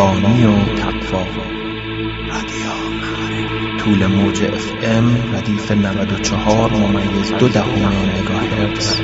مهربانی 0.00 0.46
و 0.46 0.74
تقوا. 0.74 1.24
طول 3.78 4.06
موج 4.06 4.44
اف 4.44 4.72
ام 4.82 5.34
ردیف 5.34 5.70
94 5.70 6.72
ممیز 6.72 7.32
دو 7.32 7.48
دهم 7.48 7.92
مگاهرتز. 8.18 9.00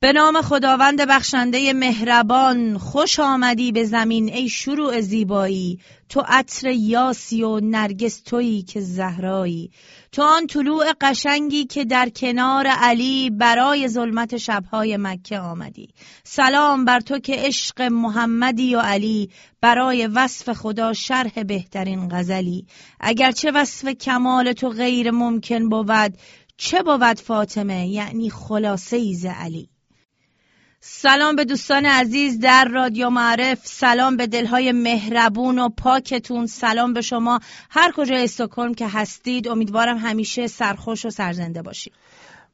به 0.00 0.12
نام 0.12 0.42
خداوند 0.42 1.00
بخشنده 1.08 1.72
مهربان 1.72 2.78
خوش 2.78 3.20
آمدی 3.20 3.72
به 3.72 3.84
زمین 3.84 4.28
ای 4.28 4.48
شروع 4.48 5.00
زیبایی. 5.00 5.78
تو 6.08 6.22
عطر 6.28 6.70
یاسی 6.70 7.42
و 7.42 7.60
نرگس 7.60 8.20
تویی 8.20 8.62
که 8.62 8.80
زهرایی. 8.80 9.70
تو 10.14 10.22
آن 10.22 10.46
طلوع 10.46 10.92
قشنگی 11.00 11.64
که 11.64 11.84
در 11.84 12.08
کنار 12.08 12.66
علی 12.66 13.30
برای 13.30 13.88
ظلمت 13.88 14.36
شبهای 14.36 14.96
مکه 14.96 15.38
آمدی. 15.38 15.88
سلام 16.24 16.84
بر 16.84 17.00
تو 17.00 17.18
که 17.18 17.34
عشق 17.36 17.82
محمدی 17.82 18.74
و 18.74 18.78
علی 18.78 19.30
برای 19.60 20.06
وصف 20.06 20.52
خدا 20.52 20.92
شرح 20.92 21.42
بهترین 21.42 22.08
غزلی. 22.08 22.66
اگرچه 23.00 23.50
وصف 23.50 23.88
کمال 23.88 24.52
تو 24.52 24.68
غیر 24.68 25.10
ممکن 25.10 25.68
بود 25.68 26.18
چه 26.56 26.82
بود 26.82 27.20
فاطمه؟ 27.20 27.88
یعنی 27.88 28.30
خلاصه 28.30 28.96
ایز 28.96 29.26
علی. 29.26 29.73
سلام 30.86 31.36
به 31.36 31.44
دوستان 31.44 31.86
عزیز 31.86 32.40
در 32.40 32.68
رادیو 32.72 33.10
معرف 33.10 33.58
سلام 33.62 34.16
به 34.16 34.26
دلهای 34.26 34.72
مهربون 34.72 35.58
و 35.58 35.68
پاکتون 35.68 36.46
سلام 36.46 36.92
به 36.92 37.00
شما. 37.00 37.40
هر 37.70 37.92
کجا 37.96 38.16
استکهلم 38.16 38.74
که 38.74 38.88
هستید 38.88 39.48
امیدوارم 39.48 39.96
همیشه 39.98 40.46
سرخوش 40.46 41.06
و 41.06 41.10
سرزنده 41.10 41.62
باشید. 41.62 41.92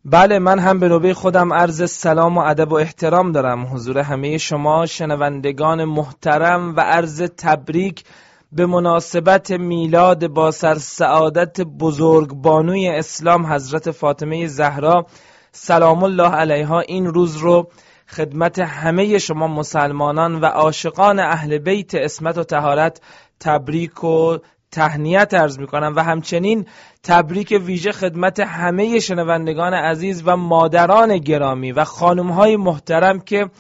بله 0.05 0.39
من 0.39 0.59
هم 0.59 0.79
به 0.79 0.89
نوبه 0.89 1.15
خودم 1.15 1.53
عرض 1.53 1.91
سلام 1.91 2.39
و 2.39 2.41
ادب 2.41 2.73
و 2.73 2.75
احترام 2.75 3.33
دارم. 3.33 3.75
حضور 3.75 3.99
همه 3.99 4.39
شما 4.39 4.87
شنوندگان 4.87 5.85
محترم 5.85 6.77
و 6.77 6.81
عرض 6.81 7.23
تبریک 7.23 8.05
به 8.53 8.67
مناسبت 8.67 9.51
میلاد 9.51 10.27
با 10.27 10.51
سر 10.51 10.75
سعادت 10.75 11.61
بزرگ 11.61 12.33
بانوی 12.33 12.89
اسلام 12.89 13.47
حضرت 13.47 13.91
فاطمه 13.91 14.47
زهرا. 14.47 15.07
سلام 15.53 16.03
الله 16.03 16.31
علیها. 16.31 16.81
این 16.81 17.07
روز 17.07 17.37
رو 17.37 17.71
خدمت 18.17 18.59
همه 18.59 19.19
شما 19.19 19.47
مسلمانان 19.49 20.41
و 20.41 20.45
عاشقان 20.45 21.19
اهل 21.19 21.59
بیت 21.59 21.95
اسمت 21.95 22.39
و 22.39 22.45
تهارت 22.45 23.01
تبریک 23.41 24.05
و 24.05 24.39
تهنیت 24.71 25.35
ارز 25.35 25.59
می 25.59 25.67
کنم 25.67 25.93
و 25.97 26.03
همچنین 26.03 26.67
تبریک 27.03 27.61
ویژه 27.65 27.93
خدمت 27.93 28.41
همه 28.41 28.99
شنوندگان 28.99 29.75
عزیز 29.75 30.23
و 30.27 30.37
مادران 30.37 31.19
گرامی 31.19 31.73
و 31.73 31.85
خانم 31.85 32.31
های 32.31 32.57
محترم 32.57 33.21
که 33.21 33.51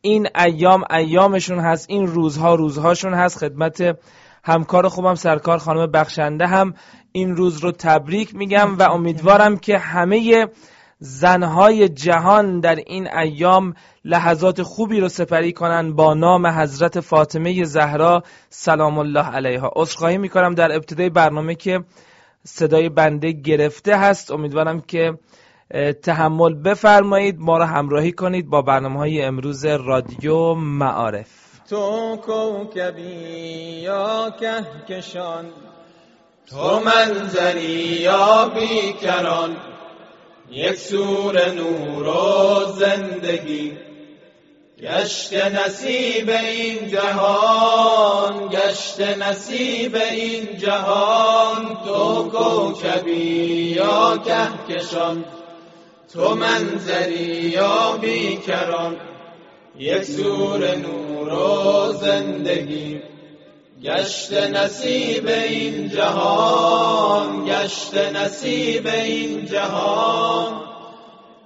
این 0.00 0.28
ایام 0.36 0.84
ایامشون 0.90 1.58
هست 1.58 1.90
این 1.90 2.06
روزها 2.06 2.54
روزهاشون 2.54 3.14
هست. 3.14 3.38
خدمت 3.38 3.98
همکار 4.44 4.88
خوبم 4.88 5.14
سرکار 5.14 5.58
خانم 5.58 5.86
بخشنده 5.86 6.46
هم 6.46 6.74
این 7.12 7.36
روز 7.36 7.58
رو 7.58 7.72
تبریک 7.72 8.34
میگم 8.34 8.78
و 8.78 8.82
امیدوارم 8.82 9.56
که 9.56 9.78
همه 9.78 10.46
زنهای 11.04 11.88
جهان 11.88 12.60
در 12.60 12.74
این 12.74 13.14
ایام 13.16 13.74
لحظات 14.04 14.62
خوبی 14.62 15.00
رو 15.00 15.08
سپری 15.08 15.52
کنن 15.52 15.92
با 15.92 16.14
نام 16.14 16.46
حضرت 16.46 17.00
فاطمه 17.00 17.64
زهرا 17.64 18.22
سلام 18.48 18.98
الله 18.98 19.26
علیها. 19.26 19.72
عذرخواهی 19.76 20.18
می‌کنم 20.18 20.54
در 20.54 20.72
ابتدای 20.72 21.10
برنامه 21.10 21.54
که 21.54 21.84
صدای 22.44 22.88
بنده 22.88 23.32
گرفته 23.32 23.96
هست. 23.96 24.30
امیدوارم 24.30 24.80
که 24.80 25.18
تحمل 26.02 26.54
بفرمایید 26.54 27.36
ما 27.38 27.58
را 27.58 27.66
همراهی 27.66 28.12
کنید 28.12 28.48
با 28.48 28.62
برنامه 28.62 28.98
های 28.98 29.22
امروز 29.22 29.64
رادیو 29.64 30.54
معارف. 30.54 31.28
تو 31.70 32.16
کوکبی 32.16 33.02
یا 33.82 34.30
کهکشان 34.40 35.44
تو 36.46 36.80
منظری 36.80 38.00
یا 38.02 38.52
بیکران 38.54 39.56
یک 40.52 40.74
سور 40.74 41.50
نور 41.50 42.08
و 42.08 42.64
زندگی. 42.72 43.72
گشت 44.82 45.32
نصیب 45.32 46.30
این 46.30 46.88
جهان 46.88 48.48
گشت 48.48 49.00
نصیب 49.00 49.96
این 49.96 50.56
جهان. 50.58 51.78
تو 51.84 52.30
کوکبی 52.30 53.74
یا 53.76 54.22
کهکشان 54.26 55.24
تو 56.12 56.34
منظری 56.34 57.50
یا 57.54 57.98
بیکران. 58.00 58.96
یک 59.78 60.02
سور 60.02 60.76
نور 60.76 61.32
و 61.32 61.92
زندگی. 61.92 63.11
گشت 63.84 64.32
نصیب 64.32 65.26
این 65.26 65.88
جهان 65.88 67.44
گشت 67.44 67.94
نصیب 67.94 68.86
این 68.86 69.46
جهان. 69.46 70.62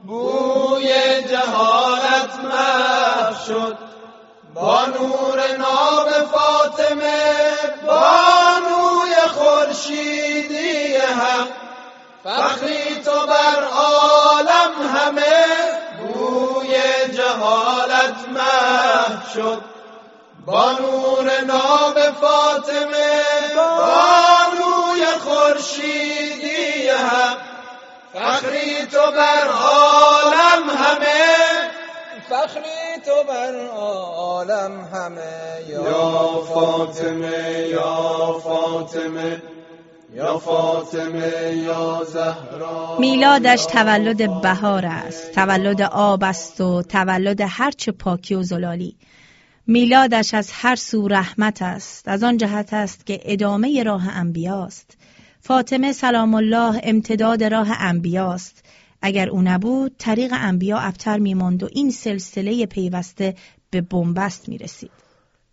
بوی 0.06 0.92
جهالت 1.30 2.34
محو 2.44 3.34
شد. 3.46 3.76
با 4.54 4.86
نور 4.86 5.56
نام 5.58 6.08
فاطمه 6.32 7.22
بانوی 7.86 9.14
خورشیدی 9.28 10.96
هم 10.96 11.46
فخری 12.24 13.02
تو 13.04 13.26
بر 13.26 13.64
عالم 13.64 14.72
همه 14.94 15.44
بوی 15.98 16.76
جهالت 17.16 18.28
محو 18.28 19.32
شد. 19.34 19.75
با 20.46 20.72
نور 20.72 21.40
نام 21.46 21.94
فاطمه 22.20 23.22
بانوی 23.56 25.06
خورشیدی 25.20 26.88
هم. 26.88 27.36
فخری 28.14 28.86
تو 28.92 29.10
بر 29.10 29.48
عالم 29.48 30.70
همه. 30.70 31.36
فخری 32.30 33.02
تو 33.04 33.24
بر 33.28 33.66
عالم 33.66 34.88
همه. 34.92 35.32
یا 35.68 36.42
فاطمه 36.54 37.68
یا 37.68 38.40
فاطمه 38.44 39.42
یا 40.14 40.38
فاطمه 40.38 41.56
یا 41.56 42.04
زهرا. 42.04 42.96
میلادش 42.98 43.64
تولد 43.64 44.40
بهار 44.40 44.86
است. 44.86 45.32
تولد 45.32 45.82
آب 45.82 46.24
است 46.24 46.60
و 46.60 46.82
تولد 46.82 47.40
هرچه 47.40 47.92
پاکی 47.92 48.34
و 48.34 48.42
زلالی. 48.42 48.96
میلادش 49.68 50.34
از 50.34 50.50
هر 50.52 50.76
سو 50.76 51.08
رحمت 51.08 51.62
است. 51.62 52.08
از 52.08 52.22
آن 52.22 52.36
جهت 52.36 52.72
است 52.72 53.06
که 53.06 53.20
ادامه 53.24 53.82
راه 53.82 54.08
انبیاست. 54.08 54.96
فاطمه 55.40 55.92
سلام 55.92 56.34
الله 56.34 56.80
امتداد 56.82 57.44
راه 57.44 57.68
انبیاست. 57.78 58.64
اگر 59.02 59.28
او 59.28 59.42
نبود 59.42 59.92
طریق 59.98 60.32
انبیا 60.36 60.78
ابتر 60.78 61.18
میماند 61.18 61.62
و 61.62 61.68
این 61.72 61.90
سلسله 61.90 62.66
پیوسته 62.66 63.34
به 63.70 63.80
بنبست 63.80 64.48
می‌رسید. 64.48 64.90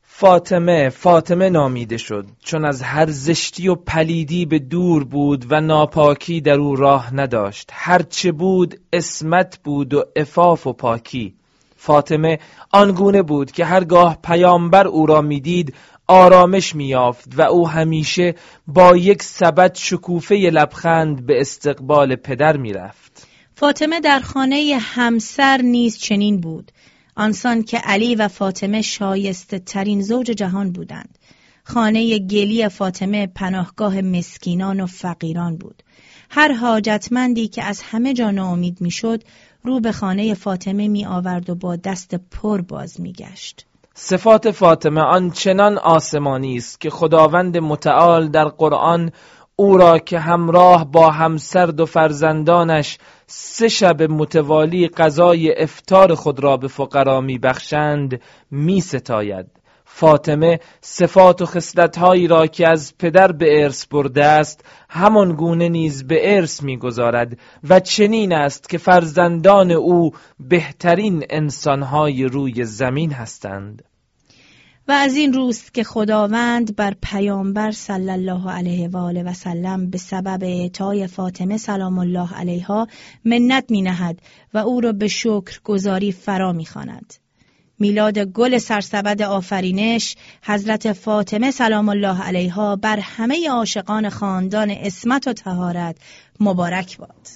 فاطمه 0.03 0.89
فاطمه 0.89 1.49
نامیده 1.49 1.97
شد. 1.97 2.25
چون 2.39 2.65
از 2.65 2.81
هر 2.81 3.09
زشتی 3.09 3.67
و 3.67 3.75
پلیدی 3.75 4.45
به 4.45 4.59
دور 4.59 5.03
بود 5.03 5.45
و 5.49 5.61
ناپاکی 5.61 6.41
در 6.41 6.59
او 6.59 6.75
راه 6.75 7.15
نداشت. 7.15 7.69
هرچه 7.73 8.31
بود 8.31 8.79
اسمت 8.93 9.59
بود 9.63 9.93
و 9.93 10.03
افاف 10.15 10.67
و 10.67 10.73
پاکی. 10.73 11.35
فاطمه 11.85 12.39
آنگونه 12.71 13.21
بود 13.21 13.51
که 13.51 13.65
هرگاه 13.65 14.17
پیامبر 14.23 14.87
او 14.87 15.05
را 15.05 15.21
می‌دید 15.21 15.73
آرامش 16.07 16.75
میافت 16.75 17.29
و 17.37 17.41
او 17.41 17.69
همیشه 17.69 18.35
با 18.67 18.97
یک 18.97 19.23
سبد 19.23 19.75
شکوفه 19.75 20.35
لبخند 20.35 21.25
به 21.25 21.41
استقبال 21.41 22.15
پدر 22.15 22.57
می‌رفت. 22.57 23.27
فاطمه 23.55 23.99
در 23.99 24.19
خانه 24.19 24.77
همسر 24.81 25.61
نیز 25.61 25.97
چنین 25.97 26.41
بود. 26.41 26.71
آنسان 27.15 27.63
که 27.63 27.77
علی 27.77 28.15
و 28.15 28.27
فاطمه 28.27 28.81
شایسته 28.81 29.59
ترین 29.59 30.01
زوج 30.01 30.25
جهان 30.25 30.71
بودند. 30.71 31.17
خانه 31.63 32.19
گلی 32.19 32.69
فاطمه 32.69 33.27
پناهگاه 33.27 34.01
مسکینان 34.01 34.79
و 34.79 34.85
فقیران 34.85 35.57
بود. 35.57 35.83
هر 36.29 36.53
حاجتمندی 36.53 37.47
که 37.47 37.63
از 37.63 37.81
همه 37.81 38.13
جا 38.13 38.31
ناامید 38.31 38.81
می‌شد 38.81 39.23
رو 39.63 39.79
به 39.79 39.91
خانه 39.91 40.33
فاطمه 40.33 40.87
می 40.87 41.05
آورد 41.05 41.49
و 41.49 41.55
با 41.55 41.75
دست 41.75 42.15
پر 42.15 42.61
باز 42.61 43.01
می 43.01 43.13
گشت. 43.13 43.65
صفات 43.93 44.51
فاطمه 44.51 45.01
آنچنان 45.01 45.77
آسمانی 45.77 46.55
است 46.55 46.81
که 46.81 46.89
خداوند 46.89 47.57
متعال 47.57 48.27
در 48.27 48.45
قرآن 48.45 49.11
او 49.55 49.77
را 49.77 49.99
که 49.99 50.19
همراه 50.19 50.91
با 50.91 51.11
همسرد 51.11 51.79
و 51.79 51.85
فرزندانش 51.85 52.97
سه 53.27 53.67
شب 53.67 54.03
متوالی 54.03 54.87
غذای 54.87 55.61
افتار 55.61 56.15
خود 56.15 56.39
را 56.39 56.57
به 56.57 56.67
فقرا 56.67 57.21
می 57.21 57.37
بخشند 57.37 58.21
می 58.51 58.81
ستاید. 58.81 59.62
فاطمه 59.95 60.59
صفات 60.81 61.41
و 61.41 61.45
خصلتهایی 61.45 62.27
را 62.27 62.47
که 62.47 62.67
از 62.67 62.97
پدر 62.97 63.31
به 63.31 63.63
ارث 63.63 63.85
برده 63.85 64.25
است 64.25 64.65
همان 64.89 65.35
گونه 65.35 65.69
نیز 65.69 66.07
به 66.07 66.35
ارث 66.35 66.63
می‌گذارد 66.63 67.37
و 67.69 67.79
چنین 67.79 68.33
است 68.33 68.69
که 68.69 68.77
فرزندان 68.77 69.71
او 69.71 70.11
بهترین 70.39 71.25
انسانهای 71.29 72.23
روی 72.23 72.63
زمین 72.63 73.11
هستند 73.11 73.83
و 74.87 74.91
از 74.91 75.15
این 75.15 75.33
روست 75.33 75.73
که 75.73 75.83
خداوند 75.83 76.75
بر 76.75 76.93
پیامبر 77.01 77.71
صلی 77.71 78.09
الله 78.09 78.51
علیه 78.51 78.87
و 78.87 78.97
آله 78.97 79.23
و 79.23 79.33
سلم 79.33 79.89
به 79.89 79.97
سبب 79.97 80.43
اعطای 80.43 81.07
فاطمه 81.07 81.57
سلام 81.57 81.99
الله 81.99 82.33
علیها 82.33 82.87
منت 83.25 83.65
می 83.69 83.81
نهد 83.81 84.21
و 84.53 84.57
او 84.57 84.81
را 84.81 84.91
به 84.91 85.07
شکر 85.07 85.59
گذاری 85.63 86.11
فرا 86.11 86.53
می 86.53 86.65
خاند. 86.65 87.22
میلاد 87.83 88.19
گل 88.19 88.57
سرسبد 88.57 89.21
آفرینش 89.21 90.15
حضرت 90.43 90.93
فاطمه 90.93 91.51
سلام 91.51 91.89
الله 91.89 92.21
علیها 92.21 92.75
بر 92.75 92.99
همه 92.99 93.49
عاشقان 93.49 94.09
خاندان 94.09 94.71
اسمت 94.71 95.27
و 95.27 95.33
تهارت 95.33 95.95
مبارک 96.39 96.97
باد. 96.97 97.27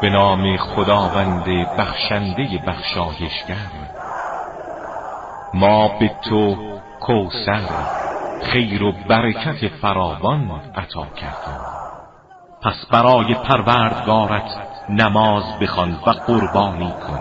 به 0.00 0.10
نام 0.10 0.56
خداوند 0.56 1.44
بخشنده 1.78 2.58
بخشایشگر. 2.66 3.70
ما 5.54 5.88
به 5.98 6.10
تو 6.22 6.56
کوسر 7.00 7.68
خیر 8.40 8.82
و 8.82 8.92
برکت 9.08 9.68
فراوان 9.68 10.50
عطا 10.74 11.06
کردیم. 11.06 11.60
پس 12.62 12.86
برای 12.92 13.34
پروردگارت 13.34 14.60
نماز 14.88 15.58
بخوان 15.60 15.92
و 16.06 16.10
قربانی 16.10 16.92
کن 16.92 17.20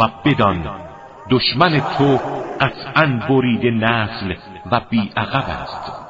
و 0.00 0.08
بدان 0.24 0.80
دشمن 1.30 1.80
تو 1.98 2.20
قطعا 2.60 3.20
برید 3.28 3.84
نسل 3.84 4.34
و 4.72 4.80
بیعقب 4.90 5.44
است. 5.62 6.05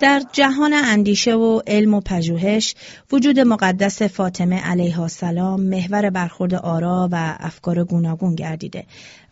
در 0.00 0.22
جهان 0.32 0.72
اندیشه 0.74 1.34
و 1.34 1.60
علم 1.66 1.94
و 1.94 2.00
پژوهش 2.00 2.74
وجود 3.12 3.40
مقدس 3.40 4.02
فاطمه 4.02 4.60
علیها 4.60 5.02
السلام 5.02 5.60
محور 5.60 6.10
برخورد 6.10 6.54
آرا 6.54 7.08
و 7.12 7.36
افکار 7.40 7.84
گوناگون 7.84 8.34
گردیده 8.34 8.84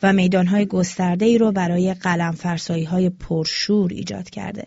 و 0.03 0.13
میدانهای 0.13 0.67
گسترده 0.67 1.25
ای 1.25 1.39
رو 1.39 1.53
برای 1.53 1.95
قلم 1.95 2.33
فرسایی 2.33 2.85
های 2.85 3.11
پرشور 3.11 3.93
ایجاد 3.93 4.31
کرده. 4.31 4.67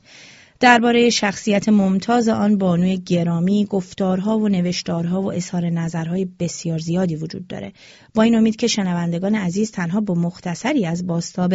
درباره 0.60 1.10
شخصیت 1.10 1.69
ممتاز 1.69 2.30
آن 2.30 2.57
بانوی 2.57 2.98
گرامی 2.98 3.66
گفتارها 3.66 4.38
و 4.38 4.50
نوشتارها 4.50 5.22
و 5.22 5.34
اظهار 5.34 5.69
نظرهای 5.69 6.28
بسیار 6.40 6.78
زیادی 6.78 7.16
وجود 7.16 7.48
داره. 7.48 7.74
با 8.16 8.24
این 8.24 8.36
امید 8.36 8.56
که 8.56 8.68
شنوندگان 8.68 9.36
عزیز 9.36 9.72
تنها 9.72 10.02
با 10.02 10.13
مختصری 10.13 10.86
از 10.86 11.07
باستاب 11.07 11.54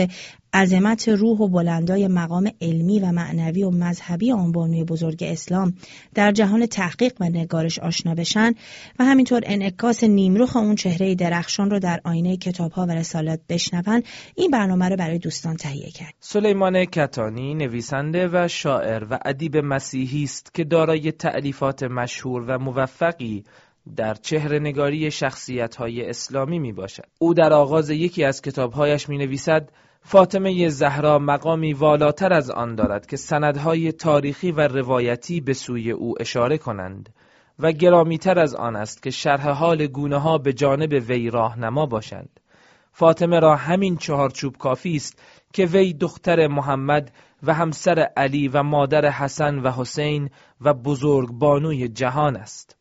عظمت 0.55 1.09
روح 1.09 1.39
و 1.39 1.49
بلندای 1.49 2.09
مقام 2.09 2.51
علمی 2.61 3.01
و 3.01 3.13
معنوی 3.13 3.63
و 3.63 3.71
مذهبی 3.71 4.33
آن 4.33 4.53
بانوی 4.53 4.85
بزرگ 4.85 5.23
اسلام 5.23 5.75
در 6.15 6.33
جهان 6.33 6.67
تحقیق 6.67 7.13
و 7.21 7.25
نگارش 7.25 7.79
آشنا 7.79 8.15
بشن 8.15 8.53
و 8.99 9.05
همینطور 9.05 9.43
انعکاس 9.45 10.05
نیمروخ 10.05 10.57
اون 10.57 10.75
چهره 10.75 11.15
درخشان 11.15 11.71
رو 11.71 11.79
در 11.79 12.01
آینه 12.05 12.37
کتابها 12.37 12.87
و 12.87 12.91
رسالات 12.91 13.41
بشنون 13.49 14.03
این 14.37 14.51
برنامه 14.51 14.89
رو 14.89 14.97
برای 14.97 15.19
دوستان 15.19 15.57
تهیه 15.57 15.91
کرد 15.91 16.15
سلیمان 16.21 16.85
کتانی 16.85 17.55
نویسنده 17.55 18.29
و 18.33 18.49
شاعر 18.49 19.05
و 19.11 19.19
ادیب 19.25 19.57
مسیحی 19.57 20.25
است 20.25 20.55
که 20.55 20.65
دارای 20.65 21.13
تعلیفات 21.13 21.83
مشهور 21.83 22.45
و 22.49 22.59
موفقی 22.59 23.45
در 23.97 24.15
چهره 24.15 24.59
نگاری 24.59 25.11
شخصیت 25.11 25.77
های 25.77 26.09
اسلامی 26.09 26.59
می 26.59 26.73
باشد. 26.73 27.07
او 27.19 27.35
در 27.35 27.53
آغاز 27.53 27.91
یکی 27.91 28.25
از 28.25 28.43
کتابهایش 28.43 29.09
می 29.09 29.19
نویسد 29.19 29.69
فاطمه 30.07 30.69
زهرا 30.69 31.19
مقامی 31.19 31.73
والاتر 31.73 32.33
از 32.33 32.51
آن 32.51 32.75
دارد 32.75 33.07
که 33.07 33.17
سندهای 33.17 33.93
تاریخی 33.93 34.53
و 34.53 34.61
روایتی 34.61 35.41
به 35.41 35.53
سوی 35.53 35.91
او 35.91 36.15
اشاره 36.21 36.59
کنند 36.59 37.15
و 37.59 37.73
گرامیتر 37.73 38.39
از 38.39 38.55
آن 38.55 38.77
است 38.77 39.03
که 39.03 39.11
شرح 39.11 39.49
حال 39.49 39.87
گونه 39.87 40.19
ها 40.19 40.39
به 40.39 40.53
جانب 40.53 40.93
وی 41.09 41.31
راهنما 41.31 41.87
باشند. 41.87 42.41
فاطمه 42.93 43.41
را 43.41 43.57
همین 43.57 43.97
چهارچوب 43.97 44.57
کافی 44.57 44.97
است 44.97 45.23
که 45.53 45.67
وی 45.67 45.93
دختر 45.93 46.47
محمد 46.47 47.13
و 47.43 47.55
همسر 47.55 48.09
علی 48.17 48.49
و 48.49 48.63
مادر 48.63 49.11
حسن 49.11 49.59
و 49.59 49.71
حسین 49.71 50.31
و 50.61 50.75
بزرگ 50.75 51.33
بانوی 51.33 51.89
جهان 51.89 52.37
است. 52.37 52.77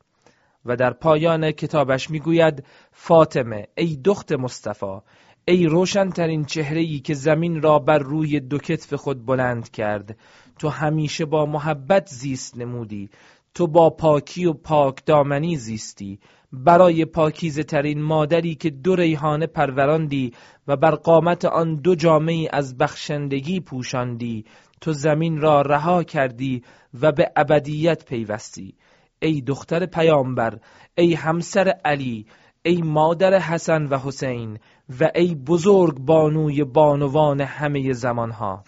و 0.65 0.75
در 0.75 0.93
پایان 0.93 1.51
کتابش 1.51 2.09
می‌گوید 2.09 2.63
فاطمه 2.91 3.67
ای 3.77 3.97
دخت 4.05 4.31
مصطفی 4.31 4.99
ای 5.45 5.65
روشنترین 5.65 6.45
چهره‌ای 6.45 6.99
که 6.99 7.13
زمین 7.13 7.61
را 7.61 7.79
بر 7.79 7.97
روی 7.97 8.39
دو 8.39 8.57
کتف 8.57 8.93
خود 8.93 9.25
بلند 9.25 9.71
کرد. 9.71 10.17
تو 10.59 10.69
همیشه 10.69 11.25
با 11.25 11.45
محبت 11.45 12.07
زیست 12.07 12.57
نمودی. 12.57 13.09
تو 13.53 13.67
با 13.67 13.89
پاکی 13.89 14.45
و 14.45 14.53
پاک 14.53 15.05
دامنی 15.05 15.55
زیستی. 15.57 16.19
برای 16.53 17.05
پاکیزه 17.05 17.63
ترین 17.63 18.01
مادری 18.01 18.55
که 18.55 18.69
دو 18.69 18.95
ریحانه 18.95 19.47
پروراندی 19.47 20.33
و 20.67 20.75
بر 20.75 20.95
قامت 20.95 21.45
آن 21.45 21.75
دو 21.75 21.95
جامعی 21.95 22.49
از 22.51 22.77
بخشندگی 22.77 23.59
پوشاندی 23.59 24.45
تو 24.81 24.93
زمین 24.93 25.41
را 25.41 25.61
رها 25.61 26.03
کردی 26.03 26.63
و 27.01 27.11
به 27.11 27.31
ابدیت 27.35 28.05
پیوستی. 28.05 28.75
ای 29.21 29.41
دختر 29.41 29.85
پیامبر 29.85 30.59
ای 30.97 31.13
همسر 31.13 31.73
علی 31.85 32.25
ای 32.65 32.81
مادر 32.81 33.39
حسن 33.39 33.85
و 33.85 33.97
حسین 33.97 34.59
و 34.99 35.11
ای 35.15 35.35
بزرگ 35.35 35.99
بانوی 35.99 36.63
بانوان 36.63 37.41
همه 37.41 37.93
زمانها. 37.93 38.63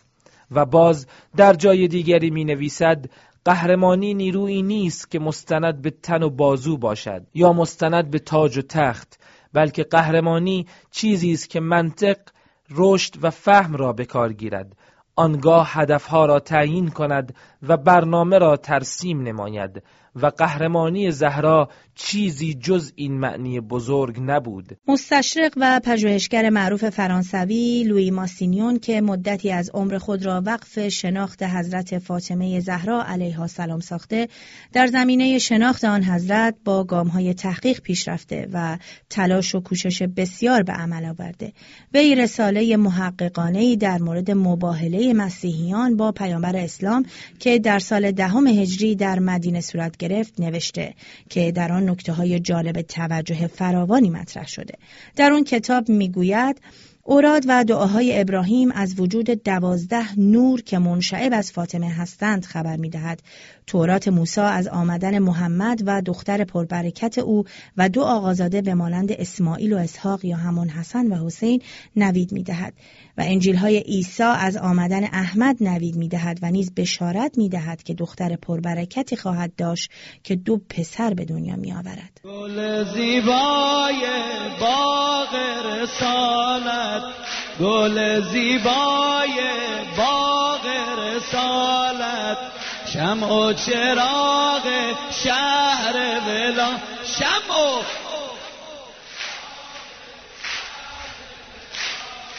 و 0.51 0.65
باز 0.65 1.07
در 1.37 1.53
جای 1.53 1.87
دیگری 1.87 2.29
می 2.29 2.45
نویسد 2.45 3.05
قهرمانی 3.45 4.13
نیرویی 4.13 4.61
نیست 4.61 5.11
که 5.11 5.19
مستند 5.19 5.81
به 5.81 5.91
تن 5.91 6.23
و 6.23 6.29
بازو 6.29 6.77
باشد 6.77 7.27
یا 7.33 7.53
مستند 7.53 8.11
به 8.11 8.19
تاج 8.19 8.57
و 8.57 8.61
تخت 8.61 9.19
بلکه 9.53 9.83
قهرمانی 9.83 10.67
چیزی 10.91 11.31
است 11.31 11.49
که 11.49 11.59
منطق 11.59 12.17
رشد 12.71 13.13
و 13.21 13.29
فهم 13.29 13.75
را 13.75 13.93
به 13.93 14.05
کار 14.05 14.33
گیرد. 14.33 14.77
آنگاه 15.15 15.69
هدفها 15.71 16.25
را 16.25 16.39
تعیین 16.39 16.89
کند 16.89 17.35
و 17.67 17.77
برنامه 17.77 18.37
را 18.37 18.57
ترسیم 18.57 19.21
نماید 19.21 19.83
و 20.15 20.25
قهرمانی 20.25 21.11
زهرا 21.11 21.69
چیزی 21.95 22.53
جز 22.53 22.91
این 22.95 23.19
معنی 23.19 23.59
بزرگ 23.59 24.19
نبود. 24.19 24.77
مستشرق 24.87 25.53
و 25.57 25.81
پژوهشگر 25.83 26.49
معروف 26.49 26.89
فرانسوی 26.89 27.83
لوی 27.83 28.11
ماسینیون 28.11 28.79
که 28.79 29.01
مدتی 29.01 29.51
از 29.51 29.69
عمر 29.73 29.97
خود 29.97 30.25
را 30.25 30.43
وقف 30.45 30.87
شناخت 30.87 31.43
حضرت 31.43 31.99
فاطمه 31.99 32.59
زهرا 32.59 33.03
علیها 33.03 33.47
سلام 33.47 33.79
ساخته 33.79 34.27
در 34.73 34.87
زمینه 34.87 35.37
شناخت 35.37 35.83
آن 35.83 36.03
حضرت 36.03 36.55
با 36.65 36.83
گامهای 36.83 37.33
تحقیق 37.33 37.81
پیش 37.81 38.07
رفته 38.07 38.47
و 38.53 38.77
تلاش 39.09 39.55
و 39.55 39.59
کوشش 39.59 40.03
بسیار 40.03 40.63
به 40.63 40.73
عمل 40.73 41.05
آورده. 41.05 41.53
وی 41.93 42.15
رساله 42.15 42.77
محققانه 42.77 43.75
در 43.75 43.97
مورد 43.97 44.31
مباهله 44.31 45.13
مسیحیان 45.13 45.97
با 45.97 46.11
پیامبر 46.11 46.55
اسلام 46.55 47.05
که 47.39 47.59
در 47.59 47.79
سال 47.79 48.11
دهم 48.11 48.47
هجری 48.47 48.95
در 48.95 49.19
مدینه 49.19 49.61
صورت 49.61 49.97
گرفت 49.97 50.39
نوشته 50.39 50.93
که 51.29 51.51
در 51.51 51.71
آن 51.71 51.84
نکته 51.89 52.13
های 52.13 52.39
جالب 52.39 52.81
توجه 52.81 53.47
فراوانی 53.47 54.09
مطرح 54.09 54.47
شده 54.47 54.73
در 55.15 55.31
اون 55.31 55.43
کتاب 55.43 55.89
می‌گوید 55.89 56.61
اوراد 57.07 57.43
و 57.47 57.63
دعاهای 57.63 58.21
ابراهیم 58.21 58.71
از 58.71 58.99
وجود 58.99 59.29
دوازده 59.29 60.19
نور 60.19 60.61
که 60.61 60.79
منشعب 60.79 61.33
از 61.33 61.51
فاطمه 61.51 61.89
هستند 61.89 62.45
خبر 62.45 62.75
می 62.75 62.89
دهد. 62.89 63.21
تورات 63.67 64.07
موسی 64.07 64.41
از 64.41 64.67
آمدن 64.67 65.19
محمد 65.19 65.81
و 65.85 66.01
دختر 66.05 66.43
پربرکت 66.43 67.17
او 67.17 67.43
و 67.77 67.89
دو 67.89 68.01
آقازاده 68.01 68.61
به 68.61 68.73
مانند 68.73 69.11
اسماعیل 69.11 69.73
و 69.73 69.77
اسحاق 69.77 70.25
یا 70.25 70.37
همان 70.37 70.69
حسن 70.69 71.07
و 71.07 71.25
حسین 71.25 71.61
نوید 71.95 72.31
می 72.31 72.43
دهد. 72.43 72.73
و 73.17 73.21
انجیل 73.25 73.55
های 73.55 73.77
عیسی 73.77 74.23
از 74.23 74.57
آمدن 74.57 75.03
احمد 75.03 75.57
نوید 75.61 75.95
می 75.95 76.07
دهد 76.07 76.39
و 76.41 76.51
نیز 76.51 76.73
بشارت 76.75 77.37
می 77.37 77.49
دهد 77.49 77.83
که 77.83 77.93
دختر 77.93 78.35
پربرکتی 78.35 79.15
خواهد 79.15 79.55
داشت 79.55 79.91
که 80.23 80.35
دو 80.35 80.61
پسر 80.69 81.13
به 81.13 81.25
دنیا 81.25 81.55
می 81.55 81.73
آورد. 81.73 82.21
گل 82.23 82.83
زیبای 82.93 84.05
باغ 84.59 85.35
رسالت 85.65 87.03
گل 87.59 88.21
زیبای 88.31 89.39
باغ 89.97 90.65
رسالت 90.99 92.54
شمع 92.95 93.27
و 93.27 93.53
چراغ 93.53 94.63
شهر 95.23 95.95
ولا 96.27 96.67
شمع 97.19 97.81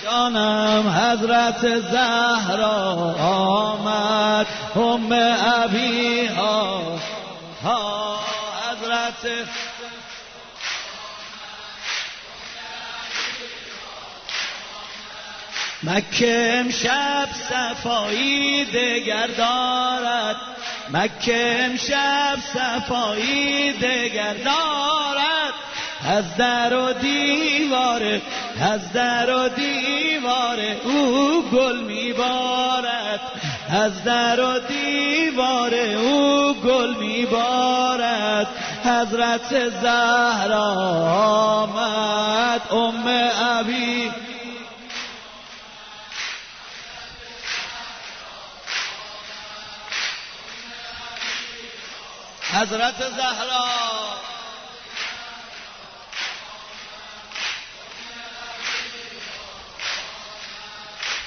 جانم 0.05 0.89
حضرت 0.89 1.81
زهرا 1.81 3.15
آمد 3.21 4.47
ام 4.77 5.13
ابی 5.63 6.27
ها 6.27 6.83
ها 7.65 8.19
حضرت 8.71 9.47
مکه 15.87 16.53
امشب 16.55 17.29
صفایی 17.51 18.65
دگر 18.65 19.27
دارد. 19.27 20.37
مکه 20.93 21.57
امشب 21.61 22.39
صفایی 22.55 23.73
دگر 23.73 24.35
دارد. 24.35 25.55
از 26.09 26.37
در 26.37 26.77
و 26.77 26.93
دیواره 26.93 28.23
از 28.61 28.93
در 28.93 29.31
و 29.31 29.49
دیواره 29.49 30.77
او 30.85 31.43
گل 31.53 31.85
میبارد. 31.85 33.21
از 33.69 34.05
در 34.05 34.41
و 34.41 34.59
دیواره 34.59 35.95
او 35.95 36.55
گل 36.55 36.95
میبارد. 36.97 38.47
حضرت 38.85 39.69
زهرا 39.69 40.73
آمد 41.63 42.61
ام 42.71 43.05
ابی 43.59 44.11
حضرت 52.57 52.97
زهرا. 52.99 53.67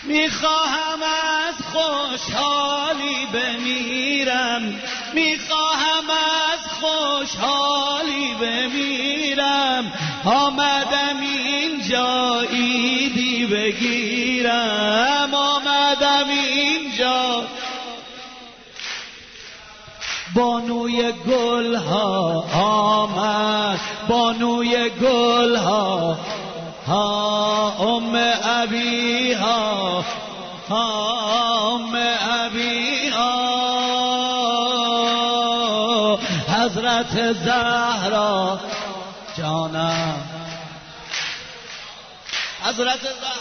می‌خواهم 0.03 1.03
از 1.03 1.55
خوشحالی 1.73 3.25
بمیرم. 3.33 4.81
می‌خواهم 5.13 6.09
از 6.09 6.59
خوشحالی 6.81 8.33
بمیرم. 8.41 9.93
آمدم 10.25 11.19
اینجا 11.21 12.39
ایدی 12.39 13.45
بگیرم. 13.45 15.33
آمدم 15.33 16.29
اینجا 16.29 16.68
بانوی 20.39 21.11
گل 21.11 21.75
ها 21.75 22.45
آمد 22.53 23.79
بانوی 24.07 24.89
گل 24.89 25.55
ها 25.55 26.17
ها 26.87 27.73
ام 27.79 28.15
ابی 28.43 29.33
ها 29.33 30.03
ها 30.69 31.75
ام 31.75 31.95
ابی 32.45 33.09
ها 33.09 33.49
حضرت 36.47 37.33
زهرا 37.33 38.59
جانم. 39.37 40.15
حضرت 42.63 43.01
زهرا. 43.01 43.38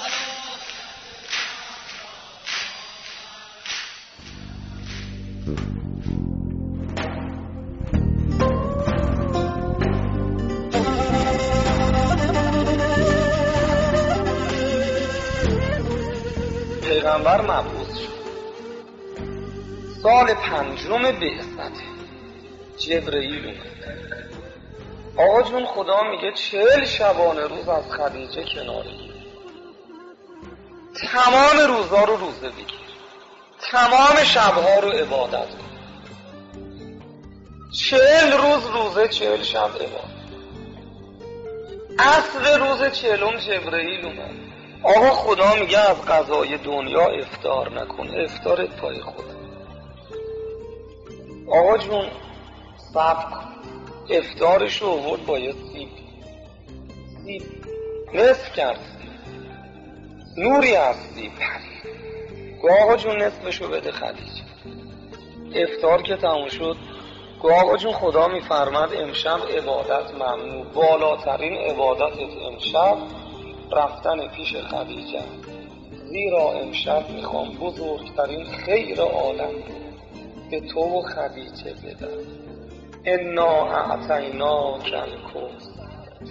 پیغمبر 17.19 17.41
مبعوث 17.41 17.99
شد. 17.99 18.19
سال 20.03 20.35
پنجم 20.35 21.03
بعثت. 21.03 21.83
جبرئیل 22.79 23.45
اومد. 23.45 24.29
آقا 25.17 25.43
جون 25.43 25.67
خدا 25.67 26.03
میگه 26.03 26.33
چهل 26.33 26.85
شبانه 26.85 27.47
روز 27.47 27.69
از 27.69 27.85
خدیجه 27.93 28.45
کناری 28.55 29.13
تمام 31.13 31.77
روزا 31.77 32.05
رو 32.05 32.17
روزه 32.17 32.49
بگیر 32.49 32.81
تمام 33.71 34.25
شبها 34.25 34.79
رو 34.81 34.89
عبادت 34.89 35.49
کن 35.49 35.69
چهل 37.73 38.33
روز 38.33 38.67
روزه 38.67 39.09
چهل 39.09 39.43
شب 39.43 39.59
عبادت. 39.59 40.19
اصل 41.99 42.59
روز 42.61 42.93
چهلم 42.93 43.37
جبرئیل 43.37 44.05
اومد. 44.05 44.48
آقا 44.83 45.11
خدا 45.11 45.55
میگه 45.55 45.79
از 45.79 46.05
غذای 46.07 46.59
دنیا 46.59 47.07
افتار 47.07 47.73
نکن 47.81 48.09
افتارت 48.21 48.77
پای 48.77 49.01
خود 49.01 49.25
آقا 51.49 51.79
جون 51.79 52.07
صبر 52.95 53.23
کن. 53.31 53.45
افتارش 54.11 54.83
رو 54.83 54.89
آورد 54.89 55.27
باید 55.27 55.57
سیب. 55.73 55.89
سیب. 57.25 57.43
نصف 58.15 58.53
کرد. 58.53 58.81
نوری 60.37 60.77
از 60.77 60.97
سیب. 60.97 61.33
گو 62.63 62.71
آقا 62.71 62.97
جون 62.97 63.23
نصفش 63.23 63.63
رو 63.63 63.69
بده 63.69 63.93
خدیجه 63.93 64.43
افتار 65.55 66.03
که 66.03 66.17
تموم 66.17 66.49
شد. 66.49 66.77
گو 67.43 67.53
آقا 67.53 67.77
جون 67.77 67.93
خدا 67.93 68.29
میفرمد 68.29 68.95
امشب 68.95 69.39
عبادت 69.59 70.15
ممنوع. 70.15 70.65
بالاترین 70.65 71.53
عبادتت 71.59 72.37
امشب 72.47 72.97
رفتن 73.73 74.29
پیش 74.29 74.57
خدیجه. 74.57 75.23
زیرا 76.05 76.53
امشب 76.53 77.11
می‌خوام 77.11 77.49
بزرگترین 77.49 78.45
خیر 78.45 79.01
عالم 79.01 79.55
به 80.51 80.61
تو 80.61 80.81
و 80.81 81.03
خدیجه 81.03 81.75
بدم. 81.85 82.09
انا 83.05 83.67
اعطینا 83.67 84.79
کلکوز 84.79 85.71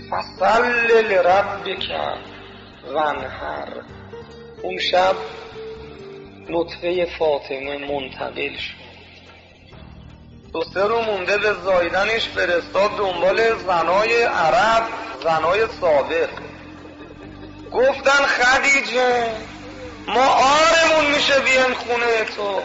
فصل 0.09 0.63
لربک 1.11 1.91
ونهر 2.93 3.67
اون 4.63 4.77
شب 4.77 5.15
نطفه 6.49 7.05
فاطمه 7.19 7.77
منتقل 7.77 8.53
شد. 8.57 8.87
دو 10.53 10.63
سه 10.63 10.83
رو 10.83 11.01
مونده 11.01 11.37
به 11.37 11.53
زایدنش 11.53 12.27
فرستاد 12.27 12.91
دنبال 12.97 13.37
زنای 13.67 14.23
عرب 14.23 14.83
زنای 15.23 15.67
سابق. 15.81 16.29
گفتن 17.73 18.25
خدیجه 18.25 19.23
ما 20.07 20.25
آرمون 20.25 21.11
میشه 21.15 21.39
بیان 21.39 21.73
خونه 21.73 22.25
تو. 22.35 22.61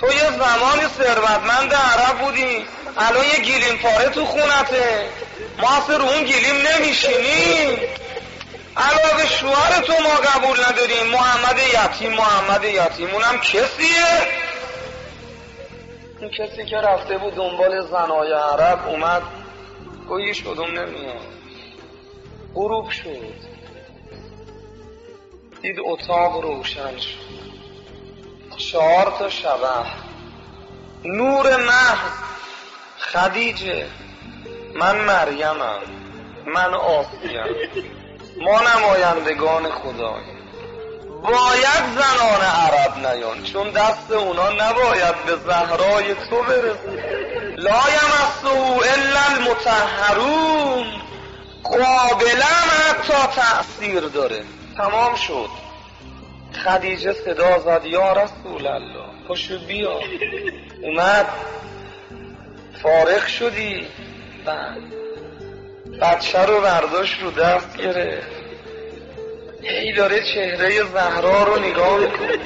تو 0.00 0.06
یه 0.06 0.30
زمانی 0.30 0.86
ثروتمند 0.98 1.74
عرب 1.74 2.18
بودی 2.18 2.66
الان 2.96 3.24
یه 3.24 3.40
گیلیم 3.40 3.76
پاره 3.76 4.08
تو 4.08 4.24
خونته. 4.24 5.08
ما 5.58 5.76
اصلا 5.76 6.04
اون 6.04 6.24
گیلیم 6.24 6.56
نمیشینیم. 6.56 7.78
علاوه 8.76 9.26
شوهر 9.40 9.80
تو 9.80 9.92
ما 9.92 10.14
قبول 10.14 10.64
نداریم. 10.68 11.06
محمد 11.12 11.58
یتیم 11.58 12.12
محمد 12.12 12.64
یتیم 12.64 13.10
اونم 13.10 13.38
کسیه؟ 13.38 14.46
اون 16.20 16.30
کسی 16.30 16.64
که 16.70 16.76
رفته 16.76 17.18
بود 17.18 17.34
دنبال 17.34 17.86
زنای 17.86 18.32
عرب 18.32 18.88
اومد 18.88 19.22
گویی 20.08 20.34
شدم 20.34 20.70
نمیاد؟ 20.78 21.20
غروب 22.54 22.90
شد. 22.90 23.45
دید 25.62 25.76
اتاق 25.80 26.40
روشن 26.40 26.98
شد. 26.98 27.26
چهار 28.56 29.16
تا 29.18 29.30
شبه. 29.30 29.84
نور 31.04 31.56
محض 31.56 32.12
خدیجه 32.98 33.86
من 34.74 34.96
مریمم 35.04 35.80
من 36.46 36.74
آسیم. 36.74 37.56
ما 38.40 38.60
نمایندگان 38.60 39.70
خداییم 39.70 40.36
باید 41.22 41.84
زنان 41.94 42.40
عرب 42.40 43.06
نیان 43.06 43.42
چون 43.42 43.70
دست 43.70 44.10
اونا 44.10 44.50
نباید 44.50 45.24
به 45.26 45.36
زهرای 45.36 46.14
تو 46.14 46.42
برسه. 46.42 47.02
لا 47.56 47.70
یمسه 47.70 48.58
الا 48.94 49.20
المتحرون 49.30 50.86
قابلا 51.62 52.56
حتی 52.88 53.40
تأثیر 53.40 54.00
داره. 54.00 54.44
تمام 54.76 55.14
شد. 55.14 55.48
خدیجه 56.64 57.12
صدا 57.12 57.58
زد 57.58 57.84
یا 57.84 58.12
رسول 58.12 58.66
الله 58.66 59.06
پشو 59.28 59.58
بیا. 59.58 60.00
اومد. 60.82 61.26
فارغ 62.82 63.26
شدی. 63.26 63.86
بعد. 64.44 64.78
بچه 66.00 66.44
رو 66.44 66.60
برداشت 66.60 67.22
رو 67.22 67.30
دست 67.30 67.76
گرفت. 67.76 68.36
هی 69.62 69.92
داره 69.92 70.22
چهره 70.34 70.82
زهرا 70.82 71.42
رو 71.42 71.58
نگاه 71.58 71.98
می‌کنه. 71.98 72.38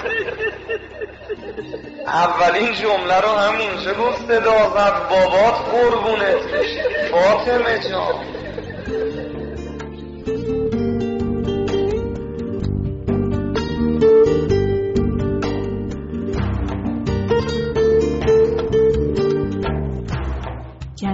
اولین 2.06 2.72
جمله 2.72 3.20
رو 3.20 3.28
همونجا 3.28 3.94
گفت 3.94 4.18
صدا 4.28 4.70
زد 4.70 5.08
بابات 5.08 5.54
قربونت 5.54 6.38
فاطمه 7.10 7.78
جان. 7.90 8.14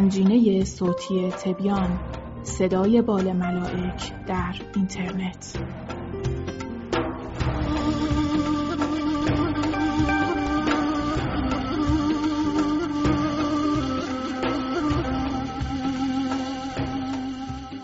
گنجینه 0.07 0.65
صوتی 0.65 1.31
تبیان 1.31 2.01
صدای 2.43 3.03
بال 3.03 3.33
ملائک 3.33 4.13
در 4.27 4.55
اینترنت 4.77 5.59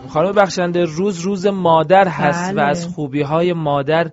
خانم 0.09 0.33
بخشنده 0.33 0.85
روز 0.85 1.21
روز 1.21 1.47
مادر 1.47 2.09
هست 2.09 2.53
بله. 2.53 2.63
و 2.63 2.67
از 2.67 2.87
خوبی 2.87 3.23
های 3.23 3.53
مادر 3.53 4.11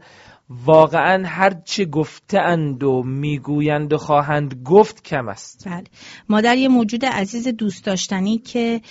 واقعا 0.49 1.23
هر 1.27 1.61
چه 1.65 1.85
گفتند 1.85 2.83
و 2.83 3.03
می‌گویند 3.03 3.93
و 3.93 3.97
خواهند 3.97 4.61
گفت 4.65 5.03
کم 5.03 5.27
است. 5.27 5.67
بله. 5.67 5.83
مادر 6.29 6.57
یه 6.57 6.67
موجود 6.67 7.05
عزیز 7.05 7.47
دوست 7.47 7.85
داشتنی 7.85 8.37
که 8.37 8.81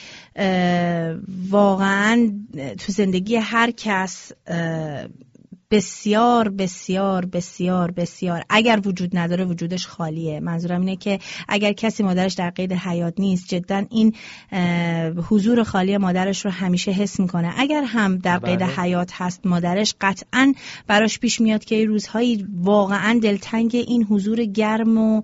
واقعا 1.50 2.30
تو 2.78 2.92
زندگی 2.92 3.36
هر 3.36 3.70
کس 3.70 4.32
بسیار 5.70 6.48
بسیار 6.48 7.26
بسیار 7.26 7.90
بسیار. 7.90 8.44
اگر 8.48 8.80
وجود 8.84 9.18
نداره 9.18 9.44
وجودش 9.44 9.87
خالیه. 9.87 10.40
منظورم 10.40 10.80
اینه 10.80 10.96
که 10.96 11.18
اگر 11.48 11.72
کسی 11.72 12.02
مادرش 12.02 12.35
در 12.35 12.50
قید 12.50 12.72
حیات 12.72 13.14
نیست 13.18 13.48
جدا 13.48 13.85
این 13.90 14.14
حضور 15.28 15.62
خالی 15.62 15.96
مادرش 15.96 16.44
رو 16.44 16.50
همیشه 16.50 16.90
حس 16.90 17.20
می‌کنه. 17.20 17.52
اگر 17.57 17.83
هم 17.83 18.16
در 18.16 18.38
قید 18.38 18.59
بله. 18.59 18.68
حیات 18.68 19.11
هست 19.14 19.46
مادرش 19.46 19.94
قطعا 20.00 20.54
براش 20.87 21.18
پیش 21.18 21.40
میاد 21.40 21.64
که 21.64 21.74
این 21.74 21.88
روزهایی 21.88 22.46
واقعا 22.54 23.20
دلتنگ 23.22 23.70
این 23.74 24.04
حضور 24.04 24.44
گرم 24.44 24.98
و 24.98 25.22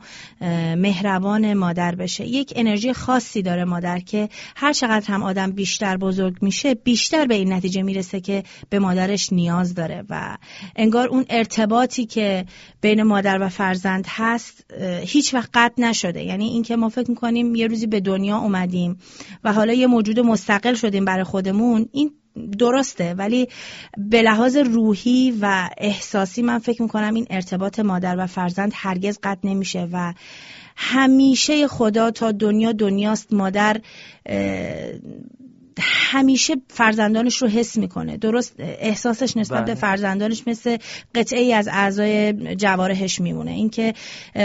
مهربان 0.76 1.54
مادر 1.54 1.94
بشه. 1.94 2.26
یک 2.26 2.52
انرژی 2.56 2.92
خاصی 2.92 3.42
داره 3.42 3.64
مادر 3.64 3.98
که 3.98 4.28
هر 4.56 4.72
چقدر 4.72 5.06
هم 5.06 5.22
آدم 5.22 5.50
بیشتر 5.50 5.96
بزرگ 5.96 6.36
میشه 6.40 6.74
بیشتر 6.74 7.26
به 7.26 7.34
این 7.34 7.52
نتیجه 7.52 7.82
می‌رسه 7.82 8.20
که 8.20 8.42
به 8.70 8.78
مادرش 8.78 9.32
نیاز 9.32 9.74
داره 9.74 10.04
و 10.10 10.33
انگار 10.76 11.08
اون 11.08 11.24
ارتباطی 11.30 12.06
که 12.06 12.46
بین 12.80 13.02
مادر 13.02 13.42
و 13.42 13.48
فرزند 13.48 14.06
هست 14.08 14.64
هیچ 15.06 15.34
وقت 15.34 15.50
قطع 15.54 15.82
نشده. 15.82 16.22
یعنی 16.22 16.44
اینکه 16.44 16.76
ما 16.76 16.88
فکر 16.88 17.10
می‌کنیم 17.10 17.54
یه 17.54 17.66
روزی 17.66 17.86
به 17.86 18.00
دنیا 18.00 18.38
اومدیم 18.38 18.98
و 19.44 19.52
حالا 19.52 19.72
یه 19.72 19.86
موجود 19.86 20.20
مستقل 20.20 20.74
شدیم 20.74 21.04
برای 21.04 21.24
خودمون 21.24 21.88
این 21.92 22.10
درسته. 22.58 23.14
ولی 23.14 23.48
به 23.98 24.22
لحاظ 24.22 24.56
روحی 24.56 25.38
و 25.40 25.68
احساسی 25.78 26.42
من 26.42 26.58
فکر 26.58 26.82
می‌کنم 26.82 27.14
این 27.14 27.26
ارتباط 27.30 27.80
مادر 27.80 28.16
و 28.18 28.26
فرزند 28.26 28.72
هرگز 28.74 29.18
قطع 29.22 29.48
نمیشه 29.48 29.88
و 29.92 30.14
همیشه 30.76 31.68
خدا 31.68 32.10
تا 32.10 32.32
دنیا 32.32 32.72
دنیاست 32.72 33.32
مادر 33.32 33.80
همیشه 35.80 36.54
فرزندانش 36.68 37.36
رو 37.36 37.48
حس 37.48 37.76
می‌کنه. 37.76 38.16
درست 38.16 38.54
احساسش 38.58 39.36
نسبت 39.36 39.58
بله. 39.58 39.74
به 39.74 39.80
فرزندانش 39.80 40.42
مثل 40.46 40.76
قطعه 41.14 41.40
ای 41.40 41.52
از 41.52 41.68
اعضای 41.68 42.32
جوارحش 42.56 43.20
میمونه. 43.20 43.50
اینکه 43.50 43.94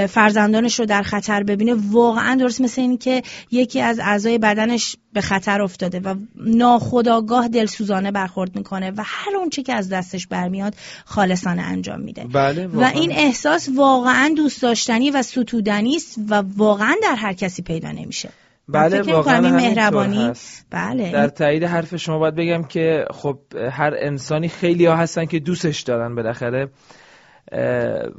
فرزندانش 0.09 0.79
رو 0.79 0.85
در 0.85 1.01
خطر 1.01 1.43
ببینه 1.43 1.75
واقعا 1.91 2.35
درست 2.35 2.61
مثل 2.61 2.81
این 2.81 2.97
که 2.97 3.21
یکی 3.51 3.81
از 3.81 3.99
اعضای 3.99 4.37
بدنش 4.37 4.95
به 5.13 5.21
خطر 5.21 5.61
افتاده 5.61 5.99
و 5.99 6.15
ناخداگاه 6.35 7.47
دلسوزانه 7.47 8.11
برخورد 8.11 8.55
می‌کنه 8.55 8.91
و 8.91 9.03
هر 9.05 9.35
اونچه 9.35 9.63
که 9.63 9.73
از 9.73 9.89
دستش 9.89 10.27
برمیاد 10.27 10.75
خالصانه 11.05 11.61
انجام 11.61 12.01
میده. 12.01 12.23
بله 12.23 12.67
و 12.67 12.83
این 12.83 13.11
احساس 13.11 13.69
واقعا 13.75 14.33
دوست 14.37 14.61
داشتنی 14.61 15.11
و 15.11 15.23
ستودنی 15.23 15.95
است 15.95 16.15
و 16.29 16.43
واقعا 16.57 16.95
در 17.03 17.15
هر 17.15 17.33
کسی 17.33 17.61
پیدا 17.61 17.91
نمیشه. 17.91 18.29
بله 18.71 19.01
واقعا 19.01 19.41
مهربانی. 19.41 20.31
بله 20.71 21.11
در 21.11 21.27
تایید 21.27 21.63
حرف 21.63 21.95
شما 21.95 22.19
باید 22.19 22.35
بگم 22.35 22.63
که 22.63 23.05
خب 23.11 23.39
هر 23.71 23.93
انسانی 23.99 24.47
خیلی 24.47 24.85
ها 24.85 24.95
هستن 24.95 25.25
که 25.25 25.39
دوستش 25.39 25.81
دارن 25.81 26.15
بالاخره 26.15 26.69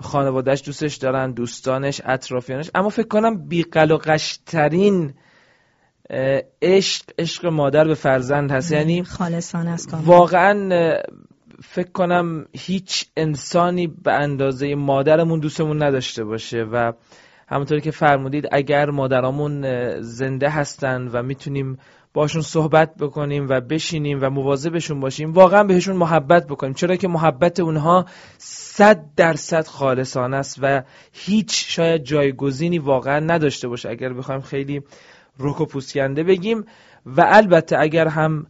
خانوادهش 0.01 0.63
دوستش 0.67 0.97
دارن 0.97 1.33
دوستانش 1.33 2.01
اطرافیانش 2.05 2.71
اما 2.75 2.89
فکر 2.89 3.09
کنم 3.09 3.49
بیقل 3.49 3.91
و 3.91 3.97
قشترین 3.97 5.15
عشق 6.63 7.05
عشق 7.19 7.47
مادر 7.47 7.85
به 7.85 7.95
فرزند 7.95 8.51
هست 8.51 8.73
یعنی 8.73 9.05
خالصانه 9.05 9.71
است. 9.71 9.95
واقعا 10.05 10.69
فکر 11.63 11.91
کنم 11.91 12.47
هیچ 12.53 13.07
انسانی 13.17 13.87
به 13.87 14.13
اندازه 14.13 14.75
مادرمون 14.75 15.41
دوستمون 15.41 15.83
نداشته 15.83 16.25
باشه 16.25 16.63
و 16.63 16.93
همونطوری 17.51 17.81
که 17.81 17.91
فرمودید 17.91 18.49
اگر 18.53 18.91
مادرامون 18.91 19.63
زنده 20.01 20.49
هستن 20.51 21.09
و 21.09 21.23
می‌تونیم 21.23 21.79
باشون 22.15 22.43
صحبت 22.43 22.95
بکنیم 22.97 23.47
و 23.49 23.61
بشینیم 23.61 24.19
و 24.23 24.31
مواظبشون 24.31 25.01
باشیم 25.01 25.33
واقعا 25.33 25.65
بهشون 25.65 25.97
محبت 25.97 26.47
بکنیم. 26.47 26.73
چرا 26.73 26.97
که 26.97 27.09
محبت 27.09 27.61
اونها 27.61 28.07
صد 28.39 29.05
درصد 29.17 29.67
خالصانه 29.67 30.37
است 30.37 30.59
و 30.63 30.83
هیچ 31.13 31.77
شاید 31.77 32.05
جایگزینی 32.05 32.79
واقعا 32.79 33.19
نداشته 33.19 33.69
باشه. 33.69 33.89
اگر 33.89 34.13
بخوایم 34.13 34.41
خیلی 34.41 34.83
رک 35.39 35.61
و 35.61 35.67
پوسکنده 35.67 36.23
بگیم 36.23 36.65
و 37.07 37.25
البته 37.27 37.79
اگر 37.79 38.09
هم 38.09 38.47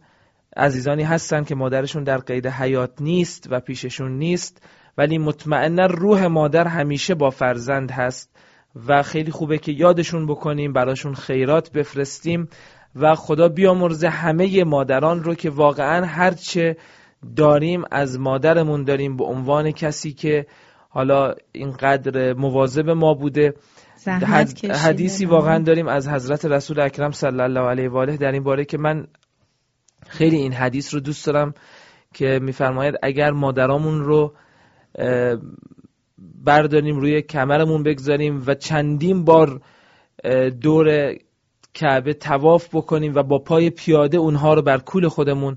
عزیزانی 0.57 1.03
هستن 1.03 1.43
که 1.43 1.55
مادرشون 1.55 2.03
در 2.03 2.17
قید 2.17 2.47
حیات 2.47 2.91
نیست 2.99 3.47
و 3.51 3.59
پیششون 3.59 4.17
نیست 4.17 4.61
ولی 4.97 5.17
مطمئنا 5.17 5.85
روح 5.85 6.27
مادر 6.27 6.67
همیشه 6.67 7.15
با 7.15 7.29
فرزند 7.29 7.91
هست. 7.91 8.29
و 8.87 9.03
خیلی 9.03 9.31
خوبه 9.31 9.57
که 9.57 9.71
یادشون 9.71 10.25
بکنیم 10.25 10.73
براشون 10.73 11.13
خیرات 11.13 11.71
بفرستیم 11.71 12.49
و 12.95 13.15
خدا 13.15 13.49
بیامرزه 13.49 14.09
همه 14.09 14.63
مادران 14.63 15.23
رو 15.23 15.35
که 15.35 15.49
واقعا 15.49 16.05
هرچه 16.05 16.77
داریم 17.35 17.83
از 17.91 18.19
مادرمون 18.19 18.83
داریم 18.83 19.17
به 19.17 19.23
عنوان 19.23 19.71
کسی 19.71 20.13
که 20.13 20.45
حالا 20.89 21.35
اینقدر 21.51 22.33
مواظب 22.33 22.89
ما 22.89 23.13
بوده 23.13 23.53
حد-. 24.05 24.65
حدیثی 24.65 25.25
واقعا 25.25 25.59
داریم 25.63 25.87
از 25.87 26.07
حضرت 26.07 26.45
رسول 26.45 26.79
اکرم 26.79 27.11
صلی 27.11 27.41
الله 27.41 27.59
علیه 27.59 27.89
و 27.89 27.97
آله 27.97 28.17
در 28.17 28.31
این 28.31 28.43
باره 28.43 28.65
که 28.65 28.77
من 28.77 29.07
خیلی 30.07 30.35
این 30.35 30.53
حدیث 30.53 30.93
رو 30.93 30.99
دوست 30.99 31.25
دارم 31.25 31.53
که 32.13 32.39
میفرماید 32.41 32.95
اگر 33.03 33.31
مادرامون 33.31 34.01
رو 34.01 34.33
برداریم 36.45 36.99
روی 36.99 37.21
کمرمون 37.21 37.83
بگذاریم 37.83 38.43
و 38.47 38.53
چندین 38.53 39.25
بار 39.25 39.61
دور 40.61 41.15
کعبه 41.73 42.13
تواف 42.13 42.75
بکنیم 42.75 43.15
و 43.15 43.23
با 43.23 43.39
پای 43.39 43.69
پیاده 43.69 44.17
اونها 44.17 44.53
رو 44.53 44.61
بر 44.61 44.77
کول 44.77 45.07
خودمون 45.07 45.55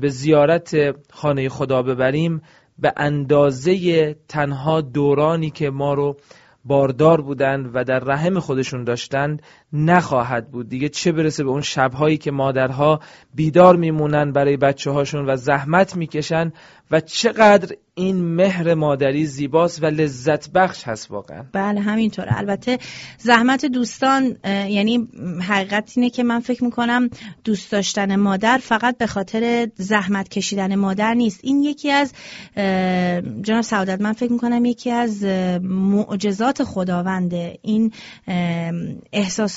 به 0.00 0.08
زیارت 0.08 0.76
خانه 1.12 1.48
خدا 1.48 1.82
ببریم. 1.82 2.42
به 2.78 2.92
اندازه 2.96 4.16
تنها 4.28 4.80
دورانی 4.80 5.50
که 5.50 5.70
ما 5.70 5.94
رو 5.94 6.16
باردار 6.64 7.20
بودند 7.20 7.70
و 7.74 7.84
در 7.84 7.98
رحم 7.98 8.38
خودشون 8.38 8.84
داشتند 8.84 9.42
نخواهد 9.72 10.50
بود. 10.50 10.68
دیگه 10.68 10.88
چه 10.88 11.12
برسه 11.12 11.44
به 11.44 11.50
اون 11.50 11.60
شبهایی 11.60 12.16
که 12.16 12.30
مادرها 12.30 13.00
بیدار 13.34 13.76
میمونن 13.76 14.32
برای 14.32 14.56
بچه 14.56 14.90
هاشون 14.90 15.30
و 15.30 15.36
زحمت 15.36 15.96
می‌کشن 15.96 16.52
و 16.90 17.00
چقدر 17.00 17.76
این 17.94 18.24
مهر 18.24 18.74
مادری 18.74 19.26
زیباست 19.26 19.82
و 19.82 19.86
لذت 19.86 20.50
بخش 20.50 20.84
هست 20.84 21.10
واقعا. 21.10 21.44
بله 21.52 21.80
همینطوره 21.80 22.38
البته 22.38 22.78
زحمت 23.18 23.64
دوستان 23.64 24.36
یعنی 24.44 25.08
حقیقت 25.48 25.92
اینه 25.96 26.10
که 26.10 26.22
من 26.22 26.40
فکر 26.40 26.64
می‌کنم 26.64 27.10
دوست 27.44 27.72
داشتن 27.72 28.16
مادر 28.16 28.58
فقط 28.62 28.98
به 28.98 29.06
خاطر 29.06 29.68
زحمت 29.74 30.28
کشیدن 30.28 30.74
مادر 30.74 31.14
نیست. 31.14 31.40
این 31.42 31.62
یکی 31.62 31.90
از 31.90 32.12
جناب 33.42 33.60
سعادت 33.60 34.00
من 34.00 34.12
فکر 34.12 34.32
می‌کنم 34.32 34.64
یکی 34.64 34.90
از 34.90 35.24
معجزات 35.62 36.64
خداونده. 36.64 37.58
این 37.62 37.92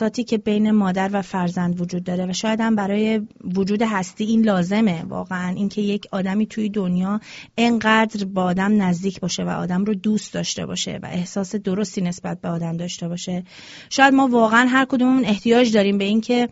احساساتی 0.02 0.24
که 0.24 0.38
بین 0.38 0.72
مادر 0.72 1.10
و 1.14 1.22
فرزند 1.22 1.82
وجود 1.82 2.04
داره 2.04 2.26
و 2.26 2.34
شاید 2.34 2.62
هم 2.62 2.76
برای 2.76 3.22
وجود 3.56 3.82
هستی 3.82 4.24
این 4.24 4.46
لازمه. 4.46 5.04
واقعا 5.08 5.54
اینکه 5.56 5.82
یک 5.82 6.08
آدمی 6.12 6.48
توی 6.48 6.70
دنیا 6.70 7.20
انقدر 7.58 8.26
با 8.26 8.44
آدم 8.44 8.82
نزدیک 8.82 9.20
باشه 9.20 9.44
و 9.44 9.50
آدم 9.50 9.86
رو 9.86 9.94
دوست 9.94 10.34
داشته 10.34 10.66
باشه 10.66 11.00
و 11.04 11.06
احساس 11.06 11.56
درستی 11.56 12.02
نسبت 12.02 12.42
به 12.42 12.50
آدم 12.50 12.78
داشته 12.78 13.08
باشه. 13.08 13.44
شاید 13.90 14.14
ما 14.14 14.28
واقعا 14.28 14.68
هر 14.68 14.86
کدوممون 14.86 15.26
احتیاج 15.26 15.74
داریم 15.74 15.98
به 15.98 16.04
اینکه 16.04 16.50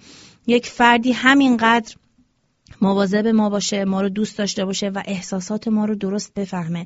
یک 0.48 0.66
فردی 0.66 1.12
همینقدر 1.12 1.96
مواظب 2.82 3.28
ما 3.28 3.50
باشه 3.50 3.86
ما 3.86 4.02
رو 4.02 4.10
دوست 4.10 4.38
داشته 4.38 4.66
باشه 4.66 4.90
و 4.90 5.04
احساسات 5.06 5.68
ما 5.68 5.86
رو 5.86 5.96
درست 5.96 6.34
بفهمه. 6.34 6.86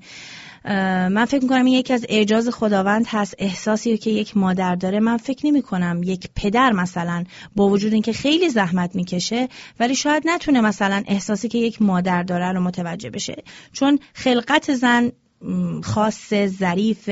من 1.10 1.26
فکر 1.26 1.44
می‌کنم 1.44 1.66
این 1.66 1.74
یکی 1.74 1.94
از 1.94 2.06
اعجاز 2.10 2.50
خداوند 2.50 3.06
هست 3.08 3.36
احساسی 3.38 3.98
که 3.98 4.10
یک 4.10 4.38
مادر 4.38 4.76
داره. 4.76 5.00
من 5.00 5.18
فکر 5.18 5.48
نمی 5.48 5.62
کنم 5.62 6.02
یک 6.04 6.30
پدر 6.36 6.72
مثلا 6.72 7.24
با 7.56 7.70
وجود 7.70 7.94
اینکه 7.94 8.14
خیلی 8.14 8.50
زحمت 8.50 8.96
می‌کشه 8.96 9.48
ولی 9.80 9.96
شاید 9.96 10.24
نتونه 10.26 10.62
مثلا 10.62 11.04
احساسی 11.08 11.48
که 11.48 11.58
یک 11.58 11.82
مادر 11.82 12.24
داره 12.24 12.52
رو 12.52 12.62
متوجه 12.62 13.10
بشه. 13.10 13.44
چون 13.74 14.00
خلقت 14.14 14.74
زن 14.74 15.12
خاص 15.84 16.34
ظریف 16.46 17.10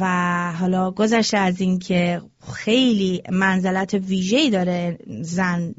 و 0.00 0.52
حالا 0.60 0.90
گذشته 0.90 1.38
از 1.38 1.60
اینکه 1.60 2.22
خیلی 2.52 3.22
منزلت 3.32 3.94
ویژه‌ای 3.94 4.50
داره 4.50 4.98
زن 5.20 5.74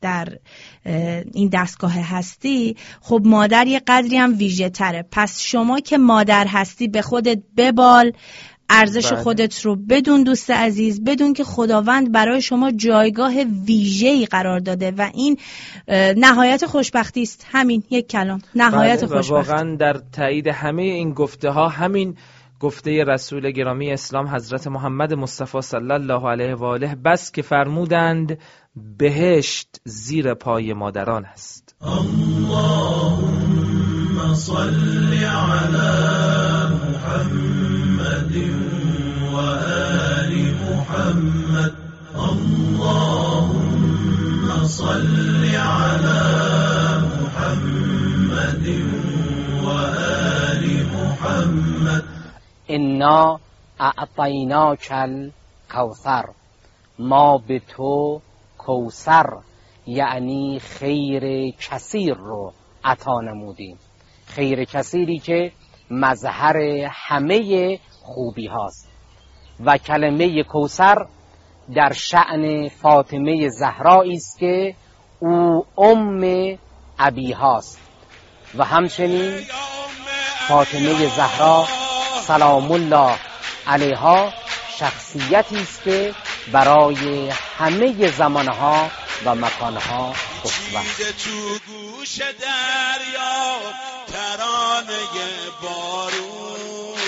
در 0.00 0.28
این 1.34 1.48
دستگاه 1.52 1.92
هستی 1.92 2.76
خب 3.00 3.22
مادر 3.24 3.66
یه 3.66 3.80
قدری 3.86 4.16
هم 4.16 4.34
ویژه 4.38 4.68
تره. 4.68 5.04
پس 5.10 5.40
شما 5.40 5.80
که 5.80 5.98
مادر 5.98 6.46
هستی 6.46 6.88
به 6.88 7.02
خودت 7.02 7.38
ببال 7.56 8.12
ارزش 8.72 9.12
بله. 9.12 9.22
خودت 9.22 9.60
رو 9.60 9.76
بدون 9.76 10.22
دوست 10.22 10.50
عزیز 10.50 11.04
بدون 11.04 11.32
که 11.32 11.44
خداوند 11.44 12.12
برای 12.12 12.42
شما 12.42 12.70
جایگاه 12.70 13.32
ویژه‌ای 13.66 14.26
قرار 14.26 14.58
داده 14.58 14.90
و 14.90 15.10
این 15.14 15.38
نهایت 16.16 16.66
خوشبختی 16.66 17.22
است. 17.22 17.46
همین 17.50 17.82
یک 17.90 18.08
کلام. 18.08 18.42
نهایت 18.54 19.04
بله 19.04 19.06
خوشبختی. 19.06 19.50
واقعا 19.50 19.76
در 19.76 20.00
تایید 20.12 20.46
همه 20.46 20.82
این 20.82 21.12
گفته 21.12 21.50
ها 21.50 21.68
همین 21.68 22.16
گفته 22.60 23.04
رسول 23.04 23.50
گرامی 23.50 23.92
اسلام 23.92 24.26
حضرت 24.26 24.66
محمد 24.66 25.14
مصطفی 25.14 25.60
صلی 25.60 25.92
الله 25.92 26.28
علیه 26.28 26.54
و 26.54 26.64
آله 26.64 26.94
بس 26.94 27.32
که 27.32 27.42
فرمودند 27.42 28.38
بهشت 28.76 29.68
زیر 29.84 30.34
پای 30.34 30.72
مادران 30.72 31.24
است. 31.24 31.76
اللهم 31.80 33.20
صل 34.34 35.14
علی 35.14 36.74
محمد 36.74 38.36
و 39.32 39.36
آل 39.36 40.32
محمد. 40.62 41.72
اللهم 42.14 43.08
صل 44.68 45.44
علی 45.54 47.06
محمد 47.22 48.66
و 49.64 49.68
آل 49.68 50.64
محمد. 50.94 52.04
انا 52.68 53.40
اعطیناک 53.80 54.88
الکوثر. 54.90 56.24
ما 56.98 57.38
به 57.38 57.58
تو 57.68 58.20
کوسر 58.70 59.26
یعنی 59.86 60.58
خیر 60.58 61.50
کثیر 61.50 62.14
رو 62.14 62.52
عطا 62.84 63.20
نمودیم. 63.20 63.78
خیر 64.26 64.64
کثیری 64.64 65.18
که 65.18 65.52
مظهر 65.90 66.56
همه 66.92 67.78
خوبی 68.02 68.46
هاست. 68.46 68.88
و 69.64 69.78
کلمه 69.78 70.42
کوسر 70.42 71.06
در 71.74 71.92
شعن 71.92 72.68
فاطمه 72.68 73.48
زهرایی 73.48 74.12
است 74.12 74.38
که 74.38 74.74
او 75.20 75.66
ام 75.78 76.58
ابی 76.98 77.32
هاست. 77.32 77.80
و 78.58 78.64
همچنین 78.64 79.40
فاطمه 80.48 81.08
زهرا 81.16 81.64
سلام 82.22 82.72
الله 82.72 83.16
علیها 83.66 84.32
شخصیتی 84.78 85.60
است 85.60 85.82
که 85.82 86.14
برای 86.52 87.30
همه 87.58 88.10
زمانها 88.10 88.90
و 89.24 89.34
مکانها 89.34 90.14
اصوه 90.44 91.12
تو 91.24 91.58
گوش 91.66 92.16
دریا 92.18 93.60
ترانه 94.12 94.96
بارون. 95.62 96.98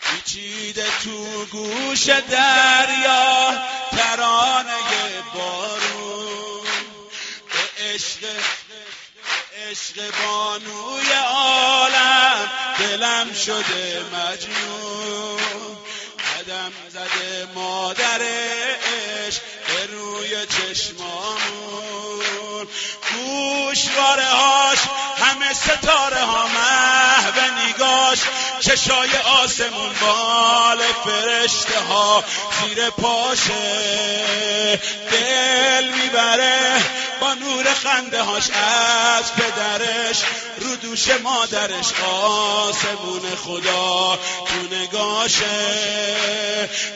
پیچیده 0.00 0.86
تو 1.04 1.46
گوش 1.52 2.06
دریا 2.08 3.52
ترانه 3.90 4.72
بارون. 5.34 6.66
به 7.52 7.84
عشق 7.84 8.24
عشق 9.70 10.10
بانوی 10.24 11.12
عالم 11.28 12.50
دلم 12.78 13.32
شده 13.32 14.04
مجنون. 14.12 15.41
قدم 16.42 16.72
زده 16.90 17.48
مادرش 17.54 19.40
به 19.66 19.86
روی 19.92 20.46
چشمامون. 20.46 22.22
گوشواره 23.12 24.24
هاش 24.24 24.78
همه 25.16 25.52
ستاره 25.54 26.20
ها 26.20 26.46
محو 26.46 27.40
نگاش. 27.68 28.18
چشای 28.62 29.10
آسمون 29.44 29.92
بال 30.00 30.78
فرشته 31.04 31.80
ها 31.80 32.24
زیر 32.60 32.90
پاشه. 32.90 34.80
دل 35.10 35.84
می‌بره 35.84 36.84
با 37.20 37.34
نور 37.34 37.64
خنده 37.74 38.22
هاش 38.22 38.50
از 38.50 39.34
پدرش. 39.34 40.22
رو 40.58 40.76
دوش 40.76 41.08
مادرش 41.08 41.92
آسمون 42.02 43.36
خدا 43.44 44.18
تو 44.46 44.76
نگاشه. 44.76 45.44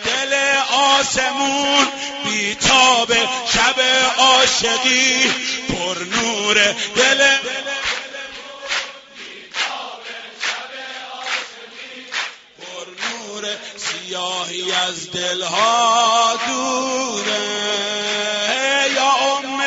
دل 0.05 0.35
آسمون 0.73 1.87
بیتاب 2.25 3.13
شب 3.55 3.81
عاشقی. 4.19 5.33
پر 5.69 5.95
دل. 6.97 7.37
سیاهی 14.07 14.73
از 14.89 15.11
دلها 15.11 16.33
دوره 16.47 17.41
یا 18.97 19.13
ام 19.39 19.61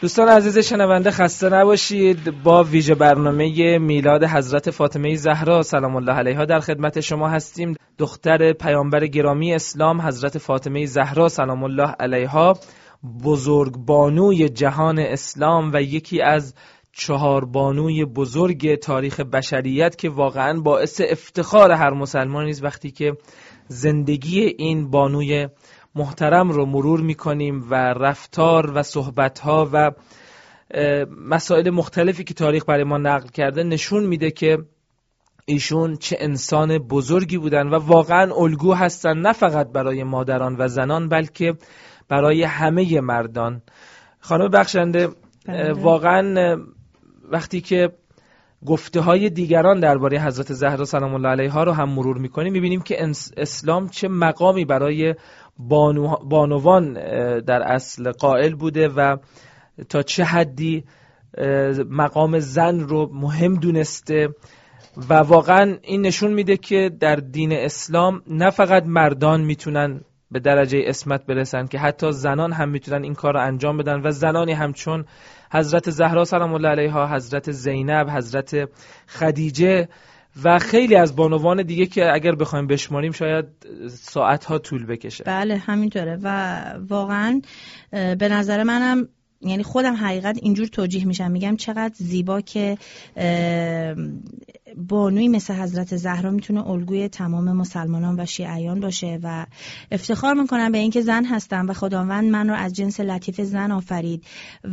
دوستان 0.00 0.28
عزیز 0.28 0.58
شنونده 0.58 1.10
خسته 1.10 1.48
نباشید. 1.48 2.42
با 2.42 2.64
ویژه 2.64 2.94
برنامه 2.94 3.78
میلاد 3.78 4.24
حضرت 4.24 4.70
فاطمه 4.70 5.14
زهرا 5.14 5.62
سلام 5.62 5.96
الله 5.96 6.12
علیها 6.12 6.44
در 6.44 6.60
خدمت 6.60 7.00
شما 7.00 7.28
هستیم. 7.28 7.76
دختر 7.98 8.52
پیامبر 8.52 9.06
گرامی 9.06 9.54
اسلام 9.54 10.00
حضرت 10.00 10.38
فاطمه 10.38 10.86
زهرا 10.86 11.28
سلام 11.28 11.64
الله 11.64 11.94
علیها. 12.00 12.58
بزرگ 13.24 13.76
بانوی 13.76 14.48
جهان 14.48 14.98
اسلام 14.98 15.70
و 15.72 15.82
یکی 15.82 16.22
از 16.22 16.54
چهار 16.92 17.44
بانوی 17.44 18.04
بزرگ 18.04 18.74
تاریخ 18.74 19.20
بشریت 19.20 19.96
که 19.96 20.08
واقعا 20.08 20.60
باعث 20.60 21.00
افتخار 21.08 21.70
هر 21.70 21.90
مسلمانی 21.90 22.50
است 22.50 22.64
وقتی 22.64 22.90
که 22.90 23.16
زندگی 23.68 24.40
این 24.40 24.90
بانوی 24.90 25.48
محترم 25.94 26.50
رو 26.50 26.66
مرور 26.66 27.00
می‌کنیم 27.00 27.66
و 27.70 27.74
رفتار 27.74 28.72
و 28.74 28.82
صحبتها 28.82 29.68
و 29.72 29.90
مسائل 31.28 31.70
مختلفی 31.70 32.24
که 32.24 32.34
تاریخ 32.34 32.64
برای 32.64 32.84
ما 32.84 32.98
نقل 32.98 33.28
کرده 33.28 33.62
نشون 33.62 34.06
میده 34.06 34.30
که 34.30 34.58
ایشون 35.46 35.96
چه 35.96 36.16
انسان 36.20 36.78
بزرگی 36.78 37.38
بودن 37.38 37.68
و 37.68 37.74
واقعا 37.74 38.34
الگو 38.34 38.74
هستن 38.74 39.18
نه 39.18 39.32
فقط 39.32 39.72
برای 39.72 40.04
مادران 40.04 40.56
و 40.58 40.68
زنان 40.68 41.08
بلکه 41.08 41.54
برای 42.10 42.42
همه 42.42 43.00
مردان 43.00 43.62
خانم 44.20 44.48
بخشنده 44.48 45.08
بله. 45.46 45.72
واقعا 45.72 46.56
وقتی 47.30 47.60
که 47.60 47.92
گفته 48.66 49.00
های 49.00 49.30
دیگران 49.30 49.80
درباره 49.80 50.20
حضرت 50.20 50.52
زهرا 50.52 50.84
سلام 50.84 51.14
الله 51.14 51.28
علیها 51.28 51.62
رو 51.64 51.72
هم 51.72 51.88
مرور 51.88 52.18
می‌کنیم 52.18 52.52
می‌بینیم 52.52 52.80
که 52.80 53.12
اسلام 53.36 53.88
چه 53.88 54.08
مقامی 54.08 54.64
برای 54.64 55.14
بانوان 56.24 56.92
در 57.40 57.62
اصل 57.62 58.10
قائل 58.10 58.54
بوده 58.54 58.88
و 58.88 59.16
تا 59.88 60.02
چه 60.02 60.24
حدی 60.24 60.84
مقام 61.90 62.38
زن 62.38 62.80
رو 62.80 63.10
مهم 63.12 63.54
دونسته 63.54 64.28
و 65.08 65.14
واقعا 65.14 65.76
این 65.82 66.02
نشون 66.02 66.32
میده 66.32 66.56
که 66.56 66.90
در 67.00 67.16
دین 67.16 67.52
اسلام 67.52 68.22
نه 68.26 68.50
فقط 68.50 68.84
مردان 68.86 69.40
می‌تونن 69.40 70.00
به 70.30 70.40
درجه 70.40 70.82
اسمت 70.86 71.26
برسن 71.26 71.66
که 71.66 71.78
حتی 71.78 72.12
زنان 72.12 72.52
هم 72.52 72.68
می‌تونن 72.68 73.02
این 73.02 73.14
کار 73.14 73.34
رو 73.34 73.40
انجام 73.40 73.76
بدن 73.76 74.00
و 74.04 74.10
زنانی 74.10 74.52
همچون 74.52 75.04
حضرت 75.52 75.90
زهرا 75.90 76.24
سلام 76.24 76.54
الله 76.54 76.68
علیها 76.68 77.14
حضرت 77.14 77.50
زینب 77.50 78.10
حضرت 78.10 78.68
خدیجه 79.08 79.88
و 80.44 80.58
خیلی 80.58 80.96
از 80.96 81.16
بانوان 81.16 81.62
دیگه 81.62 81.86
که 81.86 82.12
اگر 82.14 82.34
بخوایم 82.34 82.66
بشماریم 82.66 83.12
شاید 83.12 83.44
ساعت 83.88 84.44
ها 84.44 84.58
طول 84.58 84.86
بکشه. 84.86 85.24
بله 85.24 85.56
همینطوره 85.56 86.18
و 86.22 86.62
واقعا 86.88 87.40
به 87.90 88.28
نظر 88.28 88.62
منم 88.62 89.08
یعنی 89.42 89.62
خودم 89.62 89.94
حقیقت 89.94 90.38
اینجور 90.42 90.66
توجیه 90.66 91.04
میشم. 91.04 91.30
میگم 91.30 91.56
چقدر 91.56 91.94
زیبا 91.96 92.40
که 92.40 92.78
بانوی 94.76 95.28
مثل 95.28 95.54
حضرت 95.54 95.96
زهرا 95.96 96.30
می‌تونه 96.30 96.68
الگوی 96.68 97.08
تمام 97.08 97.52
مسلمانان 97.52 98.20
و 98.20 98.26
شیعیان 98.26 98.80
باشه 98.80 99.18
و 99.22 99.46
افتخار 99.92 100.34
می‌کنم 100.34 100.72
به 100.72 100.78
اینکه 100.78 101.00
زن 101.00 101.24
هستم 101.24 101.68
و 101.68 101.72
خداوند 101.72 102.30
من 102.30 102.48
رو 102.48 102.54
از 102.54 102.72
جنس 102.72 103.00
لطیف 103.00 103.40
زن 103.40 103.72
آفرید 103.72 104.24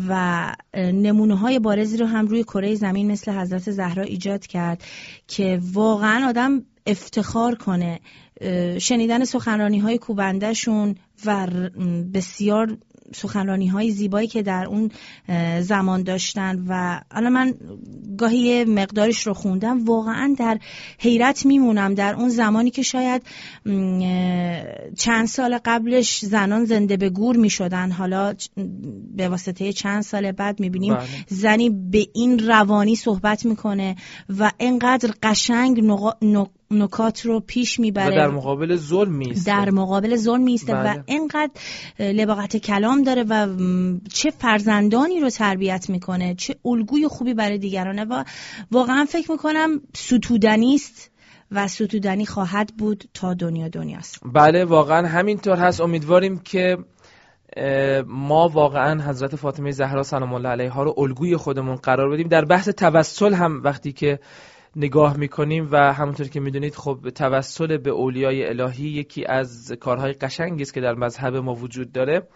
و 0.09 0.55
نمونه 0.73 1.35
های 1.35 1.59
بارزی 1.59 1.97
رو 1.97 2.05
هم 2.05 2.27
روی 2.27 2.43
کره 2.43 2.75
زمین 2.75 3.11
مثل 3.11 3.31
حضرت 3.31 3.71
زهرا 3.71 4.03
ایجاد 4.03 4.47
کرد 4.47 4.83
که 5.27 5.59
واقعا 5.73 6.27
آدم 6.29 6.63
افتخار 6.87 7.55
کنه. 7.55 7.99
شنیدن 8.79 9.25
سخنرانی 9.25 9.79
های 9.79 9.97
کوبندهشون 9.97 10.95
و 11.25 11.47
بسیار 12.13 12.77
سخنرانی 13.15 13.67
های 13.67 13.91
زیبایی 13.91 14.27
که 14.27 14.43
در 14.43 14.65
اون 14.65 14.91
زمان 15.61 16.03
داشتن 16.03 16.65
و 16.67 17.01
الان 17.11 17.33
من 17.33 17.53
گاهی 18.17 18.65
مقدارش 18.65 19.27
رو 19.27 19.33
خوندم 19.33 19.85
واقعا 19.85 20.35
در 20.37 20.59
حیرت 20.99 21.45
میمونم 21.45 21.93
در 21.93 22.15
اون 22.15 22.29
زمانی 22.29 22.71
که 22.71 22.81
شاید 22.81 23.21
چند 24.97 25.25
سال 25.27 25.59
قبلش 25.65 26.25
زنان 26.25 26.65
زنده 26.65 26.97
به 26.97 27.09
گور 27.09 27.37
می‌شدن 27.37 27.91
حالا 27.91 28.33
به 29.15 29.29
واسطه 29.29 29.73
چند 29.73 30.01
سال 30.01 30.31
بعد 30.31 30.59
می‌بینیم 30.59 30.93
بله. 30.93 31.07
زنی 31.27 31.69
به 31.69 32.07
این 32.13 32.39
روانی 32.39 32.95
صحبت 32.95 33.45
می‌کنه 33.45 33.95
و 34.39 34.51
انقدر 34.59 35.13
قشنگ 35.23 35.83
نکات 36.71 37.25
رو 37.25 37.39
پیش 37.39 37.79
می‌بره 37.79 38.07
و 38.07 38.15
در 38.15 38.27
مقابل 38.27 38.75
ظلم 38.75 39.13
میسته 39.13 39.51
در 39.51 39.69
مقابل 39.69 40.15
ظلم 40.15 40.43
میسته 40.43 40.75
و 40.75 40.83
بله. 40.83 41.03
اینقدر 41.05 41.51
لباقت 41.99 42.57
کلام 42.57 43.03
داره 43.03 43.25
و 43.29 43.47
چه 44.13 44.29
فرزندانی 44.29 45.19
رو 45.19 45.29
تربیت 45.29 45.89
می‌کنه 45.89 46.35
چه 46.35 46.55
الگوی 46.65 47.07
خوبی 47.07 47.33
برای 47.33 47.57
دیگرانه 47.57 48.05
و 48.05 48.23
واقعا 48.71 49.05
فکر 49.09 49.31
می‌کنم 49.31 49.81
ستودنی 49.93 50.75
است 50.75 51.11
و 51.51 51.67
ستودنی 51.67 52.25
خواهد 52.25 52.73
بود 52.77 53.03
تا 53.13 53.33
دنیا 53.33 53.67
دنیاست. 53.67 54.19
بله 54.33 54.65
واقعا 54.65 55.07
همینطور 55.07 55.55
هست. 55.55 55.81
امیدواریم 55.81 56.39
که 56.39 56.77
ما 58.07 58.47
واقعا 58.47 59.09
حضرت 59.09 59.35
فاطمه 59.35 59.71
زهرا 59.71 60.03
سلام 60.03 60.33
الله 60.33 60.49
علیها 60.49 60.83
رو 60.83 60.95
الگوی 60.97 61.37
خودمون 61.37 61.75
قرار 61.75 62.09
بدیم. 62.13 62.27
در 62.27 62.45
بحث 62.45 62.69
توسل 62.69 63.33
هم 63.33 63.61
وقتی 63.63 63.91
که 63.91 64.19
نگاه 64.77 65.17
می‌کنیم 65.17 65.67
و 65.71 65.93
همونطور 65.93 66.27
که 66.27 66.39
می‌دونید 66.39 66.75
خب 66.75 67.09
توسل 67.15 67.77
به 67.77 67.89
اولیای 67.89 68.45
الهی 68.47 68.87
یکی 68.87 69.25
از 69.25 69.71
کارهای 69.79 70.13
قشنگی 70.13 70.61
است 70.61 70.73
که 70.73 70.81
در 70.81 70.93
مذهب 70.93 71.35
ما 71.35 71.53
وجود 71.53 71.91
داره. 71.91 72.27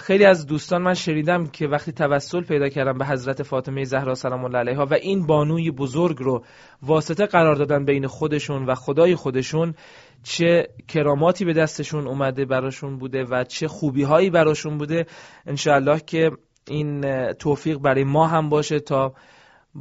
خیلی 0.00 0.24
از 0.24 0.46
دوستان 0.46 0.82
من 0.82 0.94
شنیدم 0.94 1.46
که 1.46 1.66
وقتی 1.66 1.92
توسل 1.92 2.40
پیدا 2.40 2.68
کردم 2.68 2.98
به 2.98 3.06
حضرت 3.06 3.42
فاطمه 3.42 3.84
زهرا 3.84 4.14
سلام 4.14 4.44
الله 4.44 4.58
علیها 4.58 4.86
و 4.86 4.94
این 4.94 5.26
بانوی 5.26 5.70
بزرگ 5.70 6.16
رو 6.18 6.44
واسطه 6.82 7.26
قرار 7.26 7.54
دادن 7.54 7.84
بین 7.84 8.06
خودشون 8.06 8.66
و 8.66 8.74
خدای 8.74 9.14
خودشون 9.14 9.74
چه 10.22 10.68
کراماتی 10.88 11.44
به 11.44 11.52
دستشون 11.52 12.06
اومده 12.06 12.44
براشون 12.44 12.98
بوده 12.98 13.24
و 13.24 13.44
چه 13.44 13.68
خوبی 13.68 14.02
هایی 14.02 14.30
براشون 14.30 14.78
بوده 14.78 15.06
انشاءالله 15.46 16.00
که 16.00 16.30
این 16.68 17.02
توفیق 17.32 17.78
برای 17.78 18.04
ما 18.04 18.26
هم 18.26 18.48
باشه 18.48 18.80
تا 18.80 19.14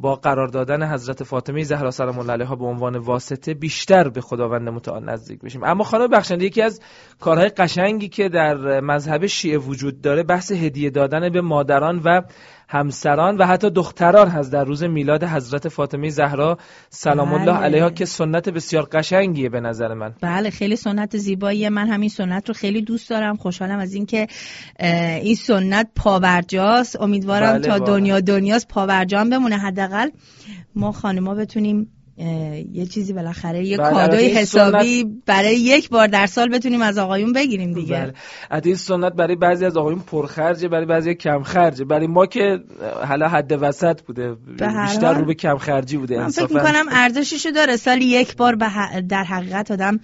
با 0.02 0.16
قرار 0.16 0.48
دادن 0.48 0.94
حضرت 0.94 1.24
فاطمه 1.24 1.64
زهرا 1.64 1.92
سلام 1.92 2.20
الله 2.20 2.34
علیها 2.34 2.56
به 2.56 2.66
عنوان 2.66 2.98
واسطه 2.98 3.54
بیشتر 3.54 4.10
به 4.10 4.22
خداوند 4.22 4.70
متعال 4.70 5.10
نزدیک 5.10 5.42
بشیم. 5.42 5.64
اما 5.64 5.84
خانم 5.84 6.08
بخشنده 6.08 6.46
یکی 6.46 6.62
از 6.62 6.82
کارهای 7.20 7.50
قشنگی 7.50 8.10
که 8.10 8.30
در 8.30 8.80
مذهب 8.80 9.26
شیعه 9.26 9.58
وجود 9.58 10.02
داره 10.02 10.24
بحث 10.24 10.52
هدیه 10.52 10.90
دادن 10.90 11.30
به 11.30 11.42
مادران 11.42 12.02
و 12.06 12.22
همسران 12.68 13.38
و 13.38 13.46
حتی 13.46 13.70
دختران 13.70 14.28
هست 14.28 14.52
در 14.52 14.64
روز 14.64 14.84
میلاد 14.84 15.24
حضرت 15.24 15.70
فاطمه 15.70 16.10
زهرا 16.10 16.58
سلام 16.90 17.34
الله 17.34 17.52
بله. 17.52 17.64
علیها 17.64 17.90
که 17.90 18.06
سنت 18.06 18.50
بسیار 18.50 18.88
قشنگیه 18.92 19.50
به 19.50 19.60
نظر 19.60 19.94
من. 19.94 20.14
بله 20.22 20.50
خیلی 20.50 20.76
سنت 20.76 21.18
زیباییه. 21.18 21.70
من 21.70 21.88
همین 21.88 22.10
سنت 22.10 22.48
رو 22.48 22.54
خیلی 22.54 22.82
دوست 22.82 23.10
دارم. 23.10 23.36
خوشحالم 23.36 23.80
از 23.80 23.94
اینکه 23.94 24.28
این 25.22 25.36
سنت 25.36 25.90
پاورجاست. 25.96 27.02
امیدوارم 27.02 27.54
بله 27.54 27.68
تا 27.68 27.80
دنیا 27.80 28.20
دنیاست 28.20 28.68
پاورجان 28.68 29.30
بمونه. 29.30 29.58
حداقل 29.58 30.10
ما 30.76 30.92
خانما 30.92 31.36
بتونیم 31.36 31.92
یه 32.18 32.86
چیزی 32.86 33.14
بالاخره 33.14 33.66
یه 33.66 33.78
بله، 33.78 33.90
کادوی 33.90 34.28
حسابی 34.28 35.06
برای 35.26 35.56
یک 35.56 35.90
بار 35.90 36.08
در 36.08 36.26
سال 36.26 36.50
بتونیم 36.50 36.82
از 36.82 36.98
آقایون 36.98 37.34
بگیریم 37.34 37.74
دیگه. 37.74 38.14
بله. 38.52 38.62
این 38.66 38.76
سنت 38.76 39.14
برای 39.14 39.36
بعضی 39.36 39.66
از 39.66 39.78
آقایون 39.78 40.00
پرخرجه 40.00 40.68
برای 40.68 40.86
بعضی 40.86 41.16
کم 41.16 41.44
خرجه 41.44 41.86
برای 41.86 42.08
ما 42.08 42.26
که 42.26 42.60
حالا 43.08 43.28
حد 43.28 43.58
وسط 43.62 44.02
بوده 44.02 44.36
بیشتر 44.58 45.14
رو 45.14 45.26
به 45.26 45.34
کم 45.34 45.58
خرجی 45.58 45.98
بوده 45.98 46.18
من 46.18 46.30
فکر 46.30 46.54
می‌کنم 46.54 46.86
ارزششو 46.92 47.50
داره. 47.50 47.78
سال 47.78 48.02
یک 48.02 48.36
بار 48.36 48.56
در 49.10 49.24
حقیقت 49.24 49.72
آدم 49.72 50.00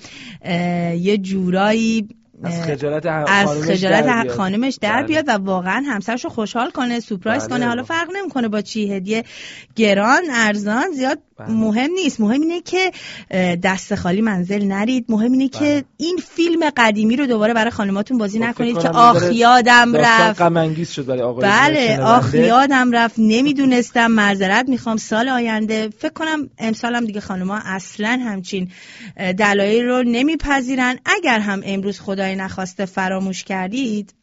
یه 0.95 1.17
جورایی 1.17 2.07
از 2.43 2.61
خجالت 2.63 3.05
از 3.05 3.61
خجالت 3.61 4.05
حق 4.07 4.31
خانمش 4.31 4.77
در 4.81 4.97
بله. 4.97 5.07
بیاد 5.07 5.25
و 5.27 5.31
واقعا 5.31 5.83
همسرشو 5.87 6.29
خوشحال 6.29 6.69
کنه 6.69 6.99
سورپرایز 6.99 7.47
بله. 7.47 7.49
کنه. 7.49 7.67
حالا 7.67 7.83
فرق 7.83 8.07
نمی‌کنه 8.15 8.47
با 8.47 8.61
چی. 8.61 8.93
هدیه 8.93 9.23
گران 9.75 10.23
ارزان 10.31 10.91
زیاد 10.91 11.19
بله. 11.37 11.49
مهم 11.49 11.91
نیست. 11.91 12.19
مهم 12.19 12.41
اینه 12.41 12.61
که 12.61 12.91
دست 13.63 13.95
خالی 13.95 14.21
منزل 14.21 14.65
نرید. 14.65 15.05
مهم 15.09 15.31
اینه 15.31 15.47
که 15.47 15.83
این 15.97 16.17
فیلم 16.29 16.69
قدیمی 16.77 17.15
رو 17.15 17.27
دوباره 17.27 17.53
برای 17.53 17.71
خانماتون 17.71 18.17
بازی 18.17 18.39
خب، 18.39 18.45
نکنید 18.45 18.79
که 18.79 18.89
آخ 18.89 19.31
یادم 19.31 19.95
رفت. 19.95 20.83
شد 20.83 21.05
برای 21.05 21.33
بله 21.41 21.99
آخ 22.01 22.33
یادم 22.33 22.91
رفت. 22.91 23.15
نمی‌دونستم. 23.17 24.11
معذرت 24.11 24.69
می‌خوام. 24.69 24.97
سال 24.97 25.29
آینده. 25.29 25.89
فکر 25.99 26.13
کنم 26.13 26.49
امسال 26.57 27.05
دیگه 27.05 27.19
خانم‌ها 27.19 27.59
اصلا 27.65 28.19
همچین 28.25 28.69
دلایل 29.37 29.85
رو 29.85 30.03
نمیپذیرن. 30.03 30.99
اگر 31.05 31.39
هم 31.39 31.61
امروز 31.65 31.99
خدای 31.99 32.30
نخواسته 32.35 32.85
فراموش 32.85 33.43
کردید 33.43 34.13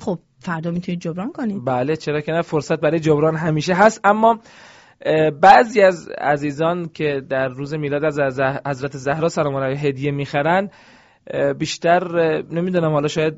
خب 0.00 0.18
فردا 0.38 0.70
می‌تونید 0.70 1.00
جبران 1.00 1.32
کنید. 1.32 1.64
بله 1.64 1.96
چرا 1.96 2.20
که 2.20 2.32
نه 2.32 2.42
فرصت 2.42 2.80
برای 2.80 3.00
جبران 3.00 3.36
همیشه 3.36 3.74
هست. 3.74 4.00
اما 4.04 4.40
بعضی 5.40 5.82
از 5.82 6.08
عزیزان 6.08 6.88
که 6.94 7.22
در 7.28 7.48
روز 7.48 7.74
میلاد 7.74 8.04
از 8.04 8.40
حضرت 8.66 8.96
زهرا 8.96 9.28
سلام 9.28 9.54
الله 9.54 9.78
هدیه 9.78 10.10
می‌خرن 10.10 10.70
بیشتر 11.58 12.02
نمی‌دونم 12.50 12.92
حالا 12.92 13.08
شاید 13.08 13.34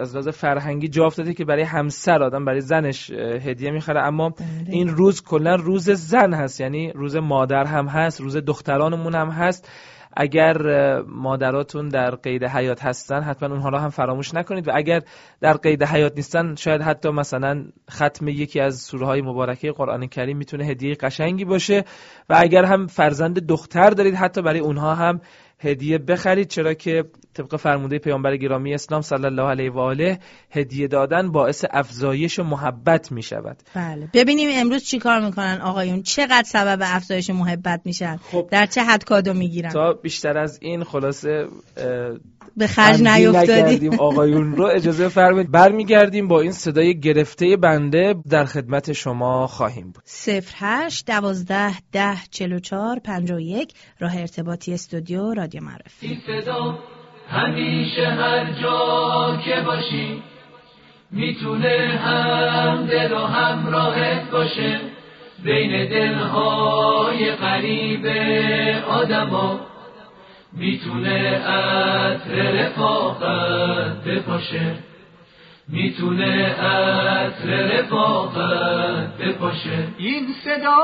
از 0.00 0.12
لحاظ 0.12 0.28
فرهنگی 0.28 0.88
جا 0.88 1.06
افتاده 1.06 1.34
که 1.34 1.44
برای 1.44 1.62
همسر 1.62 2.22
آدم 2.22 2.44
برای 2.44 2.60
زنش 2.60 3.10
هدیه 3.10 3.70
می‌خره. 3.70 4.00
اما 4.00 4.28
بله. 4.28 4.46
این 4.68 4.88
روز 4.88 5.22
کلا 5.22 5.54
روز 5.54 5.90
زن 5.90 6.34
هست. 6.34 6.60
یعنی 6.60 6.92
روز 6.92 7.16
مادر 7.16 7.64
هم 7.64 7.86
هست 7.86 8.20
روز 8.20 8.36
دخترانمون 8.36 9.14
هم 9.14 9.28
هست. 9.28 9.68
اگر 10.16 10.56
مادراتون 11.00 11.88
در 11.88 12.10
قید 12.10 12.44
حیات 12.44 12.84
هستن 12.84 13.20
حتما 13.20 13.48
اونها 13.48 13.68
رو 13.68 13.78
هم 13.78 13.88
فراموش 13.88 14.34
نکنید 14.34 14.68
و 14.68 14.70
اگر 14.74 15.02
در 15.40 15.52
قید 15.52 15.82
حیات 15.82 16.12
نیستن 16.16 16.54
شاید 16.54 16.82
حتی 16.82 17.10
مثلا 17.10 17.64
ختم 17.90 18.28
یکی 18.28 18.60
از 18.60 18.80
سوره 18.80 19.06
های 19.06 19.22
مبارکه 19.22 19.72
قرآن 19.72 20.06
کریم 20.06 20.36
می‌تونه 20.36 20.64
هدیه 20.64 20.94
قشنگی 20.94 21.44
باشه 21.44 21.84
و 22.28 22.34
اگر 22.38 22.64
هم 22.64 22.86
فرزند 22.86 23.46
دختر 23.46 23.90
دارید 23.90 24.14
حتی 24.14 24.42
برای 24.42 24.60
اونها 24.60 24.94
هم 24.94 25.20
هدیه 25.58 25.98
بخرید 25.98 26.48
چرا 26.48 26.74
که 26.74 27.04
طبق 27.34 27.56
فرموده 27.56 27.98
پیامبر 27.98 28.36
گرامی 28.36 28.74
اسلام 28.74 29.00
صلی 29.00 29.26
الله 29.26 29.42
علیه 29.42 29.70
و 29.70 29.78
آله 29.78 30.18
هدیه 30.50 30.88
دادن 30.88 31.32
باعث 31.32 31.64
افزایش 31.70 32.38
محبت 32.38 33.12
می 33.12 33.22
شود 33.22 33.56
بله. 33.74 34.08
ببینیم 34.14 34.48
امروز 34.52 34.84
چی 34.84 34.98
کار 34.98 35.20
می‌کنن 35.20 35.60
آقایون؟ 35.62 36.02
چقدر 36.02 36.44
سبب 36.46 36.78
افزایش 36.82 37.30
محبت 37.30 37.80
میشن؟ 37.84 38.16
خب. 38.16 38.48
در 38.50 38.66
چه 38.66 38.82
حد 38.82 39.04
کادو 39.04 39.34
می‌گیرن؟ 39.34 39.70
تا 39.70 39.92
بیشتر 39.92 40.38
از 40.38 40.58
این 40.62 40.84
خلاصه 40.84 41.46
به 42.56 42.66
خرج 42.66 43.02
نکردیم 43.02 44.00
آقایون 44.00 44.56
رو. 44.56 44.64
اجازه 44.64 45.08
فرمایید. 45.08 45.50
برمیگردیم 45.50 46.28
با 46.28 46.40
این 46.40 46.52
صدای 46.52 47.00
گرفته 47.00 47.56
بنده 47.56 48.14
در 48.28 48.44
خدمت 48.44 48.92
شما 48.92 49.46
خواهیم 49.46 49.90
بود. 49.90 50.02
صفر 50.04 50.54
هشت 50.58 51.06
دوازده 51.06 51.72
ده 51.92 52.16
چلو 52.30 52.58
چار 52.58 52.98
پنج 52.98 53.32
و 53.32 53.40
یک 53.40 53.74
راه 53.98 54.16
ارتباطی 54.16 54.74
استودیو 54.74 55.34
رادیو 55.34 55.60
صدا 56.26 56.78
همیشه 57.30 58.06
هر 58.06 58.44
جا 58.62 59.38
که 59.44 59.60
باشی 59.60 60.22
می‌تونه 61.10 62.00
هم 62.04 62.86
دل 62.86 63.12
و 63.12 63.18
همراهت 63.18 64.30
باشه. 64.30 64.80
بین 65.44 65.88
دلهای 65.88 67.32
غریب 67.32 68.06
آدما 68.88 69.60
می‌تونه 70.52 71.38
عطر 71.38 72.34
رفاقت 72.34 74.04
بپاشه. 74.04 74.74
می‌تونه 75.68 76.46
عطر 76.46 77.48
رفاقت 77.48 79.16
بپاشه. 79.18 79.88
این 79.98 80.26
صدا 80.44 80.76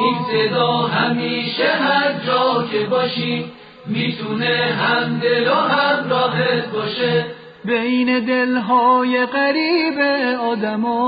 این 0.00 0.16
صدا 0.32 0.76
همیشه 0.76 1.68
هر 1.72 2.12
جا 2.26 2.64
که 2.72 2.86
باشی 2.86 3.44
می‌تونه 3.86 4.56
هم 4.56 5.18
دل 5.18 5.48
و 5.48 5.54
هم 5.54 6.10
راحت 6.10 6.72
باشه. 6.72 7.24
بین 7.64 8.24
دلهای 8.24 9.26
غریب 9.26 9.98
آدما. 10.40 11.02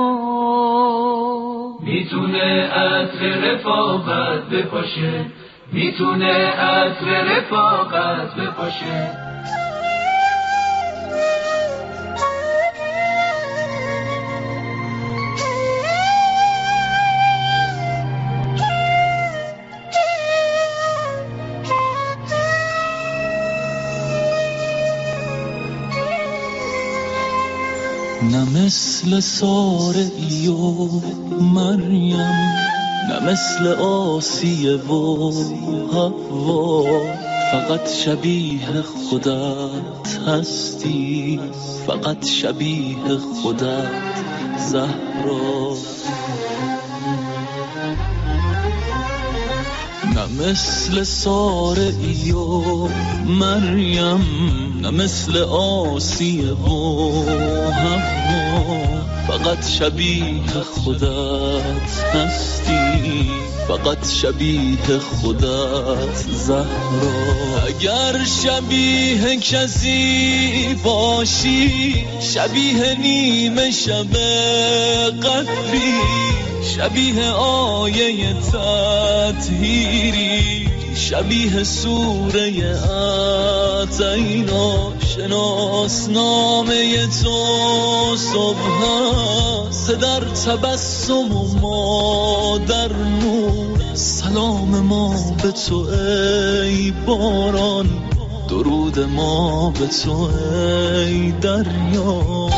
می‌تونه 1.83 2.63
عطر 2.63 3.53
رفاقت 3.53 4.49
بپاشه. 4.49 5.25
می‌تونه 5.73 6.47
عطر 6.47 7.23
رفاقت 7.25 8.35
بپاشه. 8.35 9.24
نه 28.31 28.45
مثل 28.45 29.21
ساره 29.21 30.11
و 30.51 30.89
مریم 31.41 32.17
نه 33.09 33.21
مثل 33.33 33.67
آسیه 33.83 34.77
و 34.77 35.33
هوا 35.93 36.85
فقط 37.53 37.89
شبیه 37.89 38.83
خودت 38.83 40.19
هستی 40.27 41.41
فقط 41.87 42.27
شبیه 42.27 43.17
خودت 43.43 43.91
زهرا. 44.71 45.77
مثل 50.39 51.03
ساره 51.03 51.93
و 52.35 52.89
مریم 53.27 54.25
نه 54.81 54.91
مثل 54.91 55.39
آسیه 55.39 56.53
و 56.53 57.25
فقط 59.29 59.69
شبیه 59.69 60.63
خودت 60.63 62.05
هستی. 62.15 63.44
فقط 63.69 64.09
شبیه 64.11 64.99
خودت 64.99 66.17
زهرا. 66.47 66.65
اگر 67.67 68.25
شبیه 68.25 69.37
کسی 69.37 70.77
باشی 70.85 72.07
شبیه 72.21 72.95
نیمه 73.01 73.71
شب 73.71 74.17
قدری 75.23 75.95
شبیه 76.77 77.31
آیه 77.31 78.35
تطهیری 78.53 80.15
شبیه 80.97 81.65
سوره 81.65 82.79
اتینا 83.83 84.93
شناسنامه 85.17 87.07
تو 87.07 88.17
صبح 88.17 88.59
هست 88.83 89.91
در 89.91 90.21
تبسم 90.21 91.33
و 91.33 91.59
ما 91.61 92.59
در 92.69 92.93
سلام 94.05 94.81
ما 94.81 95.33
به 95.43 95.51
تو 95.53 95.77
ای 95.77 96.91
باران. 97.07 97.89
درود 98.49 98.99
ما 99.01 99.71
به 99.71 99.87
تو 99.87 100.31
ای 101.07 101.33
دریا. 101.33 102.51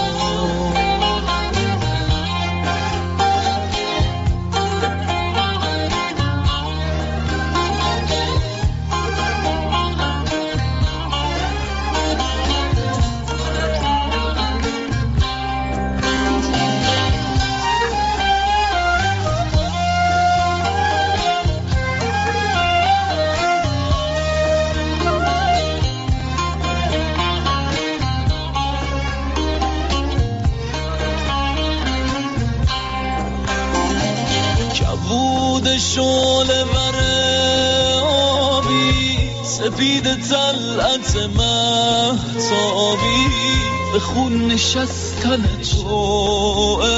شعله 35.97 36.65
ور 36.65 36.97
آبی 38.05 39.19
سپید 39.45 40.05
طلعت 40.05 41.17
مهتابی. 41.17 43.27
به 43.93 44.01
خون 44.01 44.47
نشستن 44.47 45.43
تو 45.63 45.97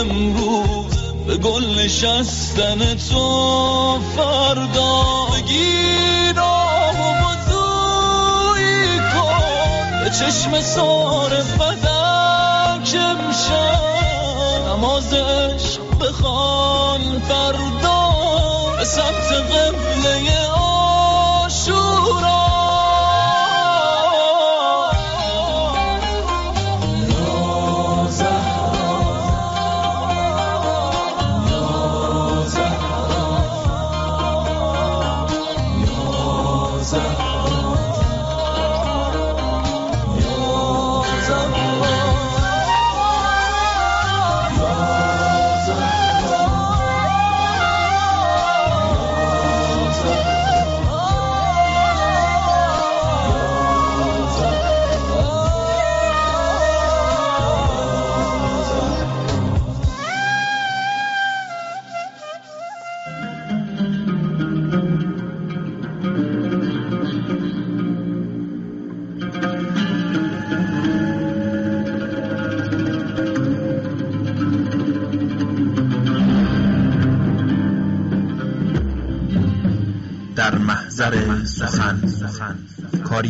امروز 0.01 0.97
به 1.27 1.37
گل 1.37 1.79
نشستن 1.79 2.95
تو 2.95 3.99
فردا. 4.17 5.03
بگیر 5.33 6.41
آب 6.41 7.01
و 7.01 7.03
بزویی 7.25 8.99
کن 8.99 10.05
به 10.05 10.11
چشم 10.11 10.61
سار 10.61 11.31
فدک 11.31 13.01
امشب 13.01 13.83
نماز 14.69 15.13
عشق 15.13 15.81
بخوان 16.01 17.23
فردا. 17.29 17.98
به 18.89 18.95
سمت 18.95 20.58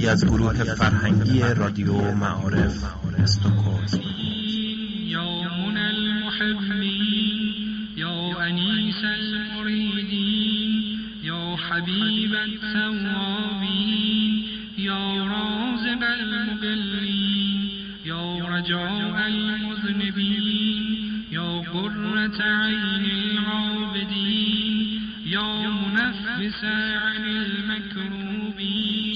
از 0.09 0.25
گروه 0.27 0.65
فرهنگی 0.65 1.41
رادیو 1.41 1.93
معارف 2.15 2.85
استکهلم 3.19 3.69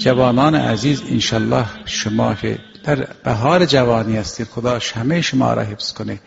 جوانان 0.02 0.54
عزیز 0.54 1.02
انشالله 1.08 1.66
شما 1.84 2.34
که 2.34 2.58
در 2.84 2.96
بهار 3.24 3.66
جوانی 3.66 4.16
هستید 4.16 4.46
خدا 4.46 4.78
همه 4.94 5.20
شما 5.20 5.54
را 5.54 5.62
حفظ 5.62 5.92
کنه. 5.92 6.20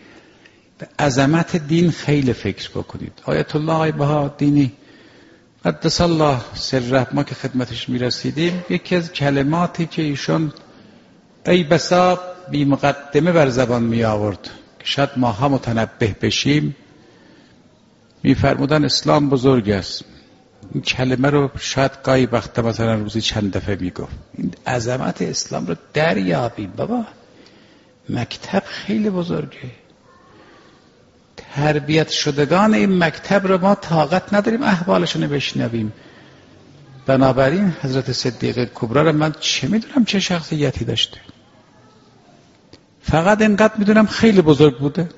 به 0.78 0.88
عظمت 0.98 1.56
دین 1.56 1.90
خیلی 1.90 2.32
فکر 2.32 2.70
بکنید. 2.70 3.12
آیت 3.24 3.56
الله 3.56 3.72
آقای 3.72 3.92
بها 3.92 4.34
دینی. 4.38 4.72
قدس 5.64 6.00
الله 6.00 6.36
سره 6.54 7.06
ما 7.12 7.22
که 7.22 7.34
خدمتش 7.34 7.88
می‌رسیدیم 7.88 8.64
یکی 8.70 8.96
از 8.96 9.12
کلماتی 9.12 9.86
که 9.86 10.02
ایشون 10.02 10.52
ای 11.46 11.64
بسا 11.64 12.20
بی 12.50 12.64
مقدمه 12.64 13.32
بر 13.32 13.48
زبان 13.48 13.82
می 13.82 14.04
آورد 14.04 14.50
که 14.78 14.84
شاید 14.84 15.10
ما 15.16 15.32
هم 15.32 15.50
متنبه 15.50 16.16
بشیم. 16.22 16.76
میفرمودن 18.22 18.84
اسلام 18.84 19.28
بزرگ 19.28 19.70
است. 19.70 20.04
این 20.72 20.82
کلمه 20.82 21.30
رو 21.30 21.50
شاید 21.58 21.90
گاهی 22.04 22.26
وقت 22.26 22.58
مثلا 22.58 22.94
روزی 22.94 23.20
چند 23.20 23.52
دفعه 23.56 23.76
می‌گفت. 23.80 24.12
این 24.34 24.54
عظمت 24.66 25.22
اسلام 25.22 25.66
رو 25.66 25.74
دریابیم 25.94 26.72
بابا. 26.76 27.04
مکتب 28.08 28.62
خیلی 28.66 29.10
بزرگه. 29.10 29.70
تربیت 31.36 32.10
شدگان 32.10 32.74
این 32.74 33.04
مکتب 33.04 33.46
رو 33.46 33.58
ما 33.58 33.74
طاقت 33.74 34.34
نداریم 34.34 34.62
احوالشون 34.62 35.22
رو 35.22 35.28
بشنویم. 35.28 35.92
بنابراین 37.06 37.74
حضرت 37.82 38.12
صدیق 38.12 38.70
کبرا 38.74 39.02
رو 39.02 39.12
من 39.12 39.34
چه 39.40 39.68
می‌دونم 39.68 40.04
چه 40.04 40.20
شخصیتی 40.20 40.84
داشته. 40.84 41.20
فقط 43.02 43.42
اینقدر 43.42 43.74
می‌دونم 43.78 44.06
خیلی 44.06 44.42
بزرگ 44.42 44.78
بوده. 44.78 45.08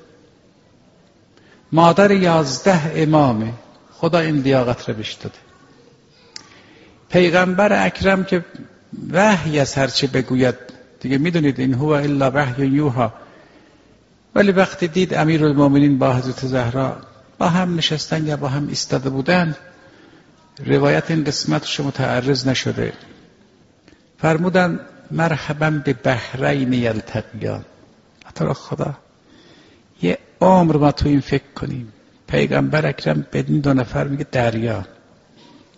مادر 1.71 2.11
یازده 2.11 2.91
امامه. 2.95 3.53
خدا 3.99 4.19
این 4.19 4.35
لیاقت 4.35 4.89
رو 4.89 4.95
بهش 4.95 5.13
داده. 5.13 5.35
پیغمبر 7.09 7.85
اکرم 7.85 8.23
که 8.23 8.45
وحی 9.11 9.59
از 9.59 9.75
هرچه 9.75 10.07
بگوید 10.07 10.55
دیگه 10.99 11.17
می‌دونید 11.17 11.59
این 11.59 11.73
هو 11.73 11.87
الا 11.87 12.31
وحی 12.33 12.67
یوها. 12.67 13.13
ولی 14.35 14.51
وقتی 14.51 14.87
دید 14.87 15.13
امیر 15.13 15.45
المومنین 15.45 15.99
با 15.99 16.13
حضرت 16.13 16.45
زهرا 16.45 16.97
با 17.37 17.49
هم 17.49 17.75
نشستن 17.75 18.27
یا 18.27 18.37
با 18.37 18.47
هم 18.47 18.67
ایستاده 18.67 19.09
بودن 19.09 19.55
روایت 20.65 21.11
این 21.11 21.23
قسمتش 21.23 21.79
متعرض 21.79 22.47
نشده. 22.47 22.93
فرمودن 24.17 24.79
مرحبا 25.11 25.69
به 25.69 25.93
بحرین 25.93 26.73
یلتقیان. 26.73 27.65
حتی 28.25 28.45
خدا 28.45 28.93
یه 30.01 30.17
عمر 30.41 30.77
ما 30.77 30.91
تو 30.91 31.07
این 31.07 31.19
فکر 31.19 31.51
کنیم. 31.55 31.93
پیغمبر 32.29 32.85
اکرم 32.85 33.25
به 33.31 33.45
این 33.47 33.59
دو 33.59 33.73
نفر 33.73 34.07
میگه 34.07 34.25
دریا. 34.31 34.85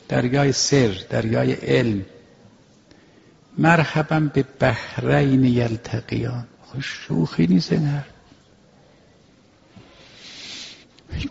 دریای 0.10 0.52
سر 0.52 0.91
دریای 1.10 1.54
علم. 1.54 2.06
مرحبا 3.58 4.20
به 4.20 4.45
بحرین 4.60 5.43
یلتقیان. 5.43 6.47
خوش 6.64 6.86
شوخی 7.08 7.47
نیست 7.47 7.72
این 7.72 8.04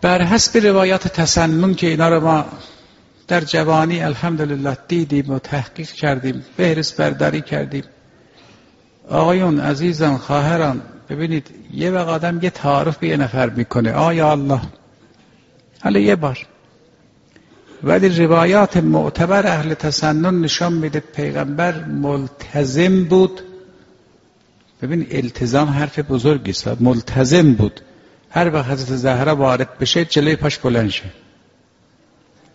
بر 0.01 0.21
حسب 0.21 0.65
روایات 0.65 1.07
تسنن 1.07 1.73
که 1.73 1.87
اینا 1.87 2.09
رو 2.09 2.19
ما 2.19 2.45
در 3.27 3.41
جوانی 3.41 4.03
الحمدلله 4.03 4.77
دیدیم 4.87 5.29
و 5.29 5.39
تحقیق 5.39 5.91
کردیم 5.91 6.45
فهرست 6.57 6.97
برداری 6.97 7.41
کردیم. 7.41 7.83
آقایون 9.09 9.59
عزیزان 9.59 10.17
خواهران 10.17 10.81
ببینید 11.09 11.47
یه 11.73 11.91
وقت 11.91 12.07
آدم 12.07 12.39
یه 12.41 12.49
تعارف 12.49 12.97
به 12.97 13.07
یه 13.07 13.17
نفر 13.17 13.49
می‌کنه. 13.49 13.91
آیا 13.91 14.31
الله 14.31 14.61
حالا 15.83 15.99
یه 15.99 16.15
بار. 16.15 16.37
ولی 17.83 18.09
روایات 18.09 18.77
معتبر 18.77 19.47
اهل 19.47 19.73
تسنن 19.73 20.41
نشان 20.41 20.73
میده 20.73 20.99
پیغمبر 20.99 21.83
ملتزم 21.83 23.03
بود. 23.03 23.41
ببین 24.81 25.07
التزام 25.11 25.69
حرف 25.69 25.99
بزرگی 25.99 26.51
است. 26.51 26.67
ملتزم 26.67 27.53
بود. 27.53 27.81
هر 28.29 28.53
وقت 28.53 28.69
حضرت 28.69 28.97
زهرا 28.97 29.35
وارد 29.35 29.77
بشه 29.77 30.05
جلوی 30.05 30.35
پاش 30.35 30.57
بلند 30.57 30.89
شه. 30.89 31.03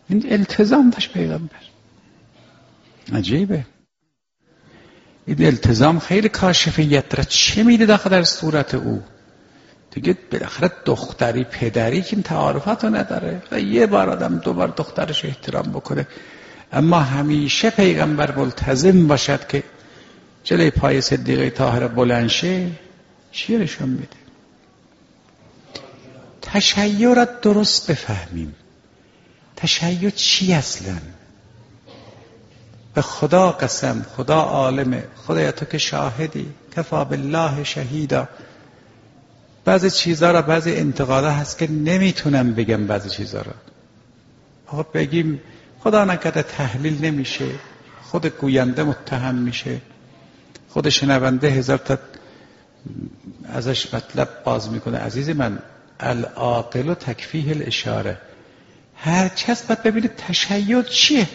این 0.08 0.32
التزام 0.32 0.90
داشت 0.90 1.12
پیغمبر. 1.12 1.60
عجیبه. 3.12 3.66
این 5.26 5.46
التزام 5.46 5.98
خیلی 5.98 6.28
کاشفیت 6.28 7.08
داره 7.08 7.24
چه 7.24 7.62
میده 7.62 7.86
داخل 7.86 8.10
در 8.10 8.22
صورت 8.22 8.74
او؟ 8.74 9.02
دیگه 9.96 10.16
بالاخره 10.32 10.70
دختری 10.84 11.44
پدری 11.44 12.02
که 12.02 12.16
این 12.16 12.22
تعارفات 12.22 12.84
رو 12.84 12.96
نداره. 12.96 13.42
و 13.52 13.60
یه 13.60 13.86
بار 13.86 14.10
آدم 14.10 14.38
دو 14.38 14.52
بار 14.52 14.68
دخترش 14.68 15.24
احترام 15.24 15.72
بکنه. 15.72 16.06
اما 16.72 17.00
همیشه 17.00 17.70
پیغمبر 17.70 18.36
ملتزم 18.36 19.06
باشد 19.06 19.46
که 19.46 19.62
جلوی 20.44 20.70
پای 20.70 21.00
صدیقه 21.00 21.50
طاهره 21.50 21.88
بلند 21.88 22.28
شه 22.28 22.70
چی 23.32 23.56
نشون 23.56 23.88
میده. 23.88 24.16
تشیع 26.42 27.14
را 27.14 27.24
درست 27.24 27.90
بفهمیم. 27.90 28.54
تشیع 29.56 30.10
چی 30.10 30.52
اصلا؟ 30.52 30.96
به 32.94 33.02
خدا 33.02 33.52
قسم 33.52 34.06
خدا 34.16 34.40
عالمه. 34.40 35.04
خدایا 35.26 35.52
تو 35.52 35.64
که 35.64 35.78
شاهدی. 35.78 36.46
کفا 36.76 37.04
بالله 37.04 37.64
شهیدا. 37.64 38.28
بعضی 39.66 39.90
چیزها 39.90 40.30
را 40.30 40.42
بعضی 40.42 40.76
انتقادا 40.76 41.30
هست 41.30 41.58
که 41.58 41.70
نمی‌تونم 41.70 42.54
بگم 42.54 42.86
بعضی 42.86 43.10
چیزها 43.10 43.42
را. 43.42 43.54
آقا 44.66 44.82
بگیم 44.82 45.40
خدا 45.80 46.04
نکرده 46.04 46.42
تحلیل 46.42 47.04
نمیشه 47.04 47.46
خود 48.02 48.26
گوینده 48.26 48.82
متهم 48.82 49.34
میشه. 49.34 49.80
خود 50.68 50.88
شنونده 50.88 51.48
هزار 51.48 51.78
تا 51.78 51.98
ازش 53.52 53.94
مطلب 53.94 54.28
باز 54.44 54.70
می‌کنه. 54.70 54.98
عزیز 54.98 55.30
من 55.30 55.58
العاقل 56.00 56.88
و 56.88 56.94
تکفیه 56.94 57.50
الاشاره. 57.50 58.18
هر 58.96 59.28
کس 59.28 59.62
باید 59.62 59.82
ببینید 59.82 60.16
تشیع 60.16 60.82
چیه. 60.82 61.28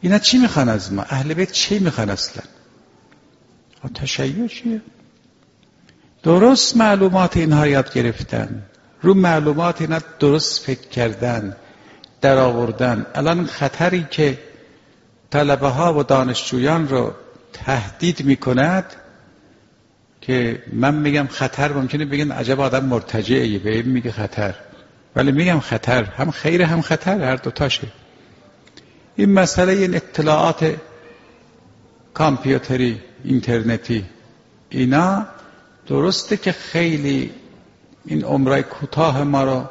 اینا 0.00 0.18
چی 0.18 0.38
می‌خوان 0.38 0.68
از 0.68 0.92
ما؟ 0.92 1.02
اهل 1.02 1.34
بیت 1.34 1.52
چی 1.52 1.78
می‌خوان 1.78 2.10
اصلا؟ 2.10 2.42
تشیع 3.94 4.46
چیه؟ 4.46 4.80
درست 6.26 6.76
معلومات 6.76 7.36
اینها 7.36 7.66
یاد 7.66 7.92
گرفتن. 7.92 8.62
رو 9.02 9.14
معلومات 9.14 9.80
اینا 9.80 9.98
درست 10.18 10.64
فکر 10.64 10.88
کردن 10.88 11.56
در 12.20 12.38
آوردن 12.38 13.06
الان 13.14 13.46
خطری 13.46 14.06
که 14.10 14.38
طلبه 15.30 15.68
ها 15.68 15.98
و 15.98 16.02
دانشجویان 16.02 16.88
رو 16.88 17.12
تهدید 17.52 18.24
می‌کند 18.24 18.84
که 20.20 20.62
من 20.72 20.94
میگم 20.94 21.26
خطر 21.26 21.72
ممکنه 21.72 22.04
بگن 22.04 22.30
عجب 22.30 22.60
آدم 22.60 22.84
مرتجعه 22.84 23.58
به 23.58 23.70
این 23.70 23.88
میگه 23.88 24.12
خطر. 24.12 24.54
ولی 25.16 25.32
میگم 25.32 25.60
خطر. 25.60 26.04
هم 26.04 26.30
خیر 26.30 26.62
هم 26.62 26.80
خطر 26.80 27.22
هر 27.22 27.36
دوتاشه 27.36 27.86
این 29.16 29.32
مسئله 29.32 29.72
این 29.72 29.94
اطلاعات 29.94 30.74
کامپیوتری 32.14 33.00
اینترنتی 33.24 34.04
اینا 34.70 35.26
درسته 35.86 36.36
که 36.36 36.52
خیلی 36.52 37.30
این 38.04 38.24
عمرای 38.24 38.62
کوتاه 38.62 39.24
ما 39.24 39.44
رو 39.44 39.64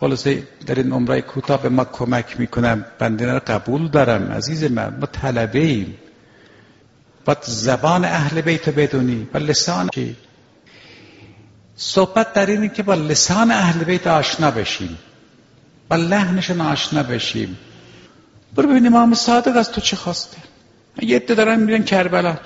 خلاصه 0.00 0.42
در 0.66 0.74
این 0.74 0.92
عمرای 0.92 1.22
کوتاه 1.22 1.62
به 1.62 1.68
ما 1.68 1.84
کمک 1.84 2.40
می‌کنم 2.40 2.84
بنده 2.98 3.32
رو 3.32 3.40
قبول 3.46 3.88
دارم 3.88 4.32
عزیز 4.32 4.64
من. 4.64 4.98
ما 5.00 5.06
طلبه 5.06 5.58
ایم 5.58 5.98
باید 7.24 7.38
زبان 7.42 8.04
اهل 8.04 8.40
بیت 8.40 8.68
بدونی. 8.68 9.28
و 9.34 9.38
لسان 9.38 9.88
چی 9.94 10.16
صحبت 11.76 12.32
در 12.32 12.46
اینه 12.46 12.68
که 12.68 12.82
با 12.82 12.94
لسان 12.94 13.50
اهل 13.50 13.84
بیت 13.84 14.06
آشنا 14.06 14.50
بشیم. 14.50 14.98
با 15.88 15.96
لحنشون 15.96 16.60
آشنا 16.60 17.02
بشیم. 17.02 17.58
برو 18.56 18.68
ببین 18.68 18.86
امام 18.86 19.14
صادق 19.14 19.56
از 19.56 19.72
تو 19.72 19.80
چه 19.80 19.96
خواسته؟ 19.96 20.36
یه 21.02 21.18
دارن 21.18 21.60
میرن 21.60 21.82
کربلا. 21.82 22.36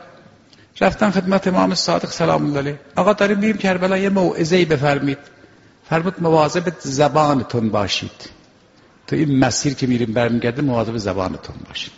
رفتن 0.80 1.10
خدمت 1.10 1.46
امام 1.46 1.74
صادق 1.74 2.10
سلام 2.10 2.46
الله 2.46 2.58
علیه. 2.58 2.78
آقا 2.96 3.12
داریم 3.12 3.38
میریم 3.38 3.56
کربلا 3.56 3.98
یه 3.98 4.08
موعظه 4.08 4.64
بفرمید. 4.64 5.18
فرمود 5.90 6.14
مواظب 6.20 6.72
زبانتون 6.80 7.68
باشید. 7.68 8.30
تو 9.06 9.16
این 9.16 9.38
مسیر 9.38 9.74
که 9.74 9.86
میریم 9.86 10.12
برمیگرده 10.12 10.62
مواظب 10.62 10.96
زبانتون 10.96 11.56
باشین 11.68 11.92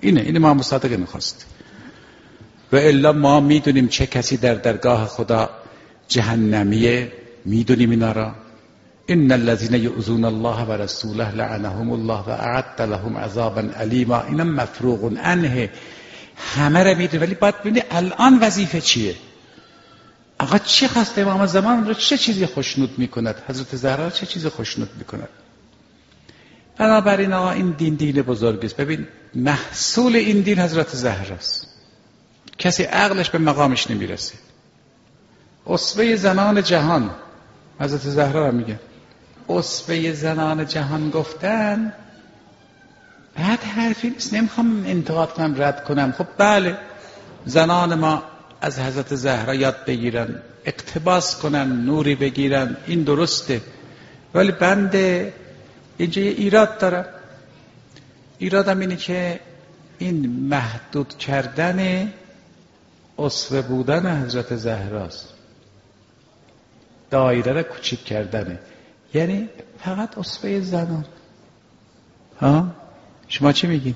اینه 0.00 0.20
اینه 0.20 0.38
ما 0.38 0.54
مصادقه 0.54 0.96
می‌خواست. 0.96 1.46
و 2.72 2.76
الا 2.76 3.12
ما 3.12 3.40
می‌دونیم 3.40 3.88
چه 3.88 4.06
کسی 4.06 4.36
در 4.36 4.54
درگاه 4.54 5.06
خدا 5.06 5.50
جهنمیه. 6.08 7.12
می‌دونیم 7.44 7.90
اینا 7.90 8.12
را. 8.12 8.34
ان 9.08 9.32
الذين 9.32 9.74
يؤذون 9.74 10.24
الله 10.24 10.64
ورسوله 10.64 11.30
لعنهم 11.34 11.90
الله 11.90 12.20
و 12.26 12.30
اعد 12.30 12.82
لهم 12.82 13.16
عذابا 13.16 13.60
علیما 13.60 14.22
اینا 14.22 14.44
مفروغ. 14.44 15.18
عنه 15.24 15.70
همه 16.40 16.82
را 16.82 16.94
می‌دونیم 16.94 17.26
ولی 17.26 17.34
باید 17.34 17.60
ببینید 17.60 17.84
الان 17.90 18.38
وظیفه 18.38 18.80
چیه؟ 18.80 19.14
آقا 20.38 20.58
چی 20.58 20.88
خواست 20.88 21.18
امام 21.18 21.46
زمان 21.46 21.86
رو 21.86 21.94
چه 21.94 22.18
چیزی 22.18 22.46
خوشنود 22.46 22.98
می‌کند؟ 22.98 23.34
حضرت 23.48 23.76
زهرا 23.76 24.10
چه 24.10 24.26
چیزی 24.26 24.48
خوشنود 24.48 24.90
می‌کند؟ 24.98 25.28
بنابراین 26.78 27.32
آقا 27.32 27.50
این 27.50 27.70
دین 27.70 27.94
دین 27.94 28.22
بزرگ 28.22 28.64
است. 28.64 28.76
ببین 28.76 29.08
محصول 29.34 30.16
این 30.16 30.40
دین 30.40 30.58
حضرت 30.58 30.88
زهراست 30.96 31.66
کسی 32.58 32.82
عقلش 32.82 33.30
به 33.30 33.38
مقامش 33.38 33.90
نمی‌رسه. 33.90 34.34
اصفه 35.66 36.16
زنان 36.16 36.62
جهان 36.62 37.10
حضرت 37.80 38.00
زهرا 38.00 38.46
رو 38.46 38.54
میگه 38.54 38.80
اصفه 39.48 40.12
زنان 40.12 40.66
جهان 40.66 41.10
گفتن 41.10 41.92
بعد 43.36 43.62
حرفی 43.62 44.10
نیست. 44.10 44.34
نمی‌خوام 44.34 44.84
انتقاد 44.86 45.32
کنم 45.32 45.62
رد 45.62 45.84
کنم. 45.84 46.12
خب 46.12 46.26
بله 46.38 46.78
زنان 47.46 47.94
ما 47.94 48.22
از 48.60 48.78
حضرت 48.78 49.14
زهرا 49.14 49.54
یاد 49.54 49.84
بگیرن 49.84 50.42
اقتباس 50.64 51.36
کنن 51.36 51.84
نوری 51.84 52.14
بگیرن. 52.14 52.76
این 52.86 53.02
درسته. 53.02 53.60
ولی 54.34 54.52
بنده 54.52 55.32
اینجا 55.96 56.22
یه 56.22 56.30
ایراد 56.30 56.78
دارم. 56.78 57.04
ایرادم 58.38 58.80
اینه 58.80 58.96
که 58.96 59.40
این 59.98 60.30
محدود 60.30 61.18
کردن 61.18 62.12
اصفه 63.18 63.62
بودن 63.62 64.24
حضرت 64.24 64.56
زهراست. 64.56 65.28
دایره 67.10 67.52
را 67.52 67.62
کوچیک 67.62 68.04
کردنه. 68.04 68.58
یعنی 69.14 69.48
فقط 69.84 70.18
اصفه 70.18 70.60
زنان. 70.60 71.04
ها؟ 72.40 72.79
شما 73.30 73.52
چی 73.52 73.66
میگین؟ 73.66 73.94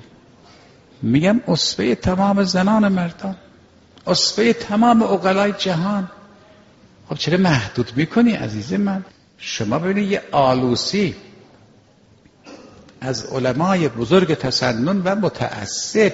میگم 1.01 1.41
اصفه 1.47 1.95
تمام 1.95 2.43
زنان 2.43 2.87
مردان 2.87 3.35
اصفه 4.07 4.53
تمام 4.53 5.03
اقلای 5.03 5.53
جهان. 5.57 6.09
خب 7.09 7.15
چرا 7.15 7.37
محدود 7.37 7.91
می‌کنی 7.95 8.31
عزیز 8.31 8.73
من؟ 8.73 9.05
شما 9.37 9.79
ببینید 9.79 10.11
یه 10.11 10.21
آلوسی 10.31 11.15
از 13.01 13.25
علمای 13.25 13.89
بزرگ 13.89 14.33
تسنن 14.33 15.01
و 15.01 15.15
متعصب 15.15 16.13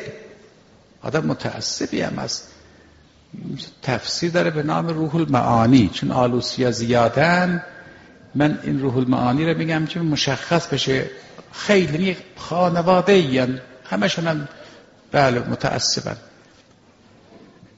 آدم 1.04 1.26
متعصبی 1.26 2.02
هم 2.02 2.20
از 2.20 2.42
تفسیر 3.82 4.32
داره 4.32 4.52
به 4.52 4.64
نام 4.64 4.88
روح 4.88 5.16
المعانی. 5.16 5.90
چون 5.94 6.12
آلوسی 6.12 6.64
ها 6.64 6.72
زیادن 6.72 7.64
من 8.36 8.60
این 8.64 8.80
روح 8.80 8.98
المعانی 8.98 9.46
رو 9.46 9.58
میگم 9.58 9.86
که 9.86 10.00
مشخص 10.00 10.68
بشه 10.68 11.10
خیلی 11.52 12.18
خانواده 12.38 13.14
این 13.14 13.60
همشون 13.90 14.28
هم 14.28 14.48
بله 15.12 15.40
متعصبن 15.40 16.18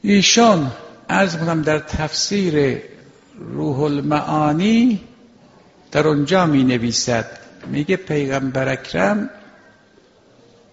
ایشان 0.01 0.71
ارز 1.09 1.38
کنم 1.38 1.61
در 1.61 1.80
تفسیر 1.80 2.82
روح 3.39 3.80
المعانی 3.80 5.01
در 5.91 6.07
اونجا 6.07 6.45
می 6.45 6.63
نویسد 6.63 7.26
میگه 7.67 7.95
پیغمبر 7.95 8.69
اکرم 8.69 9.30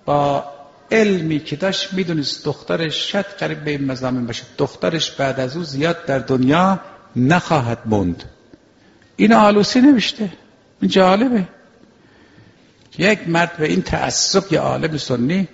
با 0.04 0.44
علمی 0.90 1.40
که 1.40 1.56
داشت 1.56 1.92
می‌دونست 1.92 2.44
دخترش 2.44 3.12
شد 3.12 3.24
قریب 3.24 3.64
به 3.64 3.70
این 3.70 3.84
مزامین 3.84 4.26
باشه. 4.26 4.44
دخترش 4.58 5.10
بعد 5.10 5.40
از 5.40 5.56
او 5.56 5.64
زیاد 5.64 6.04
در 6.04 6.18
دنیا 6.18 6.80
نخواهد 7.16 7.78
موند. 7.86 8.24
این 9.16 9.32
آلوسی 9.32 9.80
نوشته. 9.80 10.32
این 10.80 10.90
جالبه. 10.90 11.48
یک 12.98 13.28
مرد 13.28 13.56
به 13.56 13.68
این 13.68 13.82
تعصب 13.82 14.52
یا 14.52 14.62
عالم 14.62 14.96
سنی 14.96 15.48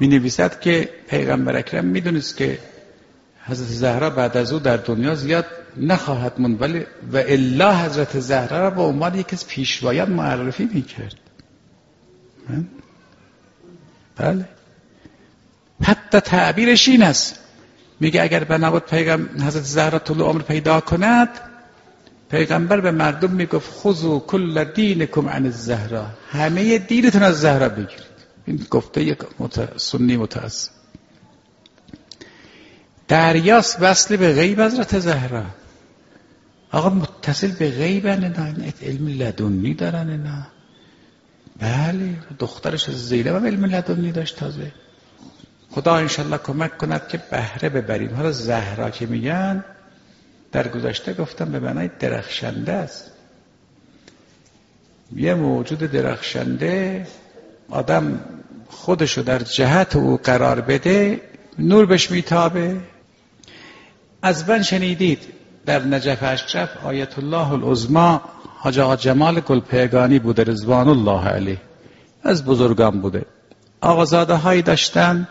می 0.00 0.08
نویسد 0.08 0.60
که 0.60 0.90
پیغمبر 1.08 1.56
اکرم 1.56 1.84
می‌دونست 1.84 2.36
که 2.36 2.58
حضرت 3.44 3.68
زهرا 3.68 4.10
بعد 4.10 4.36
از 4.36 4.52
او 4.52 4.58
در 4.58 4.76
دنیا 4.76 5.14
زیاد 5.14 5.46
نخواهد 5.76 6.32
موند 6.38 6.62
ولی 6.62 6.86
و 7.12 7.16
الا 7.16 7.76
حضرت 7.76 8.20
زهرا 8.20 8.58
را 8.58 8.70
به 8.70 8.82
عنوان 8.82 9.14
یکی 9.14 9.36
از 9.36 9.46
پیشوایان 9.46 10.10
معرفی 10.10 10.68
می‌کرد. 10.74 11.14
بله. 14.16 14.48
حتی 15.82 16.20
تعبیرش 16.20 16.88
این 16.88 17.02
است. 17.02 17.38
میگه 18.00 18.22
اگر 18.22 18.44
به 18.44 18.58
نبود 18.58 18.84
پیغمبر 18.84 19.44
حضرت 19.44 19.62
زهرا 19.62 19.98
طول 19.98 20.20
عمر 20.20 20.42
پیدا 20.42 20.80
کند 20.80 21.28
پیغمبر 22.30 22.80
به 22.80 22.90
مردم 22.90 23.30
می‌گفت 23.30 23.72
خذو 23.80 24.18
کل 24.18 24.64
دینکم 24.64 25.28
عن 25.28 25.44
الزهرا. 25.44 26.06
همه 26.30 26.78
دینتون 26.78 27.22
از 27.22 27.40
زهرا 27.40 27.68
بگیرید. 27.68 28.16
این 28.46 28.66
گفته 28.70 29.02
یک 29.02 29.18
مت... 29.38 29.78
سنی 29.78 30.16
متأسف. 30.16 30.70
دریاست 33.08 33.78
وصل 33.80 34.16
به 34.16 34.32
غیب 34.32 34.60
حضرت 34.60 34.98
زهرا. 34.98 35.44
آقا 36.72 36.90
متصل 36.90 37.50
به 37.50 37.70
غیب 37.70 38.06
نه 38.06 38.74
علم 38.82 39.08
لدنی 39.08 39.74
دارن 39.74 40.10
نه. 40.10 40.46
بله 41.60 42.16
دخترش 42.38 42.90
زینب 42.90 43.26
هم 43.26 43.46
علم 43.46 43.64
لدنی 43.64 44.12
داشت 44.12 44.36
تازه. 44.36 44.72
خدا 45.70 45.96
انشالله 45.96 46.38
کمک 46.38 46.78
کند 46.78 47.08
که 47.08 47.22
بهره 47.30 47.68
ببریم. 47.68 48.14
حالا 48.14 48.32
زهرا 48.32 48.90
که 48.90 49.06
میگن 49.06 49.64
در 50.56 50.68
گذشته 50.68 51.14
گفتم 51.14 51.44
به 51.44 51.60
معنای 51.60 51.90
درخشنده 51.98 52.72
است. 52.72 53.10
یه 55.16 55.34
موجود 55.34 55.78
درخشنده 55.78 57.06
آدم 57.70 58.20
خودشو 58.68 59.22
در 59.22 59.38
جهت 59.38 59.96
او 59.96 60.16
قرار 60.24 60.60
بده 60.60 61.20
نور 61.58 61.86
بهش 61.86 62.10
میتابه. 62.10 62.76
از 64.22 64.48
من 64.48 64.62
شنیدید 64.62 65.18
در 65.66 65.84
نجف 65.84 66.18
اشرف 66.22 66.84
آیت 66.84 67.18
الله 67.18 67.52
العظما 67.52 68.22
حاج 68.58 68.78
آقا 68.78 68.96
جمال 68.96 69.40
گلپیگانی 69.40 70.18
بوده 70.18 70.44
رضوان 70.44 70.88
الله 70.88 71.28
علیه. 71.28 71.60
از 72.22 72.44
بزرگان 72.44 73.00
بوده. 73.00 73.24
آقازاده 73.80 74.34
هایی 74.34 74.62
داشتن 74.62 75.28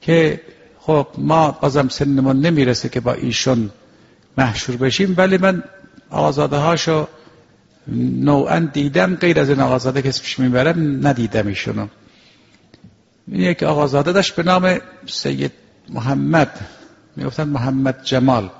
که 0.00 0.40
خب 0.80 1.06
ما 1.18 1.50
بازم 1.50 1.88
سنمون 1.88 2.40
نمی‌رسه 2.40 2.88
که 2.88 3.00
با 3.00 3.12
ایشون 3.12 3.70
محشور 4.40 4.76
بشیم. 4.76 5.14
ولی 5.16 5.38
من 5.38 5.62
آقازاده 6.10 6.56
هاشو 6.56 7.06
نوعا 8.28 8.58
دیدم. 8.58 9.14
غیر 9.14 9.40
از 9.40 9.48
این 9.50 9.60
آقازاده 9.60 10.02
که 10.02 10.08
اسمش 10.08 10.38
می‌برم 10.38 11.06
ندیدم 11.06 11.46
ایشونو 11.46 11.86
یک 13.28 13.62
آقازاده 13.62 14.12
داشت 14.12 14.36
به 14.36 14.42
نام 14.42 14.78
سید 15.06 15.52
محمد. 15.88 16.60
می‌گفتن 17.16 17.44
محمد 17.44 18.04
جمال. 18.04 18.50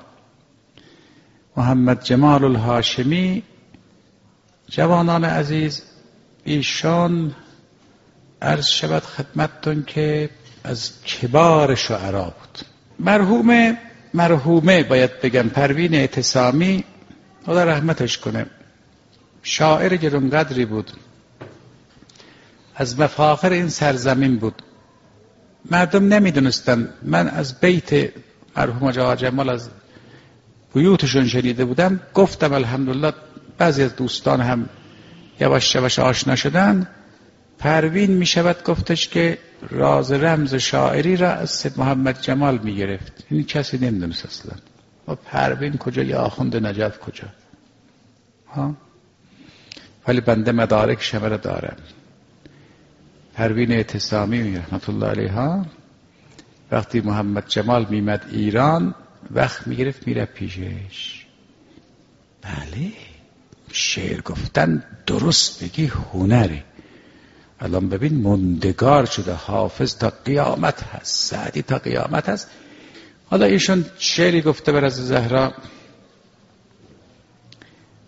محمد 1.56 2.04
جمال 2.04 2.44
الهاشمی 2.44 3.42
جوانان 4.68 5.24
عزیز 5.24 5.82
ایشان 6.44 7.34
عرض 8.42 8.66
شود 8.66 9.02
خدمتتون 9.02 9.84
که 9.86 10.30
از 10.64 10.90
کبار 11.04 11.74
شعرا 11.74 12.24
بود. 12.24 12.58
مرحوم 12.98 13.76
مرحومه 14.14 14.82
باید 14.82 15.20
بگم 15.20 15.48
پروین 15.48 15.94
اعتصامی 15.94 16.84
خدا 17.46 17.64
رحمتش 17.64 18.18
کنه 18.18 18.46
شاعر 19.42 19.96
گرونقدری 19.96 20.64
بود. 20.64 20.90
از 22.74 23.00
مفاخر 23.00 23.50
این 23.50 23.68
سرزمین 23.68 24.36
بود. 24.36 24.62
مردم 25.70 26.14
نمی‌دونستن. 26.14 26.88
من 27.02 27.28
از 27.28 27.60
بیت 27.60 28.10
مرحوم 28.56 28.90
جواد 28.90 29.18
جمال 29.18 29.48
از 29.48 29.68
بیوتشون 30.74 31.26
شنیده 31.26 31.64
بودم. 31.64 32.00
گفتم 32.14 32.52
الحمدلله 32.52 33.12
بعضی 33.58 33.82
از 33.82 33.96
دوستان 33.96 34.40
هم 34.40 34.68
یواش 35.40 35.74
یواش 35.74 35.98
آشنا 35.98 36.36
شدن. 36.36 36.88
پروین 37.58 38.10
می 38.10 38.26
شود 38.26 38.64
گفتش 38.64 39.08
که 39.08 39.38
راز 39.68 40.12
رمز 40.12 40.54
شاعری 40.54 41.16
را 41.16 41.30
از 41.32 41.50
سید 41.50 41.78
محمد 41.78 42.20
جمال 42.20 42.58
می 42.58 42.76
گرفت. 42.76 43.24
این 43.30 43.44
کسی 43.44 43.78
نمی‌دونست 43.78 44.26
اصلا. 44.26 44.52
و 45.08 45.14
پروین 45.14 45.76
کجا 45.76 46.02
یا 46.02 46.20
آخوند 46.20 46.66
نجف 46.66 46.98
کجا؟ 46.98 47.28
ها؟ 48.54 48.74
ولی 50.08 50.20
بنده 50.20 50.52
مدارک 50.52 51.02
شمره 51.02 51.36
دارم. 51.36 51.76
پروین 53.34 53.72
اعتصامی 53.72 54.56
رحمت 54.56 54.88
الله 54.88 55.06
علیها 55.06 55.66
وقتی 56.70 57.00
محمد 57.00 57.48
جمال 57.48 57.86
میمد 57.90 58.24
ایران 58.30 58.94
وقت 59.30 59.66
می‌گرفت 59.66 60.06
میره 60.06 60.24
پیشش. 60.24 61.26
بله. 62.42 62.92
شعر 63.72 64.20
گفتن 64.20 64.82
درست 65.06 65.64
بگی 65.64 65.86
هنره. 65.86 66.64
الان 67.60 67.88
ببین 67.88 68.22
مندگار 68.22 69.04
شده 69.04 69.32
حافظ 69.32 69.96
تا 69.96 70.12
قیامت 70.24 70.82
هست 70.82 71.30
سعدی 71.30 71.62
تا 71.62 71.78
قیامت 71.78 72.28
هست. 72.28 72.48
حالا 73.30 73.46
ایشون 73.46 73.84
شعری 73.98 74.42
گفته 74.42 74.72
بر 74.72 74.84
از 74.84 75.08
زهرا 75.08 75.52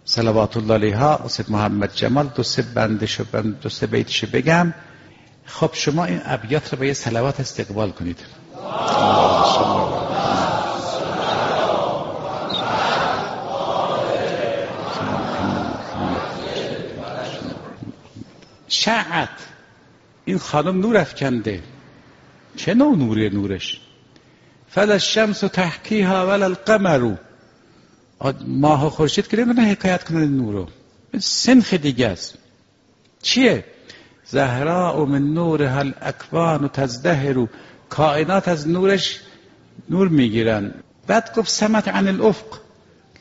صلوات 0.05 0.57
الله 0.57 0.74
علیها 0.74 1.16
استاد 1.16 1.50
محمد 1.50 1.94
جمال 1.94 2.26
دو 2.26 2.42
سه 2.42 2.62
بندشو 2.62 3.24
بند 3.32 3.61
دو 3.61 3.68
سه 3.68 3.86
بیتشو 3.86 4.26
بگم. 4.32 4.74
خب 5.46 5.70
شما 5.72 6.05
این 6.05 6.20
ابیات 6.24 6.72
رو 6.72 6.78
به 6.78 6.86
یه 6.86 6.92
صلوات 6.92 7.40
استقبال 7.40 7.90
کنید. 7.90 8.18
شعت 18.85 19.28
این 20.24 20.39
خانم 20.39 20.80
نور 20.80 20.97
افکنده. 20.97 21.62
چه 22.57 22.74
نوع 22.74 22.97
نوری 22.97 23.30
نورش؟ 23.30 23.80
فلا 24.68 24.93
الشمس 24.93 25.41
تحکیها 25.41 26.26
ولا 26.26 26.45
القمر. 26.45 27.14
ماه 28.47 28.87
و 28.87 28.91
خورشید 28.91 29.28
که 29.28 29.37
نمی‌دونه 29.37 29.68
حکایت 29.68 30.05
کنه 30.05 30.26
نورو. 30.26 30.68
سنخ 31.18 31.74
دیگه 31.74 32.09
است. 32.09 32.39
چیه؟ 33.22 33.64
زهراء 34.24 35.05
من 35.05 35.22
نورها 35.22 35.78
الاکوان 35.78 36.64
و 36.64 36.68
تزدهر. 36.68 37.47
کائنات 37.89 38.49
از 38.49 38.68
نورش 38.68 39.20
نور 39.91 40.09
می‌گیرن. 40.09 40.74
بعد 41.07 41.35
گفت 41.37 41.51
سمت 41.51 41.89
عن 41.89 42.09
الافق. 42.09 42.59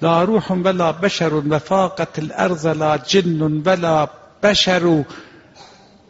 لا 0.02 0.24
روح 0.24 0.52
ولا 0.52 0.92
بشر 0.92 1.34
و 1.34 1.60
فاقت 1.60 2.20
الارض 2.20 2.66
لا 2.66 2.98
جن 2.98 3.42
ولا 3.42 4.10
بشر. 4.44 5.06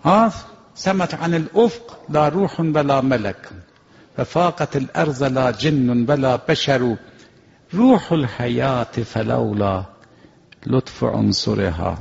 ها 0.04 0.34
سمت 0.76 1.14
عن 1.14 1.34
الأفق 1.34 1.98
لا 2.10 2.28
روح 2.28 2.60
ولا 2.60 3.02
ملك. 3.02 3.50
وفاقت 4.18 4.76
الأرض 4.76 5.24
لا 5.24 5.52
جن 5.52 6.06
ولا 6.10 6.36
بشر. 6.36 6.98
روح 7.74 8.14
الحیات 8.14 9.00
فلولا 9.00 9.84
لطف 10.68 11.04
عنصرها. 11.04 11.98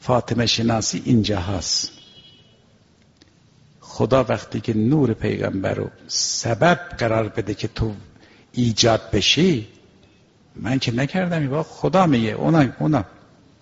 فاطمة 0.00 0.46
شناسی 0.46 1.02
اینجا 1.04 1.40
هست 1.40 1.92
خدا 3.80 4.24
وقتی 4.28 4.60
که 4.60 4.74
نور 4.74 5.12
پیغمبر 5.12 5.74
رو 5.74 5.90
سبب 6.06 6.78
قرار 6.98 7.28
بده 7.28 7.54
که 7.54 7.68
تو 7.68 7.94
ایجاد 8.52 9.10
بشی 9.12 9.68
من 10.56 10.78
که 10.78 10.92
نکردم. 10.94 11.48
با 11.48 11.62
خدا 11.62 12.06
میگه 12.06 12.30
اونا 12.30 12.64
اونا 12.78 13.04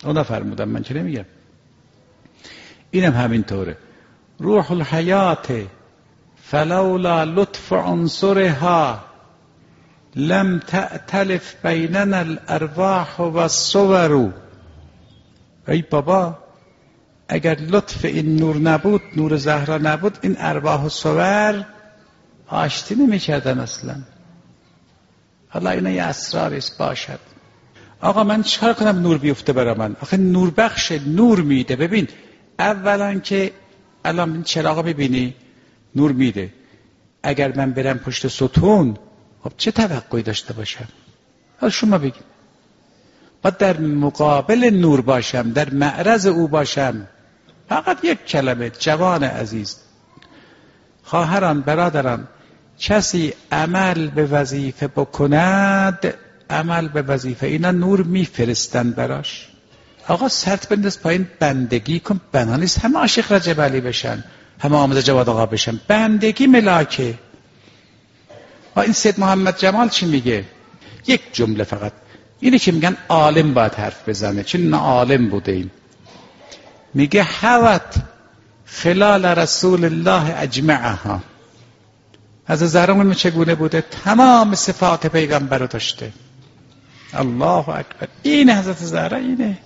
اونا 0.05 0.23
فرمودم 0.23 0.69
من 0.69 0.83
که 0.83 0.95
نمیگم. 0.95 1.25
اینم 2.91 3.13
همینطوره. 3.13 3.77
روح 4.39 4.73
الحیات 4.73 5.53
فلولا 6.51 7.25
لطف 7.25 7.73
عنصرها 7.73 9.01
لم 10.17 10.59
تأتلف 10.59 11.67
بیننا 11.67 12.17
الارواح 12.17 13.17
و 13.17 13.37
الصور 13.37 14.33
ای 15.69 15.83
بابا 15.83 16.39
اگر 17.29 17.55
لطف 17.55 18.05
این 18.05 18.37
نور 18.37 18.57
نبود 18.57 19.03
نور 19.17 19.37
زهرا 19.37 19.79
نبود 19.79 20.19
این 20.23 20.37
ارواح 20.39 20.85
و 20.85 20.89
صور 20.89 21.67
آشتی 22.47 22.95
نمی‌کردن 22.95 23.59
اصلا. 23.59 23.95
حالا 25.49 25.71
اینا 25.71 25.91
یه 25.91 26.03
اسراریست 26.03 26.79
باشد. 26.79 27.19
آقا 28.01 28.25
من 28.25 28.43
چکار 28.43 28.73
کنم 28.73 28.99
نور 28.99 29.19
بیفته 29.19 29.53
برا 29.53 29.75
من؟ 29.75 29.97
آخه 30.03 30.17
نور 30.17 30.51
بخش 30.51 30.93
نور 30.93 31.41
میده. 31.41 31.77
ببین 31.77 32.09
اولا 32.61 33.19
که 33.19 33.53
الان 34.05 34.33
این 34.33 34.43
چراغ 34.43 34.85
ببینی 34.85 35.35
نور 35.95 36.13
میده. 36.13 36.53
اگر 37.23 37.57
من 37.57 37.73
برم 37.73 37.99
پشت 37.99 38.29
ستون 38.29 38.97
خب 39.45 39.53
چه 39.57 39.71
توقعی 39.71 40.23
داشته 40.23 40.53
باشم؟ 40.53 40.89
حالا 41.61 41.71
شما 41.71 41.99
بگید. 41.99 42.31
باید 43.43 43.57
در 43.57 43.81
مقابل 43.81 44.71
نور 44.71 45.01
باشم 45.01 45.53
در 45.53 45.71
معرض 45.71 46.27
او 46.27 46.49
باشم. 46.49 47.07
فقط 47.69 47.99
یک 48.05 48.25
کلمه 48.25 48.71
جوان 48.71 49.25
عزیز. 49.25 49.77
خواهران 51.03 51.61
برادران 51.61 52.29
کسی 52.79 53.33
عمل 53.53 54.11
به 54.11 54.25
وظیفه 54.25 54.87
بکند 54.87 56.15
عمل 56.51 56.89
به 56.89 57.03
وظیفه. 57.03 57.47
اینا 57.47 57.71
نور 57.71 58.03
میفرستن 58.03 58.91
براش. 58.91 59.50
آقا 60.09 60.29
سرت 60.29 60.69
بنداز 60.69 61.01
پایین 61.01 61.29
بندگی 61.39 62.01
کن. 62.01 62.21
بنا 62.33 62.57
نیست. 62.57 62.79
همه 62.79 62.99
عاشق 62.99 63.33
رجب 63.33 63.61
علی 63.61 63.81
بشن. 63.81 64.25
همه 64.59 64.77
آموزه 64.77 65.03
جواد 65.03 65.29
آقا 65.29 65.47
بشن. 65.47 65.81
بندگی 65.89 66.47
ملاکه. 66.47 67.15
و 68.77 68.81
این 68.81 68.93
سید 68.93 69.21
محمد 69.21 69.59
جمال 69.59 69.89
چی 69.89 70.07
میگه؟ 70.07 70.45
یک 71.07 71.21
جمله 71.33 71.65
فقط. 71.65 71.93
اینه 72.41 72.59
که 72.59 72.73
میگن 72.73 72.97
عالم 73.09 73.55
باید 73.55 73.75
حرف 73.75 74.09
بزنه. 74.09 74.43
چون 74.43 74.75
عالم 74.75 75.29
بوده 75.29 75.53
ایم. 75.53 75.71
میگه 76.95 77.23
حوت 77.23 77.95
خلال 78.65 79.25
رسول 79.25 79.85
الله 79.85 80.41
اجمعها. 80.41 81.21
از 82.47 82.59
زهرا 82.59 83.15
چگونه 83.15 83.55
بوده؟ 83.55 83.81
تمام 83.81 84.55
صفات 84.55 85.07
پیغمبر 85.07 85.59
رو 85.59 85.67
داشته. 85.67 86.13
الله 87.13 87.69
اکبر. 87.69 88.09
این 88.23 88.51
حضرت 88.51 88.77
زهرا 88.79 89.17
اینه. 89.17 89.59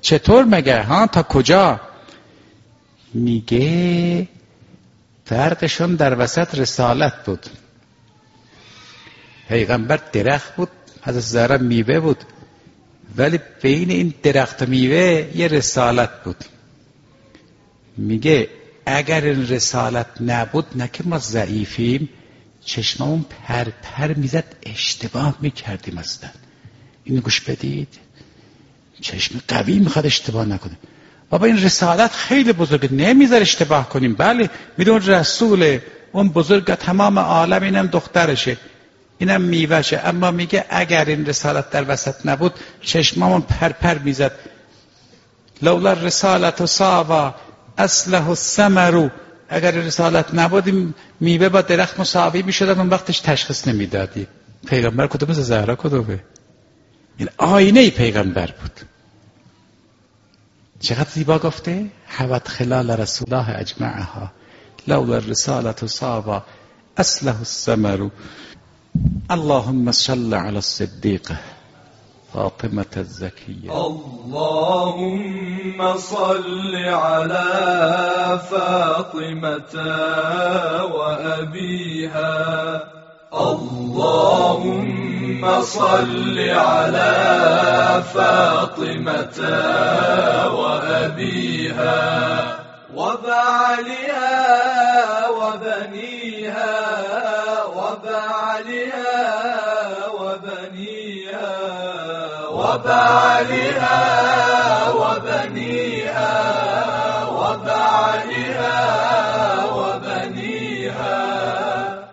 چطور 0.00 0.44
مگه 0.44 0.82
ها 0.82 1.06
تا 1.06 1.22
کجا؟ 1.22 1.80
میگه 3.14 4.28
فرقشون 5.24 5.94
در 5.94 6.18
وسط 6.18 6.54
رسالت 6.54 7.24
بود. 7.24 7.46
پیغمبر 9.48 10.00
درخت 10.12 10.56
بود 10.56 10.68
حضرت 11.02 11.22
زهرا 11.22 11.58
میوه 11.58 12.00
بود. 12.00 12.24
ولی 13.16 13.40
بین 13.62 13.90
این 13.90 14.14
درخت 14.22 14.62
و 14.62 14.66
میوه 14.66 15.30
یه 15.36 15.48
رسالت 15.48 16.10
بود. 16.24 16.44
میگه 17.96 18.48
اگر 18.86 19.24
این 19.24 19.48
رسالت 19.48 20.06
نبود 20.20 20.66
نه 20.74 20.88
که 20.92 21.04
ما 21.06 21.18
ضعیفیم 21.18 22.08
پر 23.30 23.64
پر 23.64 24.14
می‌زد 24.14 24.56
اشتباه 24.62 25.36
می‌کردیم 25.40 25.98
اصلا. 25.98 26.30
اینو 27.04 27.20
گوش 27.20 27.40
بدید. 27.40 27.88
چشم 29.00 29.40
قوی 29.48 29.78
می‌خواد 29.78 30.06
اشتباه 30.06 30.44
نکنه. 30.44 30.76
بابا 31.30 31.46
این 31.46 31.62
رسالت 31.62 32.12
خیلی 32.12 32.52
بزرگه. 32.52 32.92
نمیذار 32.92 33.40
اشتباه 33.40 33.88
کنیم. 33.88 34.14
بله 34.14 34.50
میدون 34.78 35.02
رسول 35.06 35.78
اون 36.12 36.28
بزرگ 36.28 36.74
تمام 36.74 37.18
عالم 37.18 37.62
اینم 37.62 37.86
دخترشه. 37.86 38.56
اینم 39.18 39.40
میوشه 39.40 40.00
اما 40.04 40.30
میگه 40.30 40.64
اگر 40.70 41.04
این 41.04 41.26
رسالت 41.26 41.70
در 41.70 41.84
وسط 41.88 42.14
نبود 42.24 42.52
چشمامون 42.82 43.40
پرپر 43.40 43.98
می‌زد. 43.98 44.32
لولا 45.62 45.92
رسالت 45.92 46.60
و 46.60 46.66
ساوا 46.66 47.34
اصله 47.78 48.28
و 48.28 48.34
سمرو 48.34 49.10
اگر 49.48 49.70
رسالت 49.70 50.34
نبود 50.34 50.94
میوه 51.20 51.48
با 51.48 51.60
درخت 51.60 52.00
مساوی 52.00 52.42
می‌شد 52.42 52.68
اون 52.68 52.88
وقتش 52.88 53.20
تشخیص 53.20 53.68
نمی‌دادی. 53.68 54.26
پیغمبر 54.66 55.06
کدوم 55.06 55.32
زهرا 55.32 55.76
کدومه؟ 55.76 56.20
این 57.20 57.28
آینه 57.38 57.90
پیغمبر 57.90 58.46
بود. 58.46 58.80
چقدر 60.80 61.10
زیبا 61.10 61.38
گفته؟ 61.38 61.86
حوت 62.06 62.48
خلال 62.48 62.90
رسول 62.90 63.34
الله 63.34 63.58
اجمعها. 63.58 64.30
لولا 64.88 65.16
الرسالة 65.16 65.86
صابا. 65.86 66.42
اصله 66.98 67.40
السمر 67.40 68.10
اللهم 69.30 69.92
صل 69.92 70.34
على 70.34 70.58
الصديقة 70.58 71.36
فاطمة 72.34 72.86
الزكية. 72.96 73.86
اللهم 73.86 75.96
صل 75.96 76.76
على 76.76 78.40
فاطمة 78.50 79.74
وأبيها. 80.94 82.30
اللهم 83.32 84.99
صل 85.60 86.38
على 86.38 87.12
فاطمة 88.14 89.38
وأبيها 90.54 92.00
وبعلها 92.94 94.38
وبنيها 95.28 96.76
وبعلها 97.76 99.18
وبنيها 100.20 101.56
وبعلها 102.50 103.98
وبنيها 104.90 106.34
وبعلها 107.30 108.78
وبنيها 109.74 111.18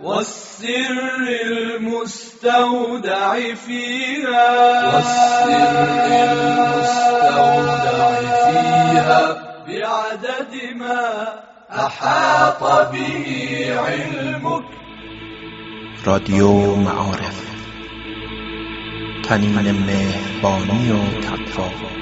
والسر 0.03 1.66
المستودع 2.46 3.56
فيها. 3.56 4.50
والسر 4.96 5.50
المستودع 6.94 7.82
فيها 8.52 9.34
بعد 9.68 10.22
بعدد 10.22 10.54
ما 10.76 11.28
أحاط 11.72 12.92
به 12.92 13.80
علمك. 13.88 14.64
رادیو 16.06 16.76
معارف. 16.76 17.42
تنین 19.24 19.72
مهربانی 19.72 20.92
و 20.92 21.22
تقوا. 21.22 21.98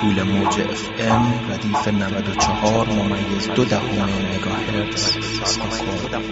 طول 0.00 0.22
موج 0.22 0.60
اف 0.60 0.90
ام 1.00 1.32
ردیف 1.50 1.88
94 1.88 2.88
ممیز 2.88 3.50
دو 3.50 3.64
دهم 3.64 4.08
مگاهرتز 4.34 5.16
استکهلم 5.42 6.22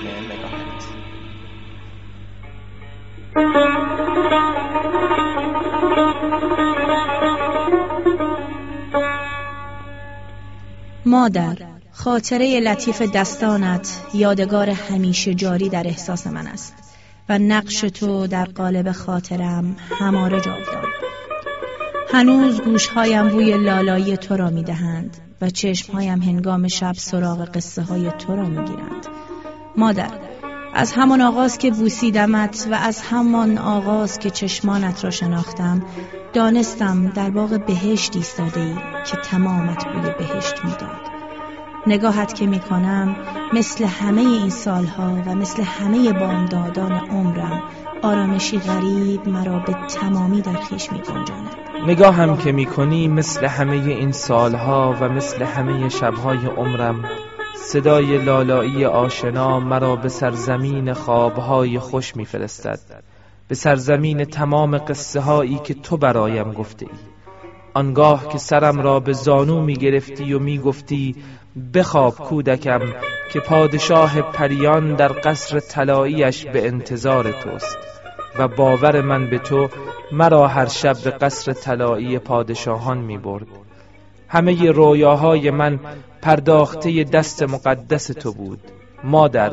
مادر 11.07 11.57
خاطره 11.93 12.61
لطیف 12.61 13.03
دستانت 13.03 14.03
یادگار 14.15 14.71
همیشه 14.71 15.35
جاری 15.35 15.69
در 15.69 15.87
احساس 15.87 16.27
من 16.27 16.47
است 16.47 16.75
و 17.29 17.39
نقش 17.39 17.81
تو 17.81 18.27
در 18.27 18.45
قالب 18.45 18.93
خاطرم 18.93 19.77
هماره 19.99 20.41
جاودان 20.41 20.85
هنوز 22.13 22.61
گوشهایم 22.61 23.29
بوی 23.29 23.59
لالایی 23.59 24.17
تو 24.17 24.37
را 24.37 24.51
می‌دهند 24.51 25.17
و 25.41 25.51
چشمهایم 25.51 26.23
هنگام 26.23 26.69
شب 26.69 26.93
سراغ 26.93 27.45
قصه 27.45 27.83
های 27.83 28.11
تو 28.11 28.37
را 28.37 28.45
می‌گیرند. 28.45 29.07
مادر 29.77 30.36
از 30.79 30.93
همان 30.93 31.21
آغاز 31.21 31.59
که 31.59 31.71
بوسیدمت 31.71 32.69
و 32.71 32.75
از 32.75 33.03
همان 33.03 33.59
آغاز 33.59 34.19
که 34.19 34.31
چشمانت 34.31 35.05
را 35.05 35.11
شناختم 35.11 35.83
دانستم 36.33 37.09
در 37.09 37.31
باغ 37.31 37.61
بهشت 37.67 38.17
ایستاده 38.17 38.61
ای 38.61 38.75
که 39.05 39.17
تمامت 39.17 39.85
بوی 39.85 40.11
بهشت 40.19 40.65
می‌داد. 40.65 41.01
نگاهت 41.87 42.35
که 42.35 42.47
می‌کنم 42.47 43.17
مثل 43.53 43.85
همه 43.85 44.21
این 44.21 44.51
سالها 44.51 45.23
و 45.27 45.35
مثل 45.35 45.63
همه 45.63 46.13
بامدادان 46.13 46.93
عمرم 46.93 47.63
آرامشی 48.03 48.59
غریب 48.59 49.29
مرا 49.29 49.59
به 49.59 49.73
تمامی 49.73 50.41
در 50.41 50.57
خیش 50.57 50.93
می 50.93 51.03
نگاه 51.87 52.15
هم 52.15 52.37
که 52.37 52.53
می‌کنی 52.53 53.09
مثل 53.09 53.47
همه 53.47 53.77
این 53.77 54.13
سالها 54.13 54.97
و 55.01 55.09
مثل 55.09 55.43
همه 55.43 55.89
شبهای 55.89 56.47
عمرم 56.47 57.05
صدای 57.73 58.19
لالایی 58.19 58.85
آشنا 58.85 59.61
مرا 59.61 59.97
به 59.97 60.09
سرزمین 60.09 60.93
خوابهای 60.93 61.79
خوش 61.79 62.17
میفرستد. 62.17 62.79
به 63.49 63.55
سرزمین 63.55 64.25
تمام 64.25 64.79
قصه 64.79 65.21
هایی 65.21 65.59
که 65.65 65.75
تو 65.75 65.97
برایم 65.97 66.53
گفته 66.53 66.87
ای 66.87 66.99
آنگاه 67.75 68.29
که 68.29 68.39
سرم 68.39 68.81
را 68.81 69.01
به 69.01 69.13
زانو 69.13 69.61
می 69.61 69.75
گرفتی 69.75 70.33
و 70.33 70.39
می 70.39 70.59
گفتی 70.59 71.17
بخواب 71.75 72.15
کودکم 72.15 72.81
که 73.33 73.41
پادشاه 73.41 74.23
پریان 74.23 74.95
در 74.95 75.13
قصر 75.25 75.61
طلاییش 75.61 76.47
به 76.47 76.67
انتظار 76.67 77.33
توست 77.33 77.79
و 78.39 78.49
باور 78.49 79.01
من 79.01 79.31
به 79.31 79.39
تو 79.39 79.69
مرا 80.13 80.47
هر 80.47 80.67
شب 80.67 80.97
به 81.05 81.11
قصر 81.11 81.53
طلایی 81.53 82.19
پادشاهان 82.19 82.99
می 82.99 83.19
برد 83.19 83.66
همه 84.29 84.71
رویاهای 84.71 85.51
من 85.51 85.81
پرداخته 86.23 87.05
دست 87.05 87.43
مقدس 87.43 88.07
تو 88.07 88.33
بود 88.33 88.61
مادر 89.05 89.53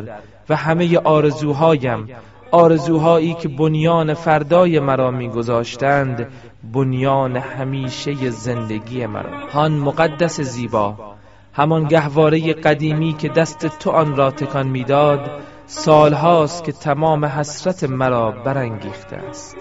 و 0.49 0.55
همه 0.55 0.97
آرزوهایم 0.97 2.07
آرزوهایی 2.51 3.33
که 3.33 3.47
بنیان 3.47 4.13
فردای 4.13 4.79
مرا 4.79 5.11
میگذاشتند 5.11 6.27
بنیان 6.73 7.37
همیشه 7.37 8.29
زندگی 8.29 9.05
مرا. 9.05 9.47
هان 9.47 9.71
مقدس 9.71 10.41
زیبا 10.41 11.15
همان 11.53 11.87
گهواره 11.87 12.53
قدیمی 12.53 13.13
که 13.13 13.29
دست 13.29 13.79
تو 13.79 13.89
آن 13.89 14.15
را 14.15 14.31
تکان 14.31 14.67
می‌داد 14.67 15.41
سالهاست 15.65 16.63
که 16.63 16.71
تمام 16.71 17.25
حسرت 17.25 17.83
مرا 17.83 18.31
برانگیخته 18.31 19.15
است. 19.15 19.57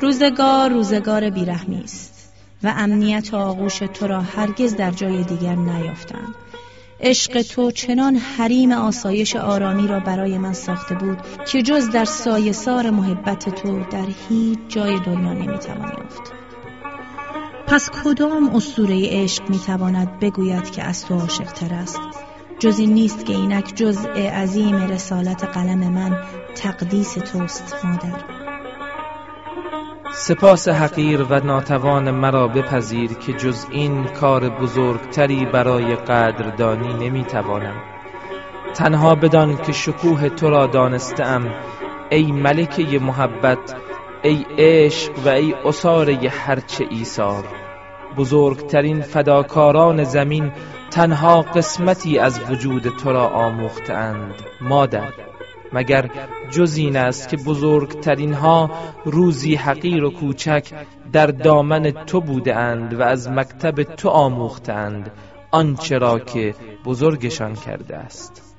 روزگار 0.00 0.70
روزگار 0.70 1.30
بیرحمی 1.30 1.80
است. 1.84 2.13
و 2.64 2.74
امنیت 2.76 3.34
آغوش 3.34 3.78
تو 3.78 4.06
را 4.06 4.20
هرگز 4.20 4.76
در 4.76 4.90
جای 4.90 5.22
دیگر 5.22 5.54
نیافتم. 5.54 6.34
عشق 7.00 7.42
تو 7.42 7.70
چنان 7.70 8.16
حریم 8.16 8.72
آسایش 8.72 9.36
آرامی 9.36 9.88
را 9.88 10.00
برای 10.00 10.38
من 10.38 10.52
ساخته 10.52 10.94
بود 10.94 11.18
که 11.46 11.62
جز 11.62 11.90
در 11.90 12.04
سایه 12.04 12.52
سار 12.52 12.90
محبت 12.90 13.48
تو 13.48 13.84
در 13.90 14.06
هیچ 14.28 14.58
جای 14.68 15.00
دنیا 15.00 15.32
نمی‌توان 15.32 15.92
یافت. 15.98 16.32
پس 17.66 17.90
کدام 17.90 18.48
اسطوره 18.56 19.08
عشق 19.10 19.50
می‌تواند 19.50 20.20
بگوید 20.20 20.70
که 20.70 20.82
از 20.82 21.04
تو 21.04 21.14
عاشقتر 21.14 21.74
است؟ 21.74 22.00
جز 22.58 22.78
این 22.78 22.94
نیست 22.94 23.26
که 23.26 23.32
اینک 23.32 23.72
جزء 23.74 24.08
عظیم 24.10 24.74
رسالت 24.74 25.44
قلم 25.44 25.78
من 25.78 26.18
تقدیس 26.54 27.14
توست 27.14 27.74
مادر. 27.84 28.43
سپاس 30.16 30.68
حقیر 30.68 31.22
و 31.22 31.40
ناتوان 31.40 32.10
مرا 32.10 32.48
بپذیر 32.48 33.12
که 33.12 33.32
جز 33.32 33.66
این 33.70 34.04
کار 34.04 34.48
بزرگتری 34.48 35.46
برای 35.46 35.96
قدردانی 35.96 36.94
نمی‌توانم. 36.94 37.82
تنها 38.74 39.14
بدان 39.14 39.56
که 39.56 39.72
شکوه 39.72 40.28
تو 40.28 40.50
را 40.50 40.66
دانستم 40.66 41.54
ای 42.10 42.32
ملکه 42.32 42.98
محبت 42.98 43.74
ای 44.22 44.44
عشق 44.58 45.12
و 45.26 45.28
ای 45.28 45.54
اصاره 45.64 46.28
هرچه 46.28 46.86
ایثار. 46.90 47.44
بزرگترین 48.16 49.00
فداکاران 49.00 50.04
زمین 50.04 50.52
تنها 50.90 51.42
قسمتی 51.42 52.18
از 52.18 52.50
وجود 52.50 52.88
تو 52.88 53.12
را 53.12 53.28
آموختند 53.28 54.34
مادر 54.60 55.12
مگر 55.74 56.10
جز 56.50 56.76
این 56.76 56.96
است 56.96 57.28
که 57.28 57.36
بزرگترین 57.36 58.34
ها 58.34 58.70
روزی 59.04 59.54
حقیر 59.54 60.04
و 60.04 60.10
کوچک 60.10 60.72
در 61.12 61.26
دامن 61.26 61.90
تو 61.90 62.20
بودند 62.20 62.94
و 62.94 63.02
از 63.02 63.28
مکتب 63.30 63.82
تو 63.82 64.08
آموختند 64.08 65.10
آنچه 65.50 65.98
را 65.98 66.18
که 66.18 66.54
بزرگشان 66.84 67.54
کرده 67.54 67.96
است. 67.96 68.54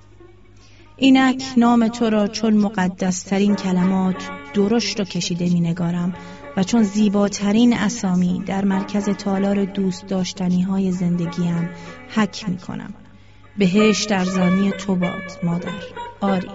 اینک 0.97 1.43
نام 1.57 1.87
تو 1.87 2.09
را 2.09 2.27
چون 2.27 2.53
مقدسترین 2.53 3.55
کلمات 3.55 4.29
درشت 4.53 4.99
و 4.99 5.03
کشیده 5.03 5.45
می 5.45 5.59
نگارم 5.59 6.13
و 6.57 6.63
چون 6.63 6.83
زیباترین 6.83 7.77
اسامی 7.77 8.43
در 8.45 8.65
مرکز 8.65 9.09
تالار 9.09 9.65
دوست 9.65 10.07
داشتنی 10.07 10.61
های 10.61 10.91
زندگیم 10.91 11.69
حک 12.15 12.49
می 12.49 12.57
کنم 12.57 12.93
بهش 13.57 14.03
در 14.03 14.23
زانی 14.23 14.71
تو 14.71 14.95
باد 14.95 15.39
مادر. 15.43 15.69
آری. 16.21 16.47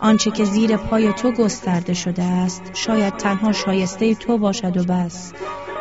آنچه 0.00 0.30
که 0.30 0.44
زیر 0.44 0.76
پای 0.76 1.12
تو 1.12 1.32
گسترده 1.32 1.94
شده 1.94 2.22
است 2.22 2.62
شاید 2.74 3.16
تنها 3.16 3.52
شایسته 3.52 4.14
تو 4.14 4.38
باشد 4.38 4.76
و 4.76 4.84
بس. 4.84 5.32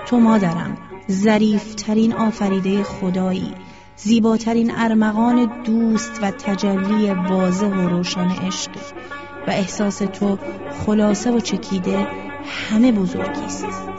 تو 0.05 0.20
مادرم 0.20 0.78
ظریفترین 1.11 2.14
آفریده 2.14 2.84
خدایی 2.84 3.53
زیباترین 3.95 4.72
ارمغان 4.76 5.64
دوست 5.64 6.20
و 6.22 6.32
تجلی 6.32 7.11
واضح 7.11 7.68
و 7.68 7.89
روشن 7.89 8.30
عشق 8.30 8.72
و 9.47 9.51
احساس 9.51 9.97
تو 9.97 10.38
خلاصه 10.86 11.32
و 11.32 11.39
چکیده 11.39 12.07
همه 12.70 12.91
بزرگی 12.91 13.41
است. 13.45 13.92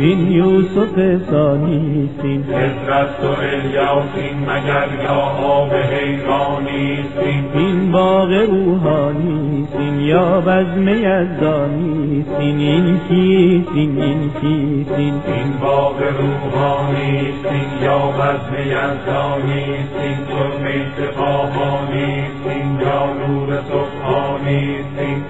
این 0.00 0.32
یوسف 0.32 1.18
ثانیستین 1.30 2.44
حضرت 2.44 3.24
و 3.24 3.26
الیاسین 3.26 4.36
مگر 4.46 4.88
یا 5.04 5.20
آب 5.46 5.72
حیرانیستین 5.74 7.44
این 7.54 7.92
باغ 7.92 8.32
روحانیستین 8.32 10.00
یا 10.00 10.40
بزم 10.40 10.88
یزدانیستین 10.88 12.58
این 12.58 13.00
کیستین 13.08 14.02
این 14.02 14.30
کیستین 14.40 15.14
این 15.26 15.52
باغ 15.62 16.02
روحانیستین 16.20 17.68
یا 17.82 17.98
بزم 17.98 18.54
یزدانیستین 18.66 20.18
تو 20.30 20.62
میت 20.62 21.10
خواهانیستین 21.16 22.80
یا 22.80 23.06
نور 23.20 23.58
سبحانیستین 23.70 25.24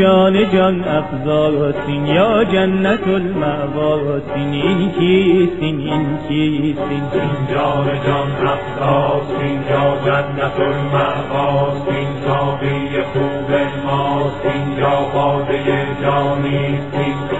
جان 0.00 0.50
جان 0.52 0.84
افزاسین 0.88 2.06
یا 2.06 2.44
جنت 2.44 3.08
المعواسین 3.08 4.52
این 4.52 4.92
کیسین 4.92 5.80
این 5.80 6.18
کیسین 6.28 7.04
این 7.12 7.36
جان 7.54 7.86
جان 8.06 8.30
افزاسین 8.52 9.60
یا 9.70 9.86
جنت 10.06 10.60
المعواسین 10.60 12.08
ساقی 12.26 13.02
خوب 13.12 13.50
ماستین 13.86 14.78
یا 14.78 15.00
باده 15.14 15.86
جانیستین 16.02 17.39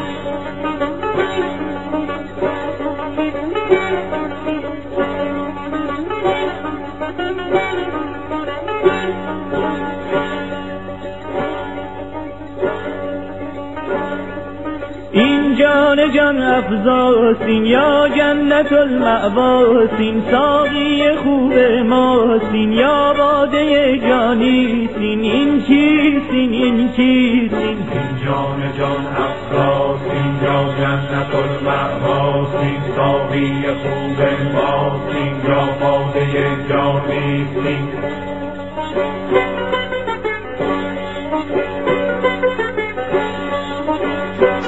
جان 16.21 16.43
افزاسین 16.43 17.67
یا 17.67 18.09
جنت 18.17 18.73
المعواسین 18.73 20.23
ساقی 20.31 21.17
خوب 21.17 21.55
ماسین 21.87 22.73
یا 22.73 23.15
باده 23.19 23.99
جانیسین 23.99 25.21
این 25.21 25.63
چیسین 25.63 26.53
این 26.53 26.93
چیسین 26.93 27.51
این 27.59 27.79
جان 28.25 28.61
جان 28.79 29.07
افزاسین 29.27 30.33
یا 30.45 30.65
جنت 30.79 31.35
المعواسین 31.35 32.81
ساقی 32.97 33.63
خوب 33.83 34.21
ماستین 34.55 35.35
یا 35.49 35.65
باده 35.81 36.47
جانیستین 36.69 37.89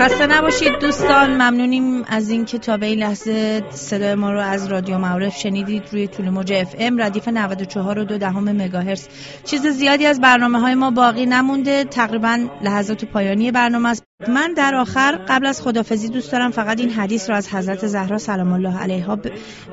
خسته 0.03 0.27
نباشید 0.27 0.79
دوستان. 0.81 1.31
ممنونیم 1.31 2.05
از 2.05 2.31
اینکه 2.31 2.59
تا 2.59 2.77
به 2.77 2.87
این 2.87 2.99
لحظه 2.99 3.63
صدای 3.71 4.15
ما 4.15 4.33
رو 4.33 4.41
از 4.41 4.67
رادیو 4.67 4.99
معارف 4.99 5.37
شنیدید 5.37 5.83
روی 5.93 6.09
طول 6.09 6.31
موج 6.31 6.53
اف 6.53 6.75
ام 6.79 7.03
ردیف 7.03 7.29
94 7.29 7.99
و 7.99 8.05
دو 8.05 8.19
دهم 8.19 8.45
مگاهرتز. 8.45 9.09
چیز 9.45 9.67
زیادی 9.67 10.07
از 10.07 10.21
برنامه 10.21 10.61
های 10.61 10.75
ما 10.75 10.91
باقی 10.91 11.27
نمونده. 11.27 11.85
تقریبا 11.85 12.47
لحظات 12.63 13.05
پایانی 13.05 13.51
برنامه 13.51 13.89
است. 13.89 14.05
من 14.29 14.55
در 14.55 14.75
آخر 14.75 15.19
قبل 15.29 15.47
از 15.47 15.63
خدافزی 15.63 16.09
دوست 16.09 16.33
دارم 16.33 16.51
فقط 16.51 16.81
این 16.81 16.91
حدیث 16.91 17.31
رو 17.31 17.37
از 17.37 17.49
حضرت 17.49 17.87
زهرا 17.87 18.19
سلام 18.19 18.53
الله 18.53 18.79
علیها 18.79 19.19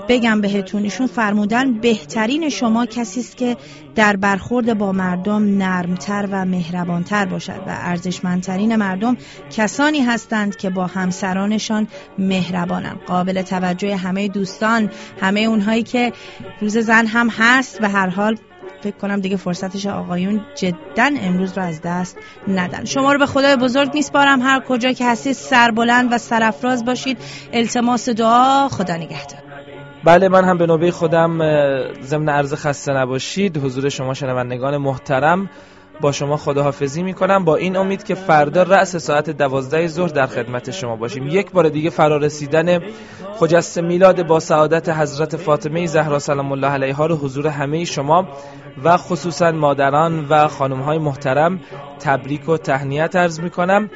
بگم 0.07 0.41
بهتون. 0.41 0.83
ایشون 0.83 1.07
فرمودن 1.07 1.73
بهترین 1.73 2.49
شما 2.49 2.85
کسی 2.85 3.19
است 3.19 3.37
که 3.37 3.57
در 3.95 4.15
برخورد 4.15 4.77
با 4.77 4.91
مردم 4.91 5.57
نرمتر 5.57 6.27
و 6.31 6.45
مهربانتر 6.45 7.25
باشد 7.25 7.63
و 7.67 7.69
ارزشمندترین 7.69 8.75
مردم 8.75 9.17
کسانی 9.51 10.01
هستند 10.01 10.55
که 10.55 10.69
با 10.69 10.87
همسرانشان 10.87 11.87
مهربانند. 12.17 12.99
قابل 13.07 13.41
توجه 13.41 13.95
همه 13.95 14.27
دوستان 14.27 14.91
همه 15.21 15.39
اونهایی 15.39 15.83
که 15.83 16.13
روز 16.61 16.77
زن 16.77 17.05
هم 17.05 17.29
هست 17.29 17.79
و 17.81 17.89
هر 17.89 18.07
حال 18.09 18.37
فکر 18.81 18.97
کنم 18.97 19.19
دیگه 19.19 19.37
فرصتش 19.37 19.85
آقایون 19.85 20.41
جدا 20.55 21.09
امروز 21.21 21.57
رو 21.57 21.63
از 21.63 21.81
دست 21.81 22.17
ندن. 22.47 22.85
شما 22.85 23.13
رو 23.13 23.19
به 23.19 23.25
خدای 23.25 23.55
بزرگ 23.55 23.93
میسپارم 23.93 24.41
هر 24.41 24.59
کجا 24.59 24.91
که 24.91 25.05
هستید 25.05 25.33
سربلند 25.33 26.13
و 26.13 26.17
سرافراز 26.17 26.85
باشید. 26.85 27.17
التماس 27.53 28.09
دعا. 28.09 28.67
خدا 28.69 28.95
نگهدار. 28.95 29.39
بله 30.03 30.29
من 30.29 30.45
هم 30.45 30.57
به 30.57 30.65
نوبه 30.65 30.91
خودم 30.91 31.37
ضمن 32.01 32.29
عرض 32.29 32.53
خسته 32.53 32.93
نباشید 32.93 33.57
حضور 33.57 33.89
شما 33.89 34.13
شنوندگان 34.13 34.77
محترم 34.77 35.49
با 36.01 36.11
شما 36.11 36.37
خداحافظی 36.37 37.03
می 37.03 37.13
کنم 37.13 37.45
با 37.45 37.55
این 37.55 37.75
امید 37.75 38.03
که 38.03 38.15
فردا 38.15 38.63
رأس 38.63 38.95
ساعت 38.95 39.29
دوازده 39.29 39.87
ظهر 39.87 40.07
در 40.07 40.27
خدمت 40.27 40.71
شما 40.71 40.95
باشیم. 40.95 41.27
یک 41.27 41.51
بار 41.51 41.69
دیگه 41.69 41.89
فرارسیدن 41.89 42.79
خجست 43.39 43.77
میلاد 43.77 44.27
با 44.27 44.39
سعادت 44.39 44.89
حضرت 44.89 45.37
فاطمه 45.37 45.85
زهرا 45.85 46.19
سلام 46.19 46.51
الله 46.51 46.67
علیها 46.67 47.05
رو 47.05 47.15
حضور 47.15 47.47
همه 47.47 47.85
شما 47.85 48.27
و 48.83 48.97
خصوصا 48.97 49.51
مادران 49.51 50.25
و 50.29 50.47
خانم 50.47 50.81
های 50.81 50.97
محترم 50.97 51.59
تبریک 51.99 52.49
و 52.49 52.57
تهنیت 52.57 53.15
عرض 53.15 53.39
می 53.39 53.49
کنم 53.49 53.89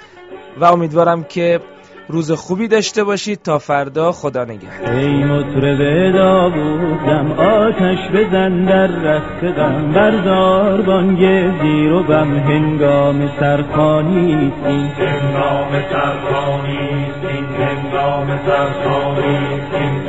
و 0.60 0.66
امیدوارم 0.66 1.24
که 1.24 1.60
روز 2.08 2.32
خوبی 2.32 2.68
داشته 2.68 3.04
باشید 3.04 3.42
تا 3.42 3.60
فردا 3.60 4.12
خدا 4.12 4.44
نگهدار. 4.44 4.96
ای 4.96 5.24
مطرب 5.24 6.12
داوودم 6.14 7.32
آتش 7.32 7.98
بزن 8.14 8.66
در 8.66 8.88
رخت 8.88 9.44
غم 9.44 9.92
بردار 9.94 10.82
بانگ 10.82 11.20
زیر 11.62 11.94
و 11.94 12.04
بم 12.04 12.38
هنگام 12.38 13.30
سرخانی 13.40 14.52
این 14.66 14.88
هنگام 14.88 15.72
سرخانی 15.92 16.78
این 17.30 17.46
هنگام 17.46 18.40
سرخانی 18.48 19.54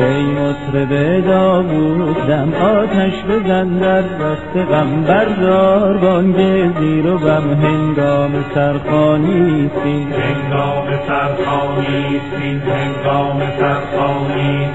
ای 0.00 0.22
مطرب 0.22 1.24
داوودم 1.26 2.54
آتش 2.54 3.22
بزن 3.28 3.78
در 3.78 4.00
رخت 4.00 4.56
غم 4.56 5.02
بردار 5.02 5.98
بانگ 5.98 6.36
زیر 6.78 7.06
و 7.06 7.18
بم 7.18 7.54
هنگام 7.54 8.44
سرخانی 8.54 9.70
این 9.84 10.12
هنگام 10.12 10.86
سرخانی 11.08 11.83
این 11.86 12.60
هنگام 12.60 13.42
سرخانی 13.58 14.68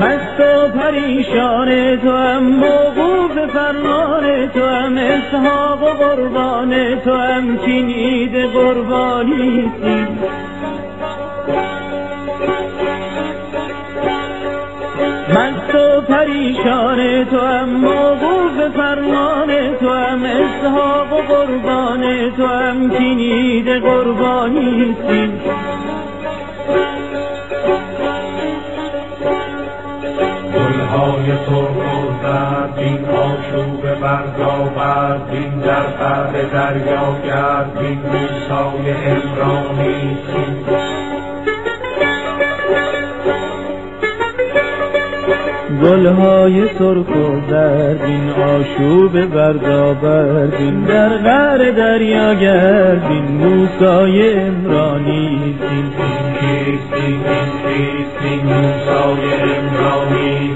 مست 0.00 0.40
و 0.40 0.68
پریشان 0.78 1.96
تو 1.96 2.16
هم 2.16 2.42
موقوف 2.42 3.46
فرمان 3.52 4.48
تو 4.48 4.66
هم 4.66 4.98
اسحاق 4.98 5.82
و 5.82 5.86
قربان 5.86 7.00
تو 7.00 7.14
هم 7.14 7.58
کینید 7.58 8.36
قربانی 8.36 9.72
مست 15.28 15.74
و 15.74 16.00
پریشان 16.00 17.24
تو 17.24 17.40
هم 17.40 17.68
موقوف 17.68 18.76
فرمان 18.76 19.76
تو 19.80 19.88
هم 19.88 20.24
اسحاق 20.24 21.12
و 21.12 21.16
قربان 21.16 22.30
تو 22.36 22.46
هم 22.46 22.90
کینید 22.90 23.68
قربانی 23.68 24.96
گلهای 30.54 31.26
سرخ 31.46 31.76
و 31.76 32.22
زرد 32.22 32.78
این 32.78 33.04
آشوب 33.04 33.94
برگاورد 34.00 35.28
این 35.32 35.58
در 35.58 35.82
قعر 35.82 36.42
دریا 36.42 37.16
گرد 37.26 37.78
این 37.80 37.98
موسای 37.98 38.90
عمرانی. 38.90 40.18
گلهای 45.82 46.68
سرخ 46.78 47.08
و 47.08 47.50
زردین 47.50 48.30
آشوب 48.30 49.26
بردابردین 49.26 50.84
در 50.84 51.08
غر 51.08 51.70
دریا 51.70 52.34
گردین 52.34 53.24
موسای 53.24 54.32
امرانی 54.32 55.28
این 55.38 55.54
این 55.70 55.90
کیستین 56.40 57.20
موسای 58.46 59.32
امرانی 59.32 60.50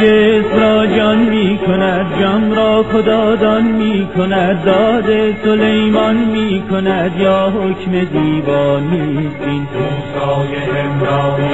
هرگز 0.00 0.58
را 0.60 0.86
جان 0.86 1.18
می 1.18 1.58
کند 1.66 2.20
جان 2.20 2.56
را 2.56 2.82
خدادان 2.82 3.62
می 3.62 4.08
کند 4.16 4.64
داد 4.64 5.32
سلیمان 5.44 6.16
می 6.16 6.62
کند. 6.70 7.20
یا 7.20 7.48
حکم 7.48 7.90
دیوانی 7.90 9.30
این. 9.46 9.66
موسای 9.74 10.56
امرانی 10.80 11.52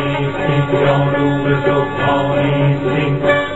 این 0.48 0.80
یا 0.86 0.96
نور 0.96 1.56
سبحانی 1.66 2.76
این. 2.96 3.55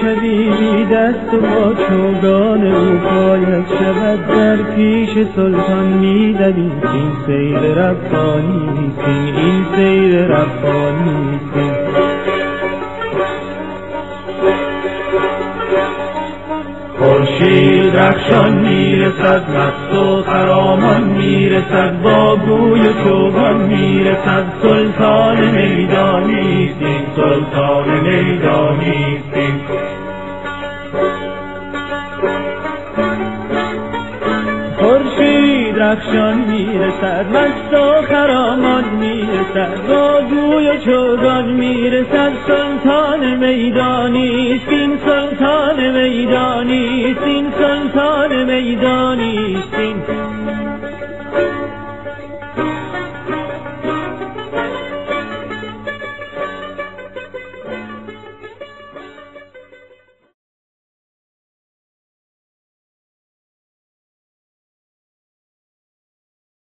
شبیهی 0.00 0.84
دست 0.84 1.30
با 1.30 1.74
چوگان 1.74 2.66
او 2.66 2.98
پایت 2.98 3.68
شود 3.78 4.26
در 4.28 4.56
پیش 4.56 5.10
سلطان 5.36 5.86
میدوید 5.86 6.86
این 6.94 7.12
سیر 7.26 7.58
ربانی 7.58 8.92
این 9.06 9.36
این 9.36 9.64
سیر 9.76 10.26
ربانی 10.26 11.40
خورشید 11.52 11.77
رخشان 17.98 18.52
می‌رسد 18.52 19.42
مست 19.50 19.98
و 19.98 20.22
خرامان 20.22 21.04
می‌رسد 21.04 22.02
با 22.02 22.36
گوی 22.36 22.80
چوگان 23.04 23.56
می‌رسد. 23.56 24.44
سلطان 24.62 25.50
میدانی 25.50 26.74
این 26.80 27.02
سلطان 27.16 28.00
میدانی 28.00 29.18
این 29.34 29.60
درخشان 35.88 36.38
می‌رسد 36.38 37.26
مست 37.32 37.74
و 37.74 38.02
خرامان 38.02 38.84
می‌رسد 38.84 39.86
با 39.88 40.20
گوی 40.30 40.68
و 40.68 40.76
چوگان 40.76 41.44
می‌رسد. 41.44 42.32
سلطان 42.46 43.36
میدانی 43.36 44.60
این 44.68 44.98
سلطان 45.06 45.90
میدانی 45.90 47.16
این 47.24 47.46
سلطان 47.58 48.44
میدانی 48.44 49.56
این 49.78 49.96